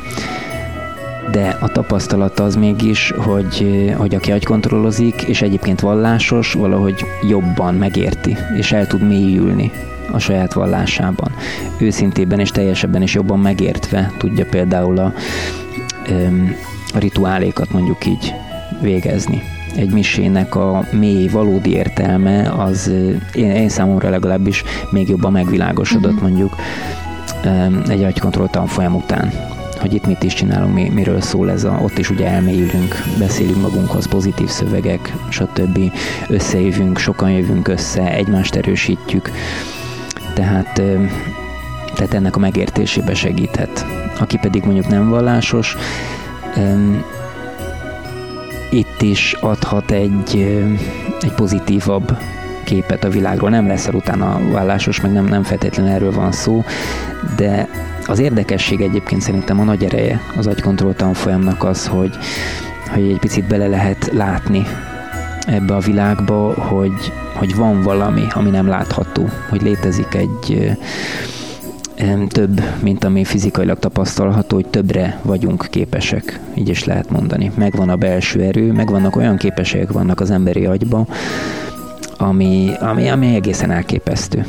de 1.32 1.58
a 1.60 1.68
tapasztalata 1.68 2.44
az 2.44 2.56
mégis, 2.56 3.14
hogy, 3.18 3.92
hogy 3.98 4.16
aki 4.16 4.32
agykontrollozik, 4.32 5.22
és 5.22 5.42
egyébként 5.42 5.80
vallásos, 5.80 6.54
valahogy 6.54 7.06
jobban 7.30 7.76
megérti, 7.76 8.38
és 8.58 8.72
el 8.72 8.88
tud 8.88 9.08
mélyülni 9.08 9.72
a 10.12 10.20
saját 10.20 10.54
vallásában. 10.54 11.32
Őszintében 11.78 12.40
és 12.40 12.52
teljesebben 12.52 13.02
és 13.02 13.14
jobban 13.14 13.40
megértve 13.40 14.12
tudja 14.18 14.46
például 14.46 14.98
a, 14.98 15.14
a 16.94 17.00
rituálékat 17.00 17.72
mondjuk 17.72 18.06
így 18.06 18.34
végezni. 18.82 19.42
Egy 19.76 19.92
misének 19.92 20.56
a 20.56 20.84
mély, 20.92 21.28
valódi 21.28 21.72
értelme 21.72 22.54
az 22.58 22.92
én, 23.34 23.52
én 23.52 23.70
számomra 23.70 24.10
legalábbis 24.10 24.64
még 24.90 25.10
jobban 25.10 25.32
megvilágosodott 25.32 26.12
mm-hmm. 26.12 26.22
mondjuk 26.22 26.56
egy 27.88 28.04
agykontroll 28.04 28.48
tanfolyam 28.48 28.96
után 28.96 29.32
hogy 29.82 29.94
itt 29.94 30.06
mit 30.06 30.24
is 30.24 30.34
csinálunk, 30.34 30.74
mi, 30.74 30.90
miről 30.90 31.22
szól 31.22 31.52
ez 31.52 31.64
a, 31.64 31.80
ott 31.82 31.98
is 31.98 32.10
ugye 32.10 32.28
elmélyülünk, 32.28 33.04
beszélünk 33.20 33.62
magunkhoz, 33.62 34.08
pozitív 34.08 34.48
szövegek, 34.48 35.14
stb. 35.30 35.80
Összejövünk, 36.28 36.98
sokan 36.98 37.32
jövünk 37.32 37.68
össze, 37.68 38.14
egymást 38.14 38.56
erősítjük, 38.56 39.32
tehát, 40.34 40.82
tehát 41.94 42.14
ennek 42.14 42.36
a 42.36 42.40
megértésébe 42.40 43.14
segíthet. 43.14 43.86
Aki 44.20 44.38
pedig 44.38 44.64
mondjuk 44.64 44.88
nem 44.88 45.10
vallásos, 45.10 45.76
itt 48.72 49.02
is 49.02 49.34
adhat 49.40 49.92
egy, 49.92 50.36
egy 51.22 51.34
pozitívabb 51.34 52.18
képet 52.64 53.04
a 53.04 53.10
világról. 53.10 53.50
Nem 53.50 53.68
lesz 53.68 53.88
utána 53.88 54.40
vallásos, 54.52 55.02
meg 55.02 55.12
nem, 55.12 55.26
nem 55.26 55.44
feltétlenül 55.44 55.92
erről 55.92 56.12
van 56.12 56.32
szó, 56.32 56.64
de 57.36 57.70
az 58.12 58.20
érdekesség 58.20 58.82
egyébként 58.82 59.22
szerintem 59.22 59.60
a 59.60 59.64
nagy 59.64 59.84
ereje 59.84 60.22
az 60.38 60.48
agykontroll 60.48 60.94
tanfolyamnak 60.94 61.64
az, 61.64 61.88
hogy, 61.88 62.18
hogy 62.90 63.04
egy 63.04 63.20
picit 63.20 63.48
bele 63.48 63.68
lehet 63.68 64.10
látni 64.14 64.64
ebbe 65.48 65.76
a 65.76 65.80
világba, 65.80 66.54
hogy, 66.54 67.14
hogy 67.34 67.56
van 67.56 67.82
valami, 67.82 68.24
ami 68.34 68.50
nem 68.50 68.68
látható, 68.68 69.30
hogy 69.50 69.62
létezik 69.62 70.14
egy 70.14 70.78
több, 72.28 72.62
mint 72.82 73.04
ami 73.04 73.24
fizikailag 73.24 73.80
tapasztalható, 73.80 74.56
hogy 74.56 74.68
többre 74.68 75.20
vagyunk 75.22 75.68
képesek, 75.70 76.40
így 76.54 76.70
is 76.70 76.84
lehet 76.84 77.10
mondani. 77.10 77.52
Megvan 77.56 77.90
a 77.90 77.96
belső 77.96 78.42
erő, 78.42 78.72
megvannak 78.72 79.16
olyan 79.16 79.38
képességek 79.38 79.92
vannak 79.92 80.20
az 80.20 80.32
emberi 80.32 80.66
agyba, 80.66 81.06
ami, 82.18 82.72
ami, 82.80 83.10
ami 83.10 83.36
egészen 83.36 83.72
elképesztő 83.72 84.46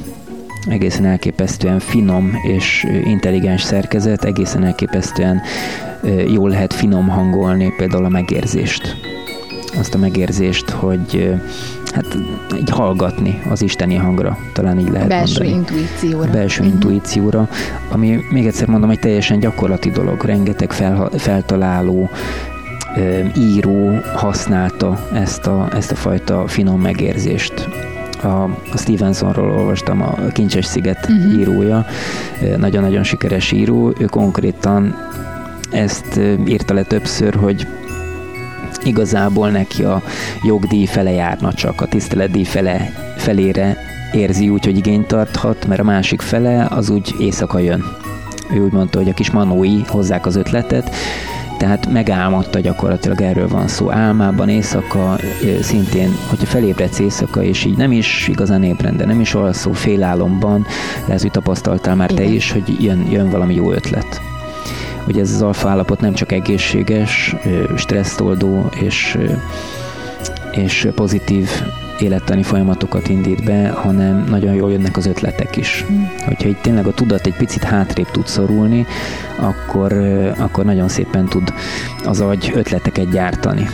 egészen 0.68 1.04
elképesztően 1.04 1.78
finom 1.78 2.32
és 2.42 2.86
intelligens 3.04 3.62
szerkezet, 3.62 4.24
egészen 4.24 4.64
elképesztően 4.64 5.40
jól 6.32 6.50
lehet 6.50 6.72
finom 6.72 7.08
hangolni 7.08 7.72
például 7.76 8.04
a 8.04 8.08
megérzést. 8.08 8.96
Azt 9.78 9.94
a 9.94 9.98
megérzést, 9.98 10.70
hogy 10.70 11.34
hát 11.94 12.16
így 12.58 12.70
hallgatni 12.70 13.42
az 13.50 13.62
isteni 13.62 13.94
hangra, 13.94 14.38
talán 14.52 14.78
így 14.78 14.90
lehet 14.90 15.08
Belső 15.08 15.42
mondani. 15.42 15.58
intuícióra. 15.58 16.30
Belső 16.30 16.60
uh-huh. 16.60 16.74
intuícióra, 16.74 17.48
ami 17.90 18.20
még 18.30 18.46
egyszer 18.46 18.68
mondom, 18.68 18.90
egy 18.90 18.98
teljesen 18.98 19.38
gyakorlati 19.38 19.90
dolog, 19.90 20.24
rengeteg 20.24 20.72
fel, 20.72 21.10
feltaláló, 21.16 22.10
író 23.36 24.00
használta 24.14 25.08
ezt 25.14 25.46
a, 25.46 25.68
ezt 25.74 25.90
a 25.90 25.94
fajta 25.94 26.46
finom 26.46 26.80
megérzést 26.80 27.68
a, 28.22 28.42
a 28.72 28.76
Stevensonról 28.76 29.50
olvastam, 29.50 30.02
a 30.02 30.14
Kincses 30.32 30.64
Sziget 30.64 31.08
uh-huh. 31.08 31.40
írója, 31.40 31.86
nagyon-nagyon 32.56 33.02
sikeres 33.02 33.52
író, 33.52 33.92
ő 33.98 34.04
konkrétan 34.04 34.94
ezt 35.70 36.20
írta 36.46 36.74
le 36.74 36.82
többször, 36.82 37.34
hogy 37.34 37.66
igazából 38.84 39.50
neki 39.50 39.84
a 39.84 40.02
jogdíj 40.42 40.86
fele 40.86 41.10
járna 41.10 41.52
csak, 41.52 41.80
a 41.80 41.86
tiszteletdíj 41.86 42.44
fele, 42.44 42.92
felére 43.16 43.76
érzi 44.12 44.48
úgy, 44.48 44.64
hogy 44.64 44.76
igényt 44.76 45.06
tarthat, 45.06 45.66
mert 45.66 45.80
a 45.80 45.84
másik 45.84 46.20
fele 46.20 46.66
az 46.70 46.90
úgy 46.90 47.14
éjszaka 47.18 47.58
jön. 47.58 47.84
Ő 48.54 48.60
úgy 48.60 48.72
mondta, 48.72 48.98
hogy 48.98 49.08
a 49.08 49.14
kis 49.14 49.30
manói 49.30 49.80
hozzák 49.86 50.26
az 50.26 50.36
ötletet, 50.36 50.94
tehát 51.62 51.92
megálmodta 51.92 52.60
gyakorlatilag 52.60 53.20
erről 53.20 53.48
van 53.48 53.68
szó. 53.68 53.92
Álmában 53.92 54.48
éjszaka, 54.48 55.18
szintén, 55.60 56.16
hogyha 56.28 56.46
felébredsz 56.46 56.98
éjszaka, 56.98 57.42
és 57.42 57.64
így 57.64 57.76
nem 57.76 57.92
is 57.92 58.28
igazán 58.28 58.62
ébren, 58.62 58.96
de 58.96 59.06
nem 59.06 59.20
is 59.20 59.34
alszó, 59.34 59.72
félálomban, 59.72 60.66
ez 61.08 61.22
hogy 61.22 61.30
tapasztaltál 61.30 61.94
már 61.94 62.10
Igen. 62.10 62.24
te 62.24 62.30
is, 62.30 62.52
hogy 62.52 62.82
jön, 62.84 63.06
jön 63.10 63.30
valami 63.30 63.54
jó 63.54 63.72
ötlet. 63.72 64.20
Ugye 65.06 65.20
ez 65.20 65.30
az 65.30 65.42
alfa 65.42 65.68
állapot 65.68 66.00
nem 66.00 66.12
csak 66.12 66.32
egészséges, 66.32 67.36
stresszoldó 67.76 68.68
és, 68.80 69.18
és 70.52 70.88
pozitív 70.94 71.48
élettani 72.02 72.42
folyamatokat 72.42 73.08
indít 73.08 73.44
be, 73.44 73.68
hanem 73.68 74.24
nagyon 74.28 74.54
jól 74.54 74.70
jönnek 74.70 74.96
az 74.96 75.06
ötletek 75.06 75.56
is. 75.56 75.84
Mm. 75.92 76.02
Hogyha 76.24 76.48
itt 76.48 76.62
tényleg 76.62 76.86
a 76.86 76.92
tudat 76.92 77.26
egy 77.26 77.36
picit 77.36 77.62
hátrébb 77.62 78.10
tud 78.10 78.26
szorulni, 78.26 78.86
akkor, 79.36 79.92
akkor 80.38 80.64
nagyon 80.64 80.88
szépen 80.88 81.26
tud 81.26 81.52
az 82.04 82.20
agy 82.20 82.52
ötleteket 82.54 83.10
gyártani. 83.10 83.68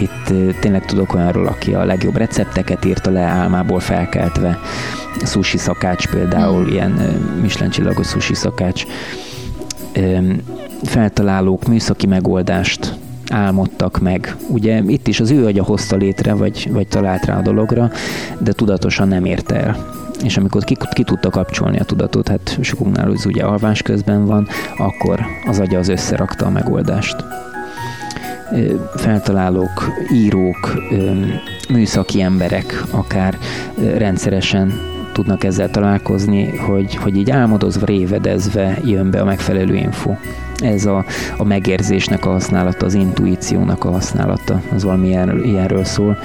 Itt 0.00 0.58
tényleg 0.60 0.84
tudok 0.84 1.14
olyanról, 1.14 1.46
aki 1.46 1.74
a 1.74 1.84
legjobb 1.84 2.16
recepteket 2.16 2.84
írta 2.84 3.10
le 3.10 3.20
álmából 3.20 3.80
felkeltve. 3.80 4.58
Sushi 5.24 5.58
szakács 5.58 6.06
például, 6.06 6.64
mm. 6.64 6.68
ilyen 6.68 6.90
Michelin 7.40 7.70
csillagos 7.70 8.08
sushi 8.08 8.34
szakács. 8.34 8.84
Feltalálók 10.82 11.66
műszaki 11.66 12.06
megoldást 12.06 12.94
álmodtak 13.30 14.00
meg. 14.00 14.36
Ugye 14.48 14.82
itt 14.86 15.08
is 15.08 15.20
az 15.20 15.30
ő 15.30 15.46
agya 15.46 15.64
hozta 15.64 15.96
létre, 15.96 16.34
vagy, 16.34 16.68
vagy 16.72 16.86
talált 16.88 17.24
rá 17.24 17.38
a 17.38 17.42
dologra, 17.42 17.90
de 18.38 18.52
tudatosan 18.52 19.08
nem 19.08 19.24
érte 19.24 19.54
el. 19.54 19.76
És 20.22 20.36
amikor 20.36 20.64
ki, 20.64 20.76
ki 20.92 21.02
tudta 21.02 21.30
kapcsolni 21.30 21.78
a 21.78 21.84
tudatot, 21.84 22.28
hát 22.28 22.58
sokunknál 22.60 23.10
az 23.10 23.26
ugye 23.26 23.44
alvás 23.44 23.82
közben 23.82 24.26
van, 24.26 24.46
akkor 24.78 25.20
az 25.46 25.58
agya 25.58 25.78
az 25.78 25.88
összerakta 25.88 26.46
a 26.46 26.50
megoldást. 26.50 27.16
Feltalálók, 28.96 29.92
írók, 30.12 30.82
műszaki 31.68 32.20
emberek 32.20 32.84
akár 32.90 33.38
rendszeresen 33.96 34.72
tudnak 35.12 35.44
ezzel 35.44 35.70
találkozni, 35.70 36.56
hogy, 36.56 36.94
hogy 36.94 37.16
így 37.16 37.30
álmodozva, 37.30 37.86
révedezve 37.86 38.78
jön 38.84 39.10
be 39.10 39.20
a 39.20 39.24
megfelelő 39.24 39.74
info 39.74 40.14
ez 40.62 40.84
a, 40.84 41.04
a 41.36 41.44
megérzésnek 41.44 42.26
a 42.26 42.30
használata, 42.30 42.86
az 42.86 42.94
intuíciónak 42.94 43.84
a 43.84 43.90
használata, 43.90 44.62
az 44.74 44.82
valami 44.82 45.08
ilyen, 45.08 45.44
ilyenről 45.44 45.84
szól. 45.84 46.18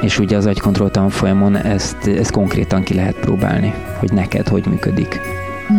És 0.00 0.18
ugye 0.18 0.36
az 0.36 0.46
agykontroll 0.46 0.90
tanfolyamon 0.90 1.56
ezt, 1.56 2.06
ezt 2.06 2.30
konkrétan 2.30 2.82
ki 2.82 2.94
lehet 2.94 3.16
próbálni, 3.16 3.74
hogy 3.98 4.12
neked 4.12 4.48
hogy 4.48 4.66
működik. 4.66 5.20
Hm. 5.68 5.74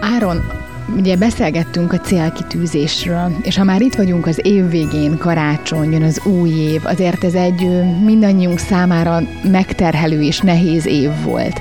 Áron, 0.00 0.42
ugye 0.96 1.16
beszélgettünk 1.16 1.92
a 1.92 2.00
célkitűzésről, 2.00 3.32
és 3.42 3.56
ha 3.56 3.64
már 3.64 3.80
itt 3.80 3.94
vagyunk 3.94 4.26
az 4.26 4.40
év 4.42 4.68
végén, 4.70 5.18
karácsony, 5.18 5.92
jön 5.92 6.02
az 6.02 6.26
új 6.26 6.50
év, 6.50 6.80
azért 6.84 7.24
ez 7.24 7.34
egy 7.34 7.68
mindannyiunk 8.04 8.58
számára 8.58 9.20
megterhelő 9.50 10.22
és 10.22 10.40
nehéz 10.40 10.86
év 10.86 11.10
volt, 11.24 11.60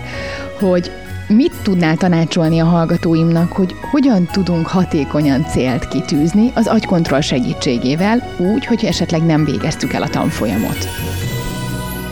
hogy 0.60 0.92
Mit 1.28 1.54
tudnál 1.64 1.98
tanácsolni 1.98 2.60
a 2.60 2.66
hallgatóimnak, 2.66 3.52
hogy 3.52 3.76
hogyan 3.92 4.26
tudunk 4.32 4.68
hatékonyan 4.68 5.46
célt 5.46 5.88
kitűzni 5.88 6.52
az 6.56 6.68
agykontroll 6.68 7.22
segítségével, 7.22 8.36
úgy, 8.38 8.66
hogy 8.66 8.86
esetleg 8.86 9.26
nem 9.26 9.46
végeztük 9.46 9.94
el 9.94 10.02
a 10.02 10.08
tanfolyamot? 10.08 10.88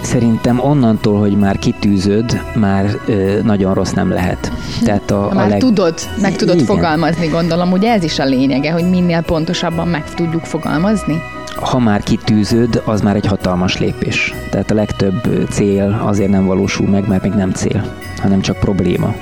Szerintem 0.01 0.59
onnantól, 0.59 1.19
hogy 1.19 1.37
már 1.37 1.57
kitűzöd, 1.57 2.41
már 2.55 2.99
ö, 3.05 3.39
nagyon 3.43 3.73
rossz 3.73 3.91
nem 3.91 4.09
lehet. 4.09 4.51
Tehát 4.83 5.11
a, 5.11 5.31
már 5.33 5.45
a 5.45 5.49
leg... 5.49 5.59
tudod, 5.59 5.93
meg 6.21 6.35
tudod 6.35 6.55
Igen. 6.55 6.67
fogalmazni, 6.67 7.27
gondolom, 7.27 7.71
ugye 7.71 7.91
ez 7.91 8.03
is 8.03 8.19
a 8.19 8.25
lényege, 8.25 8.71
hogy 8.71 8.89
minél 8.89 9.21
pontosabban 9.21 9.87
meg 9.87 10.13
tudjuk 10.13 10.43
fogalmazni? 10.43 11.21
Ha 11.55 11.79
már 11.79 12.03
kitűzöd, 12.03 12.81
az 12.85 13.01
már 13.01 13.15
egy 13.15 13.25
hatalmas 13.25 13.77
lépés. 13.77 14.33
Tehát 14.49 14.71
a 14.71 14.75
legtöbb 14.75 15.47
cél 15.49 16.01
azért 16.05 16.29
nem 16.29 16.45
valósul 16.45 16.87
meg, 16.87 17.07
mert 17.07 17.23
még 17.23 17.31
nem 17.31 17.51
cél, 17.51 17.85
hanem 18.21 18.41
csak 18.41 18.59
probléma. 18.59 19.15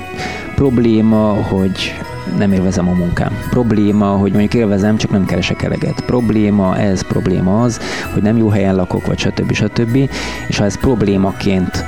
Probléma, 0.54 1.32
hogy 1.42 1.94
nem 2.38 2.52
élvezem 2.52 2.88
a 2.88 2.92
munkám. 2.92 3.32
Probléma, 3.50 4.06
hogy 4.06 4.30
mondjuk 4.30 4.54
élvezem, 4.54 4.96
csak 4.96 5.10
nem 5.10 5.24
keresek 5.24 5.62
eleget. 5.62 6.00
Probléma 6.06 6.76
ez, 6.76 7.02
probléma 7.02 7.62
az, 7.62 7.80
hogy 8.12 8.22
nem 8.22 8.36
jó 8.36 8.48
helyen 8.48 8.74
lakok, 8.74 9.06
vagy 9.06 9.18
stb. 9.18 9.52
stb. 9.52 10.10
És 10.48 10.58
ha 10.58 10.64
ez 10.64 10.78
problémaként 10.78 11.84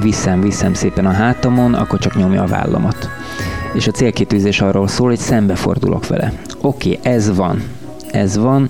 viszem, 0.00 0.40
viszem 0.40 0.74
szépen 0.74 1.06
a 1.06 1.12
hátamon, 1.12 1.74
akkor 1.74 1.98
csak 1.98 2.16
nyomja 2.16 2.42
a 2.42 2.46
vállamat. 2.46 3.08
És 3.72 3.86
a 3.86 3.90
célkitűzés 3.90 4.60
arról 4.60 4.88
szól, 4.88 5.08
hogy 5.08 5.18
szembefordulok 5.18 6.06
vele. 6.06 6.32
Oké, 6.60 6.98
okay, 6.98 7.12
ez 7.12 7.36
van, 7.36 7.62
ez 8.10 8.36
van, 8.36 8.68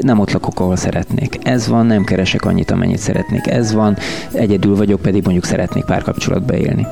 nem 0.00 0.18
ott 0.18 0.32
lakok, 0.32 0.60
ahol 0.60 0.76
szeretnék. 0.76 1.38
Ez 1.42 1.68
van, 1.68 1.86
nem 1.86 2.04
keresek 2.04 2.44
annyit, 2.44 2.70
amennyit 2.70 2.98
szeretnék. 2.98 3.46
Ez 3.46 3.72
van, 3.72 3.96
egyedül 4.32 4.76
vagyok, 4.76 5.00
pedig 5.00 5.22
mondjuk 5.22 5.44
szeretnék 5.44 5.84
párkapcsolatba 5.84 6.56
élni. 6.56 6.86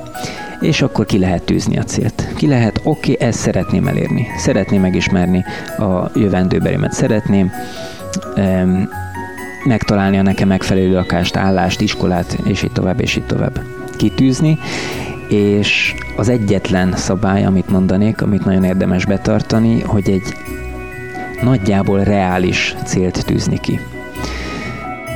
És 0.60 0.82
akkor 0.82 1.06
ki 1.06 1.18
lehet 1.18 1.42
tűzni 1.42 1.78
a 1.78 1.82
célt. 1.82 2.28
Ki 2.36 2.46
lehet, 2.46 2.80
oké, 2.84 3.12
okay, 3.12 3.26
ezt 3.26 3.38
szeretném 3.38 3.86
elérni. 3.86 4.26
Szeretném 4.36 4.80
megismerni 4.80 5.44
a 5.78 6.10
jövendőberimet. 6.14 6.92
Szeretném 6.92 7.50
um, 8.36 8.88
megtalálni 9.64 10.18
a 10.18 10.22
nekem 10.22 10.48
megfelelő 10.48 10.92
lakást, 10.92 11.36
állást, 11.36 11.80
iskolát, 11.80 12.38
és 12.44 12.62
így 12.62 12.72
tovább, 12.72 13.00
és 13.00 13.16
így 13.16 13.26
tovább. 13.26 13.60
Kitűzni, 13.96 14.58
és 15.28 15.94
az 16.16 16.28
egyetlen 16.28 16.92
szabály, 16.96 17.44
amit 17.44 17.70
mondanék, 17.70 18.22
amit 18.22 18.44
nagyon 18.44 18.64
érdemes 18.64 19.04
betartani, 19.04 19.80
hogy 19.80 20.10
egy 20.10 20.22
nagyjából 21.42 22.00
reális 22.00 22.74
célt 22.84 23.24
tűzni 23.26 23.58
ki. 23.60 23.80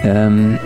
Um, 0.04 0.58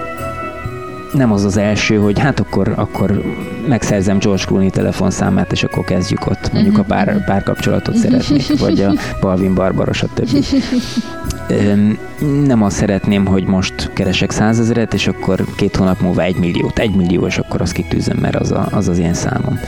nem 1.12 1.32
az 1.32 1.44
az 1.44 1.56
első, 1.56 1.96
hogy 1.96 2.18
hát 2.18 2.40
akkor, 2.40 2.72
akkor 2.76 3.22
megszerzem 3.68 4.18
George 4.18 4.44
Clooney 4.44 4.70
telefonszámát, 4.70 5.52
és 5.52 5.62
akkor 5.62 5.84
kezdjük 5.84 6.26
ott, 6.26 6.52
mondjuk 6.52 6.78
a 6.78 6.80
mhm. 6.80 6.88
pár, 6.88 7.24
párkapcsolatot 7.24 7.96
szeretnék, 7.96 8.58
vagy 8.58 8.80
a 8.80 8.92
Balvin 9.20 9.54
Barbara, 9.54 9.92
stb. 9.92 10.44
Nem 12.44 12.62
azt 12.62 12.76
szeretném, 12.76 13.26
hogy 13.26 13.44
most 13.44 13.90
keresek 13.92 14.30
százezeret, 14.30 14.94
és 14.94 15.06
akkor 15.06 15.44
két 15.56 15.76
hónap 15.76 16.00
múlva 16.00 16.22
egy 16.22 16.36
milliót, 16.36 16.78
egy 16.78 16.94
millió, 16.94 17.26
és 17.26 17.38
akkor 17.38 17.60
azt 17.60 17.72
kitűzöm, 17.72 18.18
mert 18.20 18.36
az, 18.36 18.50
a, 18.50 18.68
az 18.70 18.88
az 18.88 18.98
én 18.98 19.14
számom. 19.14 19.58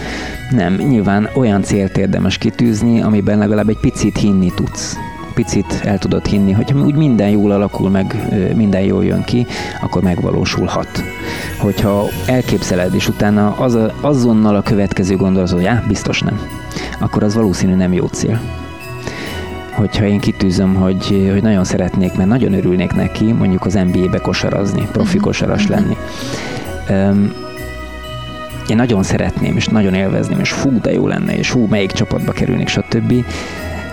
Nem, 0.50 0.74
nyilván 0.74 1.28
olyan 1.34 1.62
célt 1.62 1.96
érdemes 1.96 2.38
kitűzni, 2.38 3.00
amiben 3.02 3.38
legalább 3.38 3.68
egy 3.68 3.80
picit 3.80 4.18
hinni 4.18 4.52
tudsz 4.54 4.96
picit 5.44 5.80
el 5.84 5.98
tudod 5.98 6.26
hinni, 6.26 6.52
hogy 6.52 6.72
úgy 6.72 6.94
minden 6.94 7.28
jól 7.28 7.50
alakul 7.50 7.90
meg, 7.90 8.16
minden 8.54 8.80
jól 8.80 9.04
jön 9.04 9.24
ki, 9.24 9.46
akkor 9.80 10.02
megvalósulhat. 10.02 10.88
Hogyha 11.58 12.08
elképzeled, 12.26 12.94
és 12.94 13.08
utána 13.08 13.54
az 13.58 13.74
a, 13.74 13.94
azonnal 14.00 14.56
a 14.56 14.62
következő 14.62 15.16
gondolat, 15.16 15.50
hogy 15.50 15.64
á, 15.64 15.84
biztos 15.88 16.20
nem, 16.20 16.40
akkor 16.98 17.22
az 17.22 17.34
valószínű 17.34 17.74
nem 17.74 17.92
jó 17.92 18.06
cél 18.06 18.40
hogyha 19.72 20.06
én 20.06 20.20
kitűzöm, 20.20 20.74
hogy, 20.74 21.28
hogy 21.32 21.42
nagyon 21.42 21.64
szeretnék, 21.64 22.16
mert 22.16 22.28
nagyon 22.28 22.52
örülnék 22.52 22.92
neki, 22.92 23.32
mondjuk 23.32 23.64
az 23.64 23.74
NBA-be 23.74 24.18
kosarazni, 24.18 24.88
profi 24.92 25.06
uh-huh. 25.06 25.22
kosaras 25.22 25.64
uh-huh. 25.64 25.78
lenni. 25.78 25.96
Um, 26.90 27.32
én 28.68 28.76
nagyon 28.76 29.02
szeretném, 29.02 29.56
és 29.56 29.66
nagyon 29.66 29.94
élvezném, 29.94 30.40
és 30.40 30.52
fú, 30.52 30.80
de 30.80 30.92
jó 30.92 31.06
lenne, 31.06 31.36
és 31.36 31.50
fú, 31.50 31.66
melyik 31.70 31.90
csapatba 31.90 32.32
kerülnék, 32.32 32.68
stb 32.68 33.24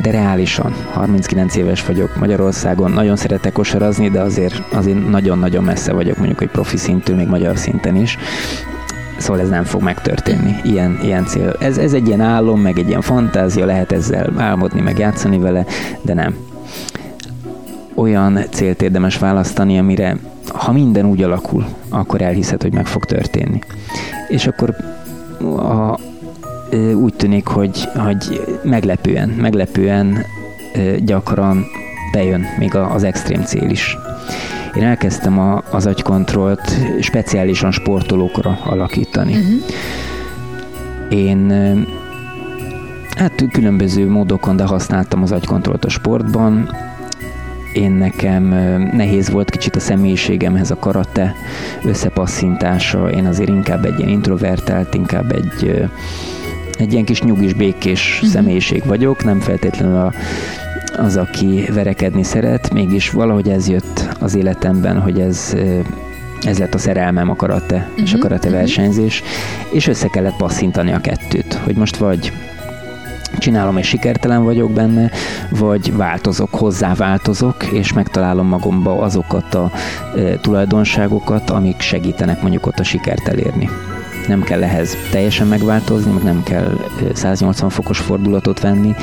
de 0.01 0.11
reálisan, 0.11 0.73
39 0.91 1.55
éves 1.55 1.85
vagyok 1.85 2.15
Magyarországon, 2.15 2.91
nagyon 2.91 3.15
szeretek 3.15 3.51
kosarazni, 3.51 4.09
de 4.09 4.21
azért, 4.21 4.61
azért 4.73 5.09
nagyon-nagyon 5.09 5.63
messze 5.63 5.93
vagyok 5.93 6.17
mondjuk 6.17 6.41
egy 6.41 6.49
profi 6.49 6.77
szintű, 6.77 7.13
még 7.13 7.27
magyar 7.27 7.57
szinten 7.57 7.95
is. 7.95 8.17
Szóval 9.17 9.41
ez 9.41 9.49
nem 9.49 9.63
fog 9.63 9.81
megtörténni, 9.81 10.55
ilyen, 10.63 10.99
ilyen 11.03 11.25
cél. 11.25 11.55
Ez, 11.59 11.77
ez 11.77 11.93
egy 11.93 12.07
ilyen 12.07 12.21
álom, 12.21 12.61
meg 12.61 12.79
egy 12.79 12.87
ilyen 12.87 13.01
fantázia, 13.01 13.65
lehet 13.65 13.91
ezzel 13.91 14.33
álmodni, 14.37 14.81
meg 14.81 14.97
játszani 14.97 15.39
vele, 15.39 15.65
de 16.01 16.13
nem. 16.13 16.35
Olyan 17.95 18.39
célt 18.49 18.81
érdemes 18.81 19.17
választani, 19.17 19.77
amire 19.77 20.17
ha 20.53 20.71
minden 20.71 21.05
úgy 21.05 21.23
alakul, 21.23 21.65
akkor 21.89 22.21
elhiszed, 22.21 22.61
hogy 22.61 22.73
meg 22.73 22.85
fog 22.85 23.05
történni. 23.05 23.59
És 24.27 24.47
akkor 24.47 24.75
a, 25.39 25.99
úgy 26.95 27.13
tűnik, 27.13 27.47
hogy, 27.47 27.89
hogy 27.95 28.41
meglepően, 28.63 29.29
meglepően 29.29 30.25
gyakran 30.99 31.65
bejön 32.11 32.45
még 32.59 32.75
az 32.75 33.03
extrém 33.03 33.41
cél 33.41 33.69
is. 33.69 33.97
Én 34.75 34.83
elkezdtem 34.83 35.39
a, 35.39 35.63
az 35.71 35.85
agykontrollt 35.85 36.75
speciálisan 36.99 37.71
sportolókra 37.71 38.59
alakítani. 38.63 39.33
Uh-huh. 39.33 39.59
Én 41.09 41.53
Hát 43.15 43.45
különböző 43.51 44.09
módokon, 44.09 44.55
de 44.55 44.63
használtam 44.63 45.21
az 45.21 45.31
agykontrollt 45.31 45.85
a 45.85 45.89
sportban. 45.89 46.69
Én 47.73 47.91
nekem 47.91 48.43
nehéz 48.93 49.29
volt 49.29 49.49
kicsit 49.49 49.75
a 49.75 49.79
személyiségemhez 49.79 50.71
a 50.71 50.75
karate 50.75 51.35
összepasszintása. 51.83 53.09
Én 53.09 53.25
azért 53.25 53.49
inkább 53.49 53.85
egy 53.85 53.97
ilyen 53.97 54.09
introvertált, 54.09 54.93
inkább 54.93 55.31
egy, 55.31 55.89
egy 56.77 56.91
ilyen 56.91 57.05
kis 57.05 57.21
nyugis, 57.21 57.53
békés 57.53 58.13
uh-huh. 58.15 58.29
személyiség 58.29 58.85
vagyok, 58.85 59.23
nem 59.23 59.39
feltétlenül 59.39 59.95
a, 59.97 60.13
az, 60.97 61.17
aki 61.17 61.65
verekedni 61.73 62.23
szeret, 62.23 62.73
mégis 62.73 63.09
valahogy 63.09 63.49
ez 63.49 63.69
jött 63.69 64.07
az 64.19 64.35
életemben, 64.35 64.99
hogy 64.99 65.19
ez 65.19 65.55
ez 66.41 66.57
lett 66.57 66.73
a 66.73 66.77
szerelmem 66.77 67.29
a 67.29 67.35
karate 67.35 67.75
uh-huh, 67.75 68.03
és 68.03 68.11
a 68.11 68.15
mhm, 68.15 68.21
karate 68.21 68.47
uh-huh. 68.47 68.61
versenyzés, 68.61 69.23
és 69.71 69.87
össze 69.87 70.07
kellett 70.07 70.35
passzintani 70.35 70.93
a 70.93 71.01
kettőt, 71.01 71.53
hogy 71.53 71.75
most 71.75 71.97
vagy 71.97 72.31
csinálom 73.37 73.77
és 73.77 73.87
sikertelen 73.87 74.43
vagyok 74.43 74.71
benne, 74.71 75.11
vagy 75.49 75.95
változok, 75.95 76.53
hozzáváltozok, 76.53 77.65
és 77.71 77.93
megtalálom 77.93 78.47
magamba 78.47 78.99
azokat 78.99 79.53
a 79.53 79.71
e, 80.15 80.37
tulajdonságokat, 80.39 81.49
amik 81.49 81.81
segítenek 81.81 82.41
mondjuk 82.41 82.65
ott 82.65 82.79
a 82.79 82.83
sikert 82.83 83.27
elérni. 83.27 83.69
Nem 84.27 84.43
kell 84.43 84.63
ehhez 84.63 84.97
teljesen 85.11 85.47
megváltozni, 85.47 86.11
meg 86.11 86.23
nem 86.23 86.43
kell 86.43 86.77
180 87.13 87.69
fokos 87.69 87.99
fordulatot 87.99 88.59
venni, 88.59 88.95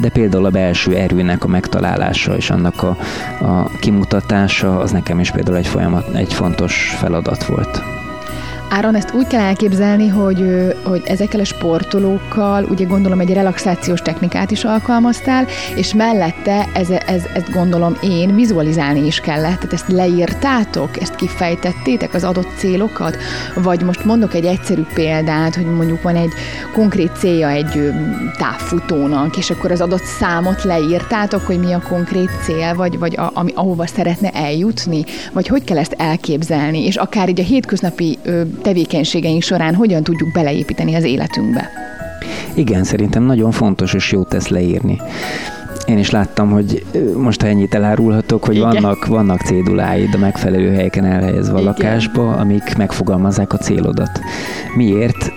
de 0.00 0.08
például 0.08 0.44
a 0.44 0.50
belső 0.50 0.94
erőnek 0.96 1.44
a 1.44 1.48
megtalálása 1.48 2.36
és 2.36 2.50
annak 2.50 2.82
a, 2.82 2.96
a 3.40 3.70
kimutatása, 3.80 4.78
az 4.78 4.90
nekem 4.90 5.20
is 5.20 5.30
például 5.30 5.56
egy 5.56 5.66
folyamat, 5.66 6.14
egy 6.14 6.32
fontos 6.32 6.94
feladat 6.98 7.44
volt. 7.44 7.82
Áron, 8.68 8.94
ezt 8.94 9.14
úgy 9.14 9.26
kell 9.26 9.40
elképzelni, 9.40 10.08
hogy, 10.08 10.44
hogy 10.84 11.02
ezekkel 11.04 11.40
a 11.40 11.44
sportolókkal 11.44 12.64
ugye 12.64 12.84
gondolom 12.84 13.20
egy 13.20 13.32
relaxációs 13.32 14.00
technikát 14.00 14.50
is 14.50 14.64
alkalmaztál, 14.64 15.46
és 15.74 15.94
mellette 15.94 16.68
ez, 16.74 16.90
ez, 16.90 17.22
ezt 17.34 17.52
gondolom 17.52 17.96
én 18.02 18.34
vizualizálni 18.34 19.06
is 19.06 19.20
kellett. 19.20 19.54
Tehát 19.54 19.72
ezt 19.72 19.88
leírtátok, 19.88 21.00
ezt 21.00 21.14
kifejtettétek 21.14 22.14
az 22.14 22.24
adott 22.24 22.48
célokat, 22.56 23.16
vagy 23.54 23.82
most 23.82 24.04
mondok 24.04 24.34
egy 24.34 24.44
egyszerű 24.44 24.82
példát, 24.94 25.54
hogy 25.54 25.66
mondjuk 25.66 26.02
van 26.02 26.16
egy 26.16 26.32
konkrét 26.72 27.16
célja 27.18 27.48
egy 27.48 27.92
távfutónak, 28.38 29.36
és 29.36 29.50
akkor 29.50 29.70
az 29.70 29.80
adott 29.80 30.04
számot 30.04 30.62
leírtátok, 30.64 31.46
hogy 31.46 31.58
mi 31.58 31.72
a 31.72 31.82
konkrét 31.88 32.30
cél, 32.42 32.74
vagy, 32.74 32.98
vagy 32.98 33.16
a, 33.16 33.30
ami, 33.34 33.52
ahova 33.54 33.86
szeretne 33.86 34.30
eljutni, 34.30 35.04
vagy 35.32 35.46
hogy 35.46 35.64
kell 35.64 35.78
ezt 35.78 35.94
elképzelni, 35.98 36.84
és 36.84 36.96
akár 36.96 37.28
így 37.28 37.40
a 37.40 37.44
hétköznapi 37.44 38.18
tevékenységeink 38.62 39.42
során 39.42 39.74
hogyan 39.74 40.02
tudjuk 40.02 40.32
beleépíteni 40.32 40.94
az 40.94 41.04
életünkbe. 41.04 41.70
Igen, 42.54 42.84
szerintem 42.84 43.22
nagyon 43.22 43.50
fontos 43.50 43.94
és 43.94 44.12
jó 44.12 44.22
tesz 44.22 44.48
leírni. 44.48 45.00
Én 45.86 45.98
is 45.98 46.10
láttam, 46.10 46.50
hogy 46.50 46.84
most 47.16 47.40
ha 47.40 47.48
ennyit 47.48 47.74
elárulhatok, 47.74 48.44
hogy 48.44 48.58
vannak, 48.58 49.06
vannak 49.06 49.40
céduláid 49.40 50.14
a 50.14 50.18
megfelelő 50.18 50.72
helyeken 50.72 51.04
elhelyezve 51.04 51.54
a 51.54 51.60
Igen. 51.60 51.64
lakásba, 51.64 52.32
amik 52.32 52.76
megfogalmazzák 52.76 53.52
a 53.52 53.56
célodat. 53.56 54.20
Miért? 54.76 55.32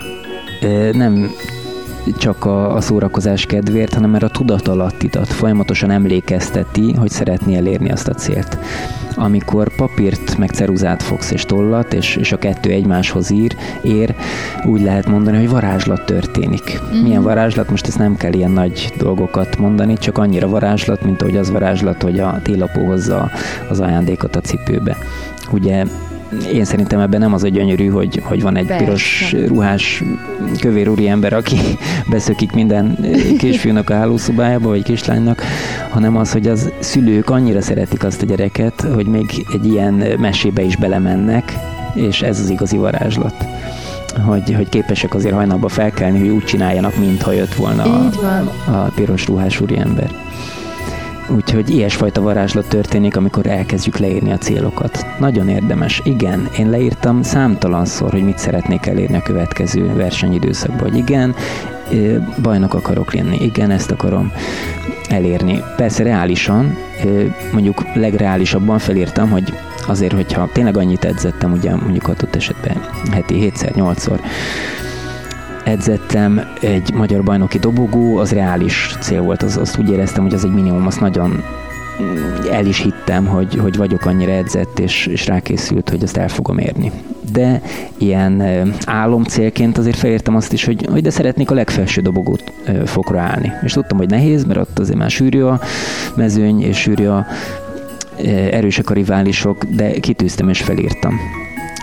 Nem 0.92 1.32
csak 2.18 2.46
a, 2.46 2.76
a 2.76 2.82
szórakozás 2.82 3.46
kedvéért, 3.46 3.94
hanem 3.94 4.10
mert 4.10 4.24
a 4.24 4.30
tudatalattidat 4.30 5.28
folyamatosan 5.28 5.92
emlékezteti, 5.92 6.94
hogy 6.94 7.10
szeretné 7.10 7.56
elérni 7.56 7.92
azt 7.92 8.08
a 8.08 8.14
célt 8.14 8.58
amikor 9.20 9.76
papírt 9.76 10.38
meg 10.38 10.50
ceruzát 10.50 11.04
fogsz 11.04 11.32
és 11.32 11.44
tollat, 11.44 11.94
és, 11.94 12.16
és 12.16 12.32
a 12.32 12.38
kettő 12.38 12.70
egymáshoz 12.70 13.30
ír, 13.30 13.56
ér, 13.82 14.16
úgy 14.66 14.82
lehet 14.82 15.08
mondani, 15.08 15.38
hogy 15.38 15.50
varázslat 15.50 16.06
történik. 16.06 16.80
Mm. 16.96 17.02
Milyen 17.02 17.24
varázslat? 17.24 17.70
Most 17.70 17.88
ezt 17.88 17.98
nem 17.98 18.18
kell 18.18 18.34
ilyen 18.34 18.52
nagy 18.52 18.94
dolgokat 18.98 19.58
mondani, 19.58 19.98
csak 19.98 20.18
annyira 20.18 20.48
varázslat, 20.48 21.04
mint 21.04 21.22
ahogy 21.22 21.38
az 21.38 21.52
varázslat, 21.52 22.02
hogy 22.02 22.20
a 22.20 22.40
télapó 22.44 22.86
hozza 22.86 23.30
az 23.70 23.80
ajándékot 23.80 24.36
a 24.36 24.42
cipőbe. 24.42 24.98
Ugye 25.52 25.86
én 26.54 26.66
szerintem 26.66 27.00
ebben 27.00 27.20
nem 27.20 27.34
az 27.34 27.44
a 27.44 27.48
gyönyörű, 27.48 27.88
hogy, 27.88 28.22
hogy 28.24 28.42
van 28.42 28.58
egy 28.58 28.66
Persze. 28.66 28.84
piros 28.84 29.36
ruhás 29.48 30.04
kövér 30.60 30.90
úri 30.90 31.08
ember, 31.08 31.34
aki 31.34 31.58
beszökik 32.12 32.52
minden 32.52 32.98
kisfiúnak 33.38 33.90
a 33.90 33.94
hálószobájába, 33.94 34.70
vagy 34.70 34.84
kislánynak, 34.84 35.42
hanem 35.90 36.18
az, 36.18 36.32
hogy 36.32 36.48
az 36.48 36.72
szülők 36.80 37.30
annyira 37.30 37.62
szeretik 37.62 38.04
azt 38.04 38.22
a 38.22 38.26
gyereket, 38.26 38.82
hogy 38.82 39.06
még 39.06 39.46
egy 39.54 39.66
ilyen 39.66 40.04
mesébe 40.20 40.62
is 40.62 40.76
belemennek, 40.76 41.54
és 41.94 42.22
ez 42.22 42.40
az 42.40 42.50
igazi 42.50 42.78
varázslat. 42.78 43.34
Hogy, 44.26 44.54
hogy 44.54 44.70
képesek 44.70 45.14
azért 45.14 45.34
hajnalba 45.34 45.68
felkelni, 45.68 46.20
hogy 46.20 46.30
úgy 46.30 46.44
csináljanak, 46.44 46.98
mintha 46.98 47.32
jött 47.32 47.54
volna 47.54 47.84
a, 47.84 48.10
a 48.72 48.92
piros 48.96 49.28
ruhás 49.28 49.62
úri 49.62 49.78
ember. 49.78 50.29
Úgyhogy 51.36 51.70
ilyesfajta 51.70 52.22
varázslat 52.22 52.70
történik, 52.70 53.18
amikor 53.18 53.48
elkezdjük 53.48 53.98
leírni 53.98 54.32
a 54.32 54.38
célokat. 54.38 55.06
Nagyon 55.20 55.50
érdemes. 55.50 56.02
Igen, 56.04 56.50
én 56.58 56.70
leírtam 56.70 57.22
számtalanszor, 57.22 58.12
hogy 58.12 58.24
mit 58.24 58.38
szeretnék 58.38 58.86
elérni 58.86 59.16
a 59.16 59.22
következő 59.22 59.94
versenyidőszakban. 59.94 60.90
Hogy 60.90 60.98
igen, 60.98 61.36
bajnok 62.42 62.74
akarok 62.74 63.14
lenni. 63.14 63.38
Igen, 63.44 63.72
ezt 63.72 63.92
akarom 63.92 64.32
elérni. 65.10 65.64
Persze 65.76 66.04
reálisan, 66.04 66.78
mondjuk 67.52 67.84
legreálisabban 67.94 68.80
felírtam, 68.80 69.30
hogy 69.30 69.54
azért, 69.88 70.14
hogyha 70.14 70.50
tényleg 70.54 70.78
annyit 70.78 71.06
edzettem, 71.06 71.52
ugye 71.52 71.76
mondjuk 71.76 72.08
adott 72.08 72.36
esetben 72.36 72.82
heti 73.12 73.52
7-szer, 73.56 73.72
8-szor, 73.76 74.20
edzettem, 75.70 76.42
egy 76.62 76.94
magyar 76.94 77.24
bajnoki 77.24 77.58
dobogó, 77.58 78.18
az 78.18 78.32
reális 78.32 78.96
cél 79.00 79.22
volt, 79.22 79.44
az, 79.44 79.58
azt 79.58 79.78
úgy 79.78 79.90
éreztem, 79.90 80.24
hogy 80.24 80.34
az 80.34 80.46
egy 80.46 80.54
minimum, 80.54 80.86
azt 80.86 81.00
nagyon 81.00 81.44
el 82.52 82.66
is 82.66 82.82
hittem, 82.82 83.26
hogy, 83.26 83.56
hogy 83.56 83.78
vagyok 83.78 84.06
annyira 84.06 84.32
edzett, 84.32 84.80
és, 84.80 85.06
és 85.06 85.26
rákészült, 85.26 85.90
hogy 85.90 86.04
azt 86.04 86.18
el 86.18 86.28
fogom 86.28 86.58
érni. 86.58 86.92
De 87.32 87.62
ilyen 87.98 88.44
álomcélként 88.86 89.78
azért 89.78 89.98
felértem 89.98 90.36
azt 90.36 90.54
is, 90.54 90.66
hogy, 90.66 90.88
hogy 90.92 91.02
de 91.02 91.10
szeretnék 91.10 91.52
a 91.52 91.54
legfelső 91.54 92.02
dobogót 92.02 92.52
fokra 92.86 93.20
állni. 93.20 93.52
És 93.64 93.74
tudtam, 93.74 93.98
hogy 93.98 94.10
nehéz, 94.10 94.46
mert 94.46 94.60
ott 94.60 94.80
azért 94.80 94.98
már 94.98 95.10
sűrű 95.10 95.42
a 95.42 95.60
mezőny, 96.16 96.62
és 96.62 96.78
sűrű 96.78 97.06
a 97.06 97.26
erősek 98.52 98.90
a 98.90 98.94
riválisok, 98.94 99.64
de 99.64 99.92
kitűztem 99.92 100.50
és 100.50 100.62
felírtam. 100.62 101.20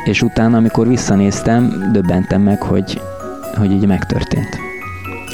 És 0.04 0.22
utána, 0.22 0.56
amikor 0.56 0.88
visszanéztem, 0.88 1.90
döbbentem 1.92 2.42
meg, 2.42 2.62
hogy 2.62 3.00
hogy 3.56 3.70
így 3.70 3.86
megtörtént. 3.86 4.58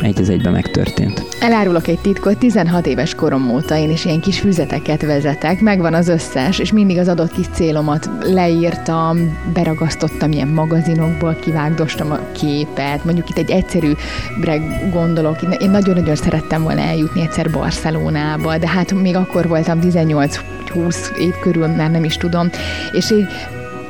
Egy 0.00 0.20
az 0.20 0.28
egyben 0.28 0.52
megtörtént. 0.52 1.24
Elárulok 1.40 1.86
egy 1.86 1.98
titkot, 1.98 2.38
16 2.38 2.86
éves 2.86 3.14
korom 3.14 3.50
óta 3.50 3.76
én 3.76 3.90
is 3.90 4.04
ilyen 4.04 4.20
kis 4.20 4.40
füzeteket 4.40 5.02
vezetek, 5.02 5.60
megvan 5.60 5.94
az 5.94 6.08
összes, 6.08 6.58
és 6.58 6.72
mindig 6.72 6.98
az 6.98 7.08
adott 7.08 7.32
kis 7.32 7.46
célomat 7.52 8.10
leírtam, 8.20 9.38
beragasztottam 9.52 10.32
ilyen 10.32 10.48
magazinokból, 10.48 11.34
kivágdostam 11.34 12.10
a 12.10 12.18
képet, 12.32 13.04
mondjuk 13.04 13.28
itt 13.28 13.36
egy 13.36 13.50
egyszerűbre 13.50 14.56
gondolok, 14.92 15.42
én 15.42 15.70
nagyon-nagyon 15.70 16.16
szerettem 16.16 16.62
volna 16.62 16.80
eljutni 16.80 17.20
egyszer 17.20 17.50
Barcelonába, 17.50 18.58
de 18.58 18.68
hát 18.68 18.92
még 18.92 19.16
akkor 19.16 19.48
voltam 19.48 19.80
18 19.80 20.40
20 20.72 21.12
év 21.18 21.34
körül, 21.40 21.66
már 21.66 21.90
nem 21.90 22.04
is 22.04 22.16
tudom, 22.16 22.50
és 22.92 23.10
így 23.10 23.26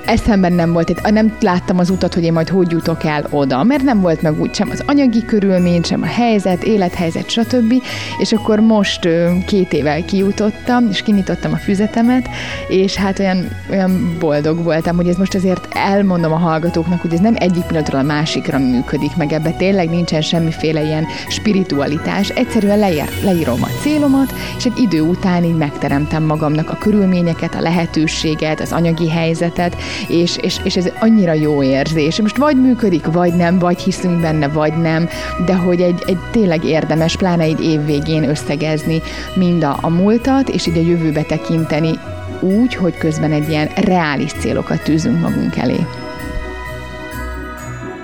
eszemben 0.05 0.53
nem 0.53 0.73
volt, 0.73 1.11
nem 1.11 1.37
láttam 1.41 1.79
az 1.79 1.91
utat, 1.91 2.15
hogy 2.15 2.25
én 2.25 2.33
majd 2.33 2.49
hogy 2.49 2.71
jutok 2.71 3.05
el 3.05 3.27
oda, 3.31 3.63
mert 3.63 3.83
nem 3.83 4.01
volt 4.01 4.23
meg 4.23 4.41
úgy 4.41 4.55
sem 4.55 4.69
az 4.71 4.83
anyagi 4.87 5.25
körülmény, 5.25 5.83
sem 5.83 6.03
a 6.03 6.07
helyzet, 6.07 6.63
élethelyzet, 6.63 7.31
stb. 7.31 7.75
És 8.19 8.33
akkor 8.33 8.61
most 8.61 9.09
két 9.47 9.73
évvel 9.73 10.05
kijutottam, 10.05 10.89
és 10.91 11.03
kinyitottam 11.03 11.53
a 11.53 11.57
füzetemet, 11.57 12.29
és 12.69 12.95
hát 12.95 13.19
olyan, 13.19 13.49
olyan 13.71 14.17
boldog 14.19 14.63
voltam, 14.63 14.97
hogy 14.97 15.09
ez 15.09 15.17
most 15.17 15.35
azért 15.35 15.69
elmondom 15.71 16.33
a 16.33 16.37
hallgatóknak, 16.37 17.01
hogy 17.01 17.13
ez 17.13 17.21
nem 17.21 17.35
egyik 17.39 17.63
pillanatról 17.63 18.01
a 18.01 18.05
másikra 18.05 18.59
működik, 18.59 19.17
meg 19.17 19.33
ebbe. 19.33 19.51
Tényleg 19.51 19.91
nincsen 19.91 20.21
semmiféle 20.21 20.83
ilyen 20.83 21.07
spiritualitás, 21.29 22.29
egyszerűen 22.29 22.79
leír, 22.79 23.09
leírom 23.25 23.63
a 23.63 23.69
célomat, 23.81 24.35
és 24.57 24.65
egy 24.65 24.79
idő 24.79 25.01
után 25.01 25.45
így 25.45 25.57
megteremtem 25.57 26.23
magamnak 26.23 26.71
a 26.71 26.77
körülményeket, 26.77 27.55
a 27.55 27.61
lehetőséget, 27.61 28.61
az 28.61 28.73
anyagi 28.73 29.09
helyzetet, 29.09 29.77
és, 30.09 30.37
és, 30.37 30.61
és 30.65 30.77
ez 30.77 30.89
annyira 31.01 31.33
jó 31.33 31.63
érzés. 31.63 32.21
Most 32.21 32.37
vagy 32.37 32.61
működik, 32.61 33.07
vagy 33.07 33.35
nem, 33.35 33.59
vagy 33.59 33.81
hiszünk 33.81 34.21
benne, 34.21 34.49
vagy 34.49 34.81
nem, 34.81 35.09
de 35.47 35.55
hogy 35.55 35.81
egy, 35.81 36.03
egy 36.07 36.19
tényleg 36.31 36.65
érdemes, 36.65 37.17
pláne 37.17 37.43
egy 37.43 37.65
év 37.65 37.85
végén 37.85 38.29
összegezni 38.29 39.03
mind 39.35 39.65
a, 39.65 39.79
a 39.81 39.89
múltat, 39.89 40.49
és 40.49 40.67
így 40.67 40.79
a 40.79 40.81
jövőbe 40.81 41.23
tekinteni 41.23 41.99
úgy, 42.41 42.75
hogy 42.75 42.99
közben 42.99 43.33
egy 43.33 43.49
ilyen 43.49 43.69
reális 43.75 44.33
célokat 44.33 44.83
tűzünk 44.83 45.21
magunk 45.21 45.57
elé. 45.57 45.87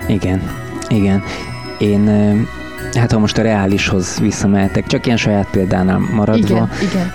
Igen, 0.07 0.41
igen. 0.87 1.23
Én 1.77 2.07
hát 2.93 3.11
ha 3.11 3.19
most 3.19 3.37
a 3.37 3.41
reálishoz 3.41 4.19
visszamehetek, 4.19 4.87
csak 4.87 5.05
ilyen 5.05 5.17
saját 5.17 5.49
példánál 5.51 5.99
maradva, 5.99 6.69
igen, 6.79 6.89
igen. 6.89 7.11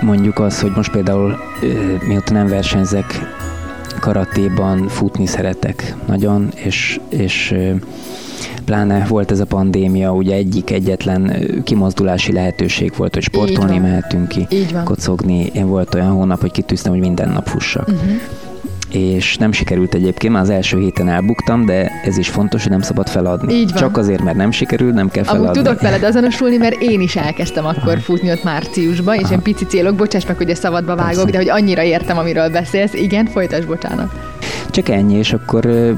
mondjuk 0.00 0.38
az, 0.38 0.60
hogy 0.60 0.72
most 0.76 0.90
például 0.90 1.38
mióta 2.06 2.32
nem 2.32 2.46
versenyzek, 2.46 3.20
karatéban 4.00 4.88
futni 4.88 5.26
szeretek 5.26 5.94
nagyon, 6.06 6.48
és, 6.54 7.00
és 7.08 7.54
pláne 8.64 9.06
volt 9.08 9.30
ez 9.30 9.40
a 9.40 9.44
pandémia, 9.44 10.12
ugye 10.14 10.34
egyik 10.34 10.70
egyetlen 10.70 11.32
kimozdulási 11.64 12.32
lehetőség 12.32 12.92
volt, 12.96 13.14
hogy 13.14 13.22
sportolni 13.22 13.78
mehetünk 13.78 14.28
ki, 14.28 14.46
Így 14.50 14.72
van. 14.72 14.84
kocogni. 14.84 15.50
Én 15.52 15.66
volt 15.66 15.94
olyan 15.94 16.10
hónap, 16.10 16.40
hogy 16.40 16.50
kitűztem, 16.50 16.92
hogy 16.92 17.00
minden 17.00 17.28
nap 17.28 17.46
fussak. 17.46 17.88
Uh-huh 17.88 18.20
és 18.90 19.36
nem 19.36 19.52
sikerült 19.52 19.94
egyébként, 19.94 20.32
már 20.32 20.42
az 20.42 20.50
első 20.50 20.78
héten 20.78 21.08
elbuktam, 21.08 21.64
de 21.64 21.90
ez 22.04 22.16
is 22.18 22.28
fontos, 22.28 22.62
hogy 22.62 22.70
nem 22.70 22.80
szabad 22.80 23.08
feladni. 23.08 23.54
Így 23.54 23.70
van. 23.72 23.78
Csak 23.82 23.96
azért, 23.96 24.22
mert 24.22 24.36
nem 24.36 24.50
sikerült, 24.50 24.94
nem 24.94 25.08
kell 25.08 25.24
feladni. 25.24 25.46
Amúgy 25.46 25.62
tudok 25.62 25.80
veled 25.80 26.02
azonosulni, 26.02 26.56
mert 26.56 26.82
én 26.82 27.00
is 27.00 27.16
elkezdtem 27.16 27.66
akkor 27.66 28.00
futni 28.00 28.30
ott 28.30 28.44
márciusban, 28.44 29.14
és 29.14 29.28
ilyen 29.28 29.42
pici 29.42 29.64
célok, 29.64 29.94
bocsáss 29.94 30.26
meg, 30.26 30.36
hogy 30.36 30.50
a 30.50 30.54
szabadba 30.54 30.96
vágok, 30.96 31.14
Persze. 31.14 31.30
de 31.30 31.36
hogy 31.36 31.48
annyira 31.48 31.82
értem, 31.82 32.18
amiről 32.18 32.48
beszélsz. 32.50 32.94
Igen, 32.94 33.26
folytasd, 33.26 33.66
bocsánat. 33.66 34.12
Csak 34.70 34.88
ennyi, 34.88 35.14
és 35.14 35.32
akkor 35.32 35.94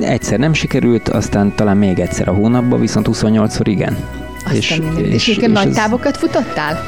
egyszer 0.00 0.38
nem 0.38 0.52
sikerült, 0.52 1.08
aztán 1.08 1.52
talán 1.54 1.76
még 1.76 1.98
egyszer 1.98 2.28
a 2.28 2.32
hónapban, 2.32 2.80
viszont 2.80 3.08
28-szor 3.12 3.64
igen. 3.64 3.96
Aztán 4.36 4.56
és, 4.56 4.80
és, 4.96 5.12
és, 5.12 5.28
és 5.28 5.46
nagy 5.52 5.68
az- 5.68 5.74
távokat 5.74 6.16
futottál? 6.16 6.78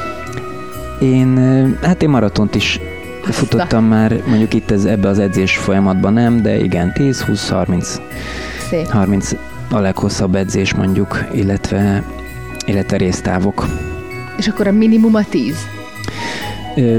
Én, 1.01 1.37
hát 1.81 2.03
én 2.03 2.09
maratont 2.09 2.55
is 2.55 2.79
futottam 3.33 3.85
már, 3.85 4.21
mondjuk 4.27 4.53
itt 4.53 4.71
ez, 4.71 4.85
ebbe 4.85 5.07
az 5.07 5.19
edzés 5.19 5.57
folyamatban 5.57 6.13
nem, 6.13 6.41
de 6.41 6.57
igen, 6.59 6.93
10, 6.93 7.21
20, 7.21 7.49
30, 7.49 7.95
Szép. 8.69 8.87
30 8.87 9.31
a 9.71 9.79
leghosszabb 9.79 10.35
edzés 10.35 10.73
mondjuk, 10.73 11.25
illetve, 11.33 12.03
illetve 12.65 12.97
résztávok. 12.97 13.67
És 14.37 14.47
akkor 14.47 14.67
a 14.67 14.71
minimum 14.71 15.15
a 15.15 15.23
10. 15.29 15.55
Ö, 16.75 16.97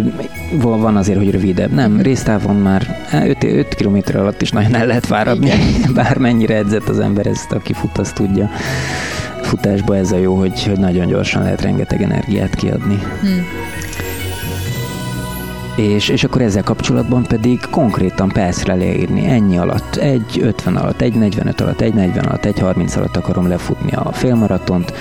van 0.61 0.97
azért, 0.97 1.19
hogy 1.19 1.31
rövidebb. 1.31 1.73
Nem, 1.73 1.93
Mhm. 1.93 2.01
résztávon 2.01 2.57
már 2.57 2.97
5, 3.27 3.45
5 3.45 3.75
km 3.75 3.97
alatt 4.17 4.43
is 4.43 4.51
nagyon 4.51 4.75
el 4.75 4.87
lehet 4.87 5.07
fáradni. 5.07 5.51
Bármennyire 5.95 6.55
edzett 6.55 6.89
az 6.89 6.99
ember, 6.99 7.27
ezt 7.27 7.53
aki 7.53 7.73
fut, 7.73 7.99
azt 7.99 8.15
tudja. 8.15 8.51
Futásba 9.43 9.97
ez 9.97 10.13
a 10.13 10.17
jó, 10.17 10.35
hogy, 10.39 10.65
hogy 10.65 10.79
nagyon 10.79 11.07
gyorsan 11.07 11.43
lehet 11.43 11.63
rengeteg 11.63 12.03
energiát 12.03 12.55
kiadni. 12.55 12.99
Hm. 13.21 13.29
És, 15.81 16.09
és 16.09 16.25
akkor 16.25 16.41
ezzel 16.41 16.63
kapcsolatban 16.63 17.23
pedig 17.23 17.61
konkrétan 17.71 18.29
percre 18.29 18.75
leírni, 18.75 19.27
ennyi 19.27 19.59
alatt, 19.59 19.97
egy 19.97 20.41
50 20.43 20.77
alatt, 20.77 21.01
egy 21.01 21.15
45 21.15 21.61
alatt, 21.61 21.81
egy 21.81 21.95
40 21.95 22.25
alatt, 22.25 22.45
egy 22.45 22.59
30 22.59 22.97
alatt 22.97 23.17
akarom 23.17 23.49
lefutni 23.49 23.93
a 23.93 24.13
félmaratont, 24.13 24.93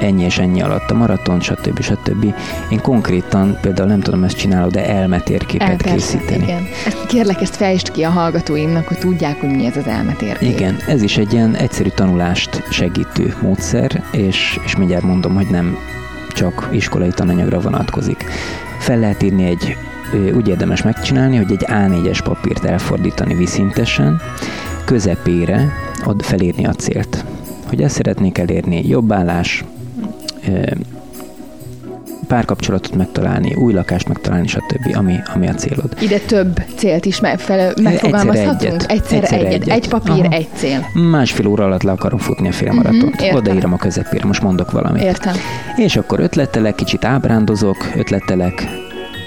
ennyi 0.00 0.24
és 0.24 0.38
ennyi 0.38 0.62
alatt 0.62 0.90
a 0.90 0.94
maraton, 0.94 1.40
stb. 1.40 1.80
stb. 1.80 2.34
Én 2.68 2.80
konkrétan 2.80 3.58
például 3.60 3.88
nem 3.88 4.00
tudom, 4.00 4.24
ezt 4.24 4.36
csinálod, 4.36 4.72
de 4.72 4.86
elmetérképet 4.86 5.68
El, 5.68 5.76
persze, 5.76 5.94
készíteni. 5.94 6.42
igen. 6.42 6.62
Ezt 6.86 7.06
kérlek, 7.06 7.40
ezt 7.40 7.56
fejtsd 7.56 7.90
ki 7.90 8.02
a 8.02 8.10
hallgatóimnak, 8.10 8.88
hogy 8.88 8.98
tudják, 8.98 9.40
hogy 9.40 9.50
mi 9.50 9.66
ez 9.66 9.76
az 9.76 9.86
elmetérkép. 9.86 10.50
Igen, 10.50 10.76
ez 10.86 11.02
is 11.02 11.16
egy 11.16 11.32
ilyen 11.32 11.54
egyszerű 11.54 11.88
tanulást 11.88 12.62
segítő 12.70 13.34
módszer, 13.42 14.02
és, 14.12 14.58
és 14.64 14.76
mindjárt 14.76 15.04
mondom, 15.04 15.34
hogy 15.34 15.46
nem 15.50 15.76
csak 16.28 16.68
iskolai 16.72 17.10
tananyagra 17.10 17.60
vonatkozik. 17.60 18.24
Fel 18.78 18.98
lehet 18.98 19.22
írni 19.22 19.44
egy, 19.44 19.76
úgy 20.36 20.48
érdemes 20.48 20.82
megcsinálni, 20.82 21.36
hogy 21.36 21.50
egy 21.52 21.64
A4-es 21.68 22.18
papírt 22.24 22.64
elfordítani 22.64 23.34
viszintesen, 23.34 24.20
közepére 24.84 25.68
ad 26.04 26.22
felírni 26.22 26.66
a 26.66 26.72
célt. 26.72 27.24
Hogy 27.68 27.82
ezt 27.82 27.94
szeretnék 27.94 28.38
elérni, 28.38 28.88
jobb 28.88 29.12
állás, 29.12 29.64
ö, 30.48 30.60
párkapcsolatot 32.28 32.96
megtalálni, 32.96 33.54
új 33.54 33.72
lakást 33.72 34.08
megtalálni, 34.08 34.46
stb., 34.46 34.96
ami, 34.96 35.14
ami 35.34 35.48
a 35.48 35.54
célod. 35.54 35.96
Ide 36.00 36.18
több 36.18 36.62
célt 36.76 37.04
is 37.04 37.20
me- 37.20 37.40
fel, 37.40 37.72
megfogalmazhatunk? 37.82 38.62
egyet. 38.62 38.86
Egyszerre 38.90 39.20
Egyszerre 39.22 39.46
egyet. 39.46 39.60
egyet. 39.62 39.74
Egy 39.76 39.88
papír, 39.88 40.24
Aha. 40.24 40.32
egy 40.34 40.48
cél. 40.54 40.86
Másfél 41.10 41.46
óra 41.46 41.64
alatt 41.64 41.82
le 41.82 41.90
akarom 41.92 42.18
futni 42.18 42.48
a 42.48 42.52
félmaratont. 42.52 43.02
Mhm, 43.02 43.22
Uh-huh. 43.22 43.36
Odaírom 43.36 43.72
a 43.72 43.76
közepére, 43.76 44.24
most 44.26 44.42
mondok 44.42 44.70
valamit. 44.70 45.02
Értem. 45.02 45.34
És 45.76 45.96
akkor 45.96 46.20
ötletelek, 46.20 46.74
kicsit 46.74 47.04
ábrándozok, 47.04 47.76
ötletelek 47.96 48.68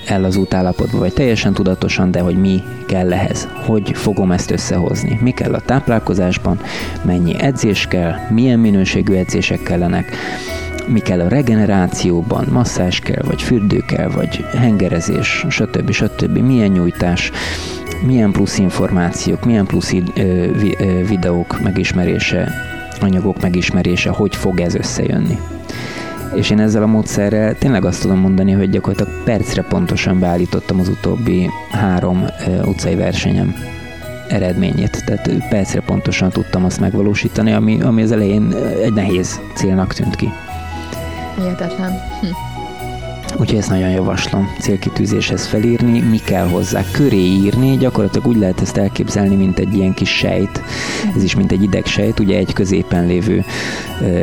el 0.09 0.23
az 0.23 0.35
útállapotba, 0.35 0.97
vagy 0.97 1.13
teljesen 1.13 1.53
tudatosan, 1.53 2.11
de 2.11 2.19
hogy 2.19 2.37
mi 2.37 2.63
kell 2.85 3.13
ehhez, 3.13 3.47
hogy 3.65 3.91
fogom 3.93 4.31
ezt 4.31 4.51
összehozni, 4.51 5.19
mi 5.21 5.31
kell 5.31 5.53
a 5.53 5.59
táplálkozásban, 5.59 6.59
mennyi 7.01 7.41
edzés 7.41 7.87
kell, 7.87 8.13
milyen 8.29 8.59
minőségű 8.59 9.13
edzések 9.13 9.63
kellenek, 9.63 10.15
mi 10.87 10.99
kell 10.99 11.19
a 11.19 11.27
regenerációban, 11.27 12.47
masszás 12.51 12.99
kell, 12.99 13.23
vagy 13.25 13.41
fürdő 13.41 13.83
kell, 13.87 14.09
vagy 14.09 14.45
hengerezés, 14.57 15.45
stb. 15.49 15.91
stb. 15.91 16.37
Milyen 16.37 16.69
nyújtás, 16.69 17.31
milyen 18.05 18.31
plusz 18.31 18.57
információk, 18.57 19.45
milyen 19.45 19.65
plusz 19.65 19.93
videók 21.07 21.61
megismerése, 21.61 22.51
anyagok 23.01 23.41
megismerése, 23.41 24.09
hogy 24.09 24.35
fog 24.35 24.59
ez 24.59 24.75
összejönni. 24.75 25.37
És 26.33 26.49
én 26.49 26.59
ezzel 26.59 26.83
a 26.83 26.87
módszerrel 26.87 27.55
tényleg 27.57 27.85
azt 27.85 28.01
tudom 28.01 28.19
mondani, 28.19 28.51
hogy 28.51 28.69
gyakorlatilag 28.69 29.23
percre 29.23 29.61
pontosan 29.61 30.19
beállítottam 30.19 30.79
az 30.79 30.87
utóbbi 30.87 31.49
három 31.71 32.25
utcai 32.65 32.95
versenyem 32.95 33.55
eredményét. 34.27 35.03
Tehát 35.05 35.47
percre 35.49 35.81
pontosan 35.81 36.29
tudtam 36.29 36.65
azt 36.65 36.79
megvalósítani, 36.79 37.51
ami, 37.51 37.81
ami 37.81 38.01
az 38.01 38.11
elején 38.11 38.53
egy 38.83 38.93
nehéz 38.93 39.39
célnak 39.53 39.93
tűnt 39.93 40.15
ki. 40.15 40.29
Hihetetlen. 41.35 41.91
Hm. 42.21 42.48
Úgyhogy 43.37 43.57
ezt 43.57 43.69
nagyon 43.69 43.89
javaslom 43.89 44.55
célkitűzéshez 44.59 45.45
felírni, 45.45 45.99
mi 45.99 46.17
kell 46.17 46.47
hozzá 46.47 46.81
köré 46.91 47.17
írni, 47.17 47.77
gyakorlatilag 47.77 48.27
úgy 48.27 48.37
lehet 48.37 48.61
ezt 48.61 48.77
elképzelni, 48.77 49.35
mint 49.35 49.59
egy 49.59 49.75
ilyen 49.75 49.93
kis 49.93 50.09
sejt, 50.09 50.61
ez 51.15 51.23
is 51.23 51.35
mint 51.35 51.51
egy 51.51 51.63
idegsejt, 51.63 52.19
ugye 52.19 52.37
egy 52.37 52.53
középen 52.53 53.05
lévő 53.05 53.45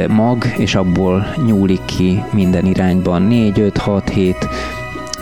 mag, 0.09 0.45
és 0.57 0.75
abból 0.75 1.35
nyúlik 1.47 1.85
ki 1.85 2.23
minden 2.33 2.67
irányban 2.67 3.23
4, 3.23 3.61
5, 3.61 3.77
6, 3.77 4.09
7 4.09 4.37
ö, 4.41 4.47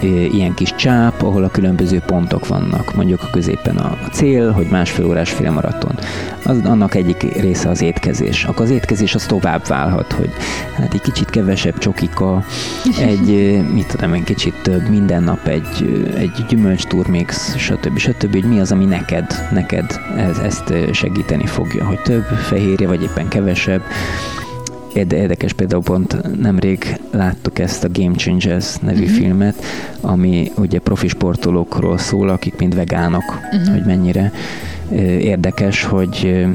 ilyen 0.04 0.54
kis 0.54 0.74
csáp, 0.74 1.22
ahol 1.22 1.44
a 1.44 1.50
különböző 1.50 2.00
pontok 2.06 2.48
vannak. 2.48 2.94
Mondjuk 2.94 3.22
a 3.22 3.30
középen 3.30 3.76
a 3.76 3.98
cél, 4.12 4.50
hogy 4.50 4.66
másfél 4.70 5.06
órás 5.06 5.30
félmaraton. 5.30 5.98
Az, 6.44 6.60
annak 6.64 6.94
egyik 6.94 7.22
része 7.40 7.68
az 7.68 7.82
étkezés. 7.82 8.44
Akkor 8.44 8.64
az 8.64 8.70
étkezés 8.70 9.14
az 9.14 9.26
tovább 9.26 9.66
válhat, 9.66 10.12
hogy 10.12 10.30
hát 10.76 10.94
egy 10.94 11.00
kicsit 11.00 11.30
kevesebb 11.30 11.78
csokika, 11.78 12.44
egy, 13.00 13.60
mit 13.72 13.86
tudom, 13.86 14.12
egy 14.12 14.24
kicsit 14.24 14.54
több, 14.62 14.88
minden 14.88 15.22
nap 15.22 15.46
egy, 15.46 16.04
egy 16.16 16.44
gyümölcs 16.48 16.84
turmix, 16.84 17.56
stb. 17.56 17.98
stb. 17.98 18.32
Hogy 18.32 18.44
mi 18.44 18.60
az, 18.60 18.72
ami 18.72 18.84
neked, 18.84 19.48
neked 19.52 20.00
ez, 20.16 20.38
ezt 20.38 20.74
segíteni 20.92 21.46
fogja, 21.46 21.84
hogy 21.84 22.00
több 22.00 22.24
fehérje, 22.24 22.86
vagy 22.86 23.02
éppen 23.02 23.28
kevesebb. 23.28 23.82
Érde- 24.94 25.18
Érdekes 25.18 25.52
például 25.52 25.82
pont 25.82 26.40
nemrég 26.40 27.00
láttuk 27.10 27.58
ezt 27.58 27.84
a 27.84 27.88
Game 27.92 28.14
Changers 28.14 28.76
nevű 28.76 29.02
uh-huh. 29.02 29.16
filmet, 29.16 29.64
ami 30.00 30.52
ugye 30.56 30.78
profi 30.78 31.08
sportolókról 31.08 31.98
szól, 31.98 32.28
akik 32.28 32.56
mind 32.58 32.74
vegánok, 32.74 33.40
uh-huh. 33.52 33.68
hogy 33.68 33.84
mennyire 33.86 34.32
érdekes, 35.20 35.84
hogy 35.84 36.46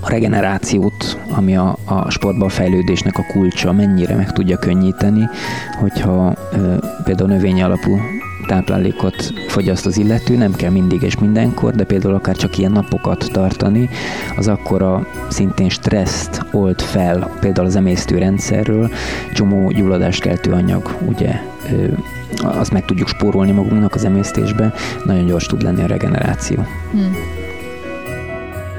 a 0.00 0.08
regenerációt, 0.08 1.18
ami 1.30 1.56
a, 1.56 1.76
a 1.84 2.10
sportban 2.10 2.48
fejlődésnek 2.48 3.18
a 3.18 3.26
kulcsa, 3.32 3.72
mennyire 3.72 4.14
meg 4.14 4.32
tudja 4.32 4.56
könnyíteni, 4.56 5.28
hogyha 5.78 6.34
ö, 6.52 6.74
például 7.04 7.28
növény 7.28 7.62
alapú 7.62 7.98
táplálékot 8.46 9.32
fogyaszt 9.48 9.86
az 9.86 9.98
illető, 9.98 10.36
nem 10.36 10.54
kell 10.54 10.70
mindig 10.70 11.02
és 11.02 11.18
mindenkor, 11.18 11.74
de 11.74 11.84
például 11.84 12.14
akár 12.14 12.36
csak 12.36 12.58
ilyen 12.58 12.72
napokat 12.72 13.28
tartani, 13.32 13.88
az 14.36 14.48
akkora 14.48 15.06
szintén 15.28 15.68
stresszt 15.68 16.44
old 16.52 16.80
fel, 16.80 17.30
például 17.40 17.66
az 17.66 17.76
emésztőrendszerről, 17.76 18.90
csomó 19.32 19.70
gyulladást 19.70 20.20
keltő 20.22 20.52
anyag, 20.52 20.96
ugye, 21.06 21.40
azt 22.42 22.72
meg 22.72 22.84
tudjuk 22.84 23.08
spórolni 23.08 23.52
magunknak 23.52 23.94
az 23.94 24.04
emésztésbe, 24.04 24.72
nagyon 25.04 25.26
gyors 25.26 25.46
tud 25.46 25.62
lenni 25.62 25.82
a 25.82 25.86
regeneráció. 25.86 26.66
Hm. 26.92 27.45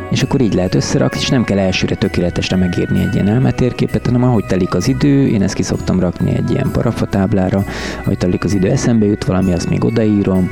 És 0.10 0.24
akkor 0.24 0.41
így 0.41 0.53
lehet 0.53 0.76
összerakni, 0.76 1.20
és 1.20 1.30
nem 1.30 1.43
kell 1.43 1.58
elsőre 1.58 1.95
tökéletesre 1.95 2.55
megírni 2.55 2.99
egy 2.99 3.14
ilyen 3.14 3.28
elmetérképet, 3.28 4.05
hanem 4.05 4.24
ahogy 4.24 4.45
telik 4.45 4.76
az 4.76 4.88
idő, 4.88 5.28
én 5.28 5.41
ezt 5.41 5.53
ki 5.53 5.64
szoktam 5.64 5.99
rakni 5.99 6.36
egy 6.36 6.51
ilyen 6.51 6.72
parafatáblára, 6.72 7.64
ahogy 8.03 8.18
telik 8.18 8.43
az 8.43 8.53
idő, 8.53 8.70
eszembe 8.70 9.05
jut 9.05 9.26
valami, 9.26 9.53
azt 9.53 9.70
még 9.70 9.84
odaírom, 9.84 10.51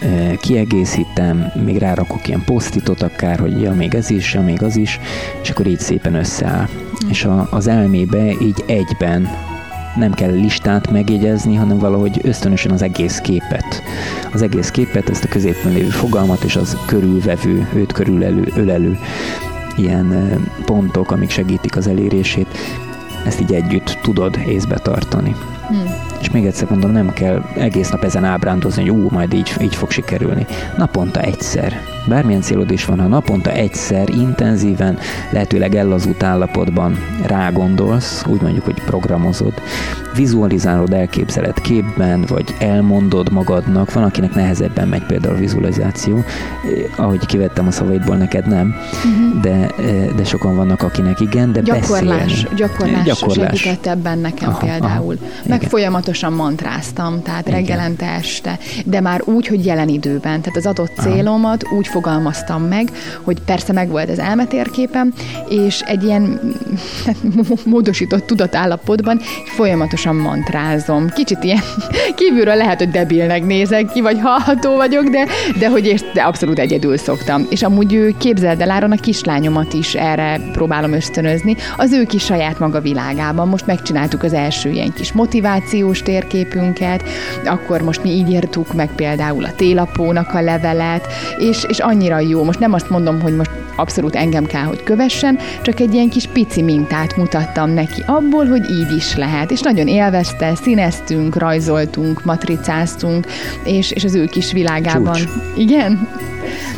eh, 0.00 0.36
kiegészítem, 0.40 1.52
még 1.64 1.78
rárakok 1.78 2.28
ilyen 2.28 2.42
posztitot 2.44 3.02
akár, 3.02 3.38
hogy 3.38 3.60
ja, 3.60 3.72
még 3.72 3.94
ez 3.94 4.10
is, 4.10 4.34
ja, 4.34 4.40
még 4.40 4.62
az 4.62 4.76
is, 4.76 5.00
és 5.42 5.50
akkor 5.50 5.66
így 5.66 5.80
szépen 5.80 6.14
összeáll. 6.14 6.68
És 7.08 7.24
a, 7.24 7.48
az 7.50 7.66
elmébe 7.66 8.34
így 8.40 8.64
egyben 8.66 9.28
nem 9.96 10.12
kell 10.12 10.30
listát 10.30 10.90
megjegyezni, 10.90 11.54
hanem 11.54 11.78
valahogy 11.78 12.20
ösztönösen 12.22 12.70
az 12.70 12.82
egész 12.82 13.18
képet. 13.18 13.82
Az 14.32 14.42
egész 14.42 14.70
képet, 14.70 15.08
ezt 15.08 15.24
a 15.24 15.28
középen 15.28 15.72
lévő 15.72 15.88
fogalmat, 15.88 16.42
és 16.42 16.56
az 16.56 16.76
körülvevő, 16.86 17.68
őt 17.74 17.92
körülelő, 17.92 18.52
ölelő 18.56 18.98
ilyen 19.76 20.38
pontok, 20.64 21.10
amik 21.10 21.30
segítik 21.30 21.76
az 21.76 21.86
elérését, 21.86 22.58
ezt 23.26 23.40
így 23.40 23.54
együtt 23.54 23.98
tudod 24.02 24.38
észbe 24.46 24.78
tartani. 24.78 25.36
Hm. 25.68 26.11
És 26.22 26.30
még 26.30 26.46
egyszer 26.46 26.70
mondom, 26.70 26.90
nem 26.90 27.12
kell 27.12 27.42
egész 27.56 27.90
nap 27.90 28.04
ezen 28.04 28.24
ábrándozni, 28.24 28.88
hogy 28.88 28.90
ú, 28.90 29.08
majd 29.10 29.32
így, 29.32 29.52
így 29.60 29.74
fog 29.74 29.90
sikerülni. 29.90 30.46
Naponta 30.76 31.20
egyszer 31.20 31.80
Bármilyen 32.08 32.40
célod 32.40 32.70
is 32.70 32.84
van, 32.84 33.00
ha 33.00 33.06
naponta 33.06 33.50
egyszer 33.50 34.08
intenzíven, 34.08 34.98
lehetőleg 35.30 35.74
ellazult 35.74 36.22
állapotban 36.22 36.98
rágondolsz, 37.26 38.24
úgy 38.26 38.40
mondjuk, 38.40 38.64
hogy 38.64 38.82
programozod, 38.84 39.52
vizualizálod, 40.14 40.92
elképzeled 40.92 41.60
képben, 41.60 42.24
vagy 42.28 42.54
elmondod 42.58 43.32
magadnak, 43.32 43.92
van, 43.92 44.04
akinek 44.04 44.34
nehezebben 44.34 44.88
megy 44.88 45.06
például 45.06 45.34
a 45.34 45.38
vizualizáció, 45.38 46.16
eh, 46.16 46.24
ahogy 46.96 47.26
kivettem 47.26 47.66
a 47.66 47.70
szavaidból, 47.70 48.16
neked 48.16 48.46
nem, 48.46 48.74
uh-huh. 49.04 49.40
de, 49.40 49.70
eh, 49.78 50.08
de 50.16 50.24
sokan 50.24 50.56
vannak, 50.56 50.82
akinek 50.82 51.20
igen, 51.20 51.52
de 51.52 51.60
gyakorlás, 51.60 52.18
beszélni. 52.18 52.56
Gyakorlás, 52.56 53.04
gyakorlás 53.04 53.60
segített 53.60 53.86
ebben 53.86 54.18
nekem 54.18 54.48
aha, 54.48 54.58
például. 54.58 55.16
Aha, 55.20 55.30
Meg 55.46 55.58
igen. 55.58 55.70
Folyamatosan 56.12 56.32
mantráztam, 56.32 57.22
tehát 57.22 57.46
igen. 57.46 57.58
reggelente 57.58 58.06
este, 58.06 58.58
de 58.84 59.00
már 59.00 59.22
úgy, 59.24 59.46
hogy 59.46 59.64
jelen 59.66 59.88
időben, 59.88 60.40
tehát 60.40 60.56
az 60.56 60.66
adott 60.66 60.92
célomat 61.00 61.62
aha. 61.62 61.76
úgy 61.76 61.86
fogalmaztam 61.86 62.62
meg, 62.62 62.90
hogy 63.22 63.40
persze 63.40 63.72
meg 63.72 63.88
volt 63.88 64.10
az 64.10 64.18
elmetérképem, 64.18 65.12
és 65.48 65.80
egy 65.80 66.02
ilyen 66.02 66.40
módosított 67.64 68.26
tudatállapotban 68.26 69.20
folyamatosan 69.56 70.16
mantrázom. 70.16 71.08
Kicsit 71.08 71.44
ilyen 71.44 71.62
kívülről 72.18 72.56
lehet, 72.56 72.78
hogy 72.78 72.90
debilnek 72.90 73.46
nézek 73.46 73.92
ki, 73.92 74.00
vagy 74.00 74.18
hallható 74.20 74.76
vagyok, 74.76 75.04
de, 75.04 75.26
de 75.58 75.68
hogy 75.68 75.86
és, 75.86 76.00
de 76.14 76.22
abszolút 76.22 76.58
egyedül 76.58 76.96
szoktam. 76.96 77.46
És 77.50 77.62
amúgy 77.62 78.16
képzeld 78.18 78.60
el, 78.60 78.70
Áron, 78.70 78.92
a 78.92 78.96
kislányomat 78.96 79.72
is 79.72 79.94
erre 79.94 80.40
próbálom 80.52 80.92
ösztönözni, 80.92 81.56
az 81.76 81.92
ő 81.92 82.04
kis 82.04 82.24
saját 82.24 82.58
maga 82.58 82.80
világában. 82.80 83.48
Most 83.48 83.66
megcsináltuk 83.66 84.22
az 84.22 84.32
első 84.32 84.70
ilyen 84.70 84.92
kis 84.92 85.12
motivációs 85.12 86.01
térképünket, 86.02 87.02
akkor 87.44 87.82
most 87.82 88.02
mi 88.02 88.10
így 88.10 88.30
írtuk 88.30 88.72
meg 88.74 88.88
például 88.94 89.44
a 89.44 89.54
télapónak 89.54 90.34
a 90.34 90.40
levelet, 90.40 91.06
és, 91.38 91.64
és 91.68 91.78
annyira 91.78 92.18
jó. 92.18 92.44
Most 92.44 92.58
nem 92.58 92.72
azt 92.72 92.90
mondom, 92.90 93.20
hogy 93.20 93.36
most 93.36 93.50
abszolút 93.76 94.16
engem 94.16 94.44
kell, 94.44 94.64
hogy 94.64 94.82
kövessen, 94.82 95.38
csak 95.62 95.80
egy 95.80 95.94
ilyen 95.94 96.08
kis 96.08 96.26
pici 96.26 96.62
mintát 96.62 97.16
mutattam 97.16 97.70
neki 97.70 98.02
abból, 98.06 98.46
hogy 98.46 98.70
így 98.70 98.96
is 98.96 99.16
lehet. 99.16 99.50
És 99.50 99.60
nagyon 99.60 99.88
élvezte, 99.88 100.54
színeztünk, 100.54 101.36
rajzoltunk, 101.36 102.24
matricáztunk, 102.24 103.26
és, 103.64 103.90
és 103.90 104.04
az 104.04 104.14
ő 104.14 104.24
kis 104.24 104.52
világában. 104.52 105.14
Csúcs. 105.14 105.28
Igen? 105.56 106.08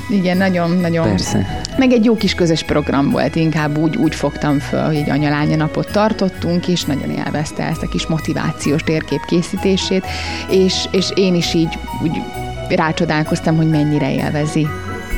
Igen, 0.08 0.36
nagyon-nagyon. 0.36 1.08
Persze. 1.08 1.62
Meg 1.78 1.92
egy 1.92 2.04
jó 2.04 2.16
kis 2.16 2.34
közös 2.34 2.62
program 2.62 3.10
volt, 3.10 3.36
inkább 3.36 3.78
úgy, 3.78 3.96
úgy 3.96 4.14
fogtam 4.14 4.58
föl, 4.58 4.84
hogy 4.84 5.10
anyalánya 5.10 5.56
napot 5.56 5.92
tartottunk, 5.92 6.68
és 6.68 6.84
nagyon 6.84 7.10
élvezte 7.10 7.62
ezt 7.62 7.82
a 7.82 7.88
kis 7.88 8.06
motivációs 8.06 8.82
térkép 8.82 9.20
készítését, 9.26 10.06
és, 10.50 10.88
és 10.90 11.10
én 11.14 11.34
is 11.34 11.54
így 11.54 11.78
úgy 12.02 12.20
rácsodálkoztam, 12.68 13.56
hogy 13.56 13.68
mennyire 13.68 14.14
élvezi. 14.14 14.66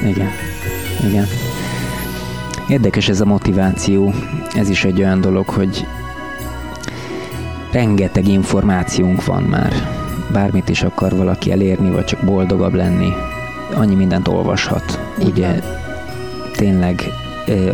Igen, 0.04 0.30
igen. 1.08 1.45
Érdekes 2.68 3.08
ez 3.08 3.20
a 3.20 3.24
motiváció. 3.24 4.12
Ez 4.54 4.68
is 4.68 4.84
egy 4.84 4.98
olyan 4.98 5.20
dolog, 5.20 5.48
hogy 5.48 5.86
rengeteg 7.72 8.28
információnk 8.28 9.24
van 9.24 9.42
már. 9.42 9.72
Bármit 10.32 10.68
is 10.68 10.82
akar 10.82 11.16
valaki 11.16 11.52
elérni, 11.52 11.90
vagy 11.90 12.04
csak 12.04 12.20
boldogabb 12.20 12.74
lenni, 12.74 13.12
annyi 13.74 13.94
mindent 13.94 14.28
olvashat. 14.28 15.00
Igen. 15.18 15.30
Ugye 15.30 15.60
tényleg 16.52 17.02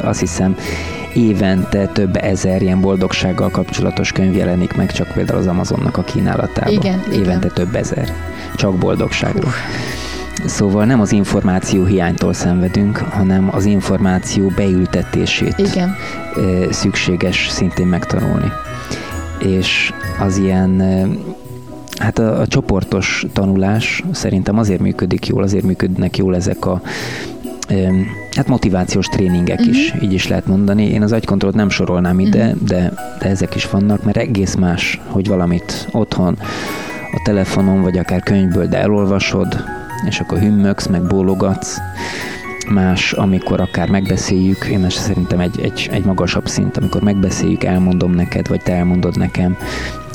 azt 0.03 0.21
hiszem 0.21 0.57
évente 1.15 1.87
több 1.87 2.17
ezer 2.17 2.63
ilyen 2.63 2.81
boldogsággal 2.81 3.51
kapcsolatos 3.51 4.13
könyv 4.13 4.37
jelenik 4.37 4.73
meg 4.73 4.93
csak 4.93 5.13
például 5.13 5.39
az 5.39 5.47
Amazonnak 5.47 5.97
a 5.97 6.03
kínálatában. 6.03 6.73
Igen, 6.73 7.03
évente 7.13 7.33
igen. 7.33 7.53
több 7.55 7.75
ezer. 7.75 8.13
Csak 8.57 8.75
boldogságról. 8.75 9.45
Uf. 9.45 10.12
Szóval 10.47 10.85
nem 10.85 11.01
az 11.01 11.13
információ 11.13 11.85
hiánytól 11.85 12.33
szenvedünk, 12.33 12.97
hanem 12.97 13.49
az 13.53 13.65
információ 13.65 14.49
beültetését 14.57 15.59
Igen. 15.59 15.97
szükséges 16.71 17.49
szintén 17.51 17.87
megtanulni. 17.87 18.53
És 19.39 19.93
az 20.21 20.37
ilyen 20.37 20.83
Hát 21.99 22.19
a, 22.19 22.41
a 22.41 22.47
csoportos 22.47 23.27
tanulás 23.33 24.03
szerintem 24.13 24.59
azért 24.59 24.81
működik 24.81 25.27
jól, 25.27 25.43
azért 25.43 25.65
működnek 25.65 26.17
jól 26.17 26.35
ezek 26.37 26.67
a 26.67 26.81
hát 28.37 28.49
motivációs 28.49 29.07
tréningek 29.07 29.59
uh-huh. 29.59 29.75
is, 29.75 29.95
így 30.03 30.13
is 30.13 30.29
lehet 30.29 30.47
mondani. 30.47 30.85
Én 30.85 31.03
az 31.03 31.13
agykontrollt 31.13 31.55
nem 31.55 31.69
sorolnám 31.69 32.21
ide, 32.21 32.45
uh-huh. 32.45 32.63
de, 32.63 32.93
de 33.19 33.29
ezek 33.29 33.55
is 33.55 33.71
vannak, 33.71 34.05
mert 34.05 34.17
egész 34.17 34.55
más, 34.55 35.01
hogy 35.07 35.29
valamit 35.29 35.89
otthon 35.93 36.39
a 37.13 37.21
telefonon, 37.25 37.83
vagy 37.83 37.99
akár 37.99 38.23
könyvből, 38.23 38.67
de 38.67 38.79
elolvasod, 38.79 39.65
és 40.07 40.21
akkor 40.21 40.39
hümmögsz, 40.39 40.87
meg 40.87 41.03
bólogatsz. 41.03 41.79
Más, 42.69 43.13
amikor 43.13 43.61
akár 43.61 43.89
megbeszéljük, 43.91 44.65
én 44.65 44.79
most 44.79 44.99
szerintem 44.99 45.41
egy, 45.41 45.61
egy, 45.61 45.89
egy 45.93 46.05
magasabb 46.05 46.49
szint, 46.49 46.77
amikor 46.77 47.03
megbeszéljük, 47.03 47.65
elmondom 47.65 48.13
neked, 48.13 48.49
vagy 48.49 48.63
te 48.63 48.73
elmondod 48.73 49.17
nekem, 49.17 49.57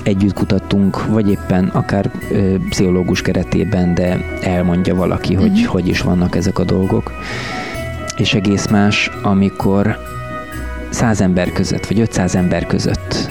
együtt 0.04 0.34
kutattunk, 0.34 1.06
vagy 1.06 1.30
éppen 1.30 1.68
akár 1.68 2.12
ö, 2.32 2.56
pszichológus 2.70 3.22
keretében, 3.22 3.94
de 3.94 4.18
elmondja 4.42 4.96
valaki, 4.96 5.34
hogy 5.34 5.52
uh-huh. 5.52 5.66
hogy 5.66 5.88
is 5.88 6.02
vannak 6.02 6.36
ezek 6.36 6.60
a 6.60 6.64
dolgok. 6.64 7.12
És 8.18 8.34
egész 8.34 8.68
más, 8.68 9.12
amikor 9.24 9.98
száz 10.90 11.22
ember 11.22 11.52
között, 11.52 11.86
vagy 11.86 12.00
500 12.00 12.36
ember 12.36 12.66
között 12.66 13.27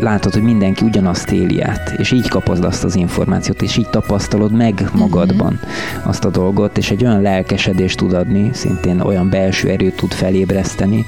látod, 0.00 0.32
hogy 0.32 0.42
mindenki 0.42 0.84
ugyanazt 0.84 1.30
éli 1.30 1.60
át, 1.60 1.94
és 1.96 2.10
így 2.10 2.28
kapod 2.28 2.64
azt 2.64 2.84
az 2.84 2.96
információt, 2.96 3.62
és 3.62 3.76
így 3.76 3.88
tapasztalod 3.88 4.52
meg 4.52 4.90
magadban 4.92 5.52
uh-huh. 5.62 6.08
azt 6.08 6.24
a 6.24 6.30
dolgot, 6.30 6.78
és 6.78 6.90
egy 6.90 7.04
olyan 7.04 7.22
lelkesedést 7.22 7.98
tud 7.98 8.12
adni, 8.12 8.50
szintén 8.52 9.00
olyan 9.00 9.30
belső 9.30 9.68
erőt 9.68 9.96
tud 9.96 10.12
felébreszteni, 10.12 11.04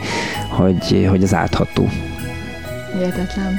hogy, 0.48 1.06
hogy 1.08 1.22
az 1.22 1.34
átható. 1.34 1.88
Hihetetlen. 2.92 3.58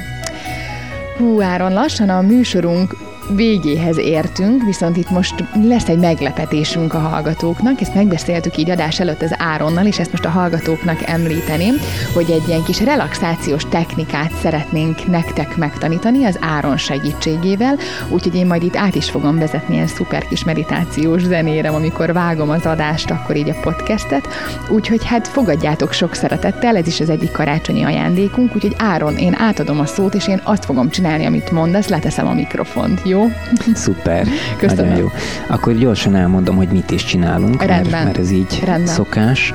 Hú, 1.18 1.40
Áron, 1.42 1.72
lassan 1.72 2.08
a 2.08 2.20
műsorunk 2.20 2.96
végéhez 3.28 3.98
értünk, 3.98 4.64
viszont 4.64 4.96
itt 4.96 5.10
most 5.10 5.34
lesz 5.62 5.88
egy 5.88 5.98
meglepetésünk 5.98 6.94
a 6.94 6.98
hallgatóknak, 6.98 7.80
ezt 7.80 7.94
megbeszéltük 7.94 8.56
így 8.56 8.70
adás 8.70 9.00
előtt 9.00 9.22
az 9.22 9.34
Áronnal, 9.38 9.86
és 9.86 9.98
ezt 9.98 10.10
most 10.10 10.24
a 10.24 10.28
hallgatóknak 10.30 11.02
említeném, 11.06 11.74
hogy 12.12 12.30
egy 12.30 12.48
ilyen 12.48 12.62
kis 12.62 12.80
relaxációs 12.80 13.62
technikát 13.68 14.32
szeretnénk 14.42 15.06
nektek 15.06 15.56
megtanítani 15.56 16.24
az 16.24 16.38
Áron 16.40 16.76
segítségével, 16.76 17.76
úgyhogy 18.08 18.34
én 18.34 18.46
majd 18.46 18.62
itt 18.62 18.76
át 18.76 18.94
is 18.94 19.10
fogom 19.10 19.38
vezetni 19.38 19.74
ilyen 19.74 19.86
szuper 19.86 20.28
kis 20.28 20.44
meditációs 20.44 21.22
zenére, 21.22 21.68
amikor 21.68 22.12
vágom 22.12 22.50
az 22.50 22.66
adást, 22.66 23.10
akkor 23.10 23.36
így 23.36 23.48
a 23.48 23.60
podcastet, 23.60 24.28
úgyhogy 24.68 25.04
hát 25.04 25.28
fogadjátok 25.28 25.92
sok 25.92 26.14
szeretettel, 26.14 26.76
ez 26.76 26.86
is 26.86 27.00
az 27.00 27.10
egyik 27.10 27.30
karácsonyi 27.30 27.82
ajándékunk, 27.82 28.54
úgyhogy 28.54 28.74
Áron, 28.78 29.16
én 29.16 29.34
átadom 29.38 29.80
a 29.80 29.86
szót, 29.86 30.14
és 30.14 30.28
én 30.28 30.40
azt 30.44 30.64
fogom 30.64 30.90
csinálni, 30.90 31.24
amit 31.24 31.50
mondasz, 31.50 31.88
leteszem 31.88 32.26
a 32.26 32.34
mikrofont, 32.34 33.00
jó? 33.04 33.13
Jó? 33.14 33.26
Szuper, 33.74 34.26
Köszönöm. 34.56 34.84
nagyon 34.84 34.98
jó. 34.98 35.10
Akkor 35.46 35.74
gyorsan 35.74 36.14
elmondom, 36.16 36.56
hogy 36.56 36.68
mit 36.68 36.90
is 36.90 37.04
csinálunk, 37.04 37.62
Rendben. 37.62 37.90
Mert, 37.90 38.04
mert 38.04 38.18
ez 38.18 38.30
így 38.30 38.62
Rendben. 38.64 38.94
szokás. 38.94 39.52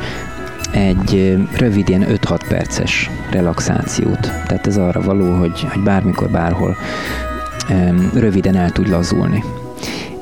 Egy 0.72 1.38
rövid 1.58 1.90
ilyen 1.90 2.06
5-6 2.10 2.40
perces 2.48 3.10
relaxációt. 3.32 4.20
Tehát 4.48 4.68
ez 4.68 4.78
arra 4.78 5.02
való, 5.02 5.34
hogy, 5.34 5.68
hogy 5.72 5.84
bármikor, 5.84 6.30
bárhol 6.30 6.78
röviden 8.14 8.56
el 8.56 8.70
tud 8.72 8.90
lazulni. 8.90 9.44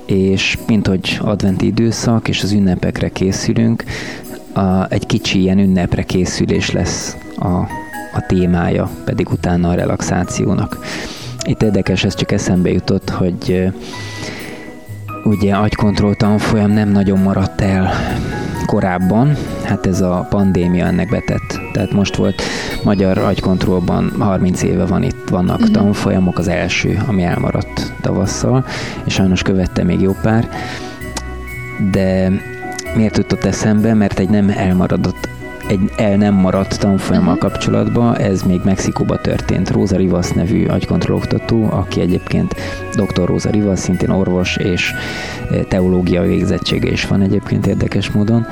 És 0.05 0.57
mint 0.67 0.87
hogy 0.87 1.17
adventi 1.21 1.65
időszak, 1.65 2.27
és 2.27 2.43
az 2.43 2.51
ünnepekre 2.51 3.09
készülünk, 3.09 3.83
a, 4.53 4.89
egy 4.89 5.05
kicsi 5.05 5.39
ilyen 5.41 5.59
ünnepre 5.59 6.03
készülés 6.03 6.71
lesz 6.71 7.17
a, 7.37 7.47
a 8.13 8.25
témája, 8.27 8.89
pedig 9.05 9.29
utána 9.29 9.69
a 9.69 9.73
relaxációnak. 9.73 10.79
Itt 11.47 11.63
érdekes, 11.63 12.03
ez 12.03 12.15
csak 12.15 12.31
eszembe 12.31 12.71
jutott, 12.71 13.09
hogy 13.09 13.71
ugye 15.23 15.55
agykontroll 15.55 16.15
tanfolyam 16.15 16.71
nem 16.71 16.89
nagyon 16.89 17.19
maradt 17.19 17.61
el 17.61 17.89
korábban, 18.65 19.35
hát 19.63 19.85
ez 19.85 20.01
a 20.01 20.27
pandémia 20.29 20.85
ennek 20.85 21.09
betett. 21.09 21.59
Tehát 21.73 21.91
most 21.91 22.15
volt 22.15 22.41
magyar 22.83 23.17
agykontrollban 23.17 24.11
30 24.19 24.63
éve 24.63 24.85
van 24.85 25.03
itt, 25.03 25.29
vannak 25.29 25.59
uh-huh. 25.59 25.71
tanfolyamok, 25.71 26.37
az 26.37 26.47
első, 26.47 27.03
ami 27.07 27.23
elmaradt 27.23 27.93
tavasszal, 28.01 28.65
és 29.03 29.13
sajnos 29.13 29.41
követte 29.41 29.83
még 29.83 30.01
jó 30.01 30.15
pár. 30.21 30.49
De 31.91 32.31
miért 32.95 33.17
jutott 33.17 33.43
eszembe? 33.43 33.93
Mert 33.93 34.19
egy 34.19 34.29
nem 34.29 34.49
elmaradott 34.49 35.29
egy 35.67 35.91
el 35.95 36.15
nem 36.15 36.33
maradt 36.33 36.79
tanfolyammal 36.79 37.35
uh-huh. 37.35 37.49
kapcsolatban, 37.49 38.17
ez 38.17 38.41
még 38.41 38.61
Mexikóba 38.63 39.21
történt. 39.21 39.69
Róza 39.69 39.95
Rivas 39.97 40.31
nevű 40.31 40.65
agykontrolloktató, 40.65 41.67
aki 41.71 42.01
egyébként 42.01 42.55
dr. 42.95 43.25
Róza 43.25 43.49
Rivas, 43.49 43.79
szintén 43.79 44.09
orvos 44.09 44.57
és 44.57 44.93
e, 45.51 45.63
teológia 45.63 46.21
végzettsége 46.21 46.91
is 46.91 47.05
van 47.05 47.21
egyébként 47.21 47.67
érdekes 47.67 48.11
módon 48.11 48.45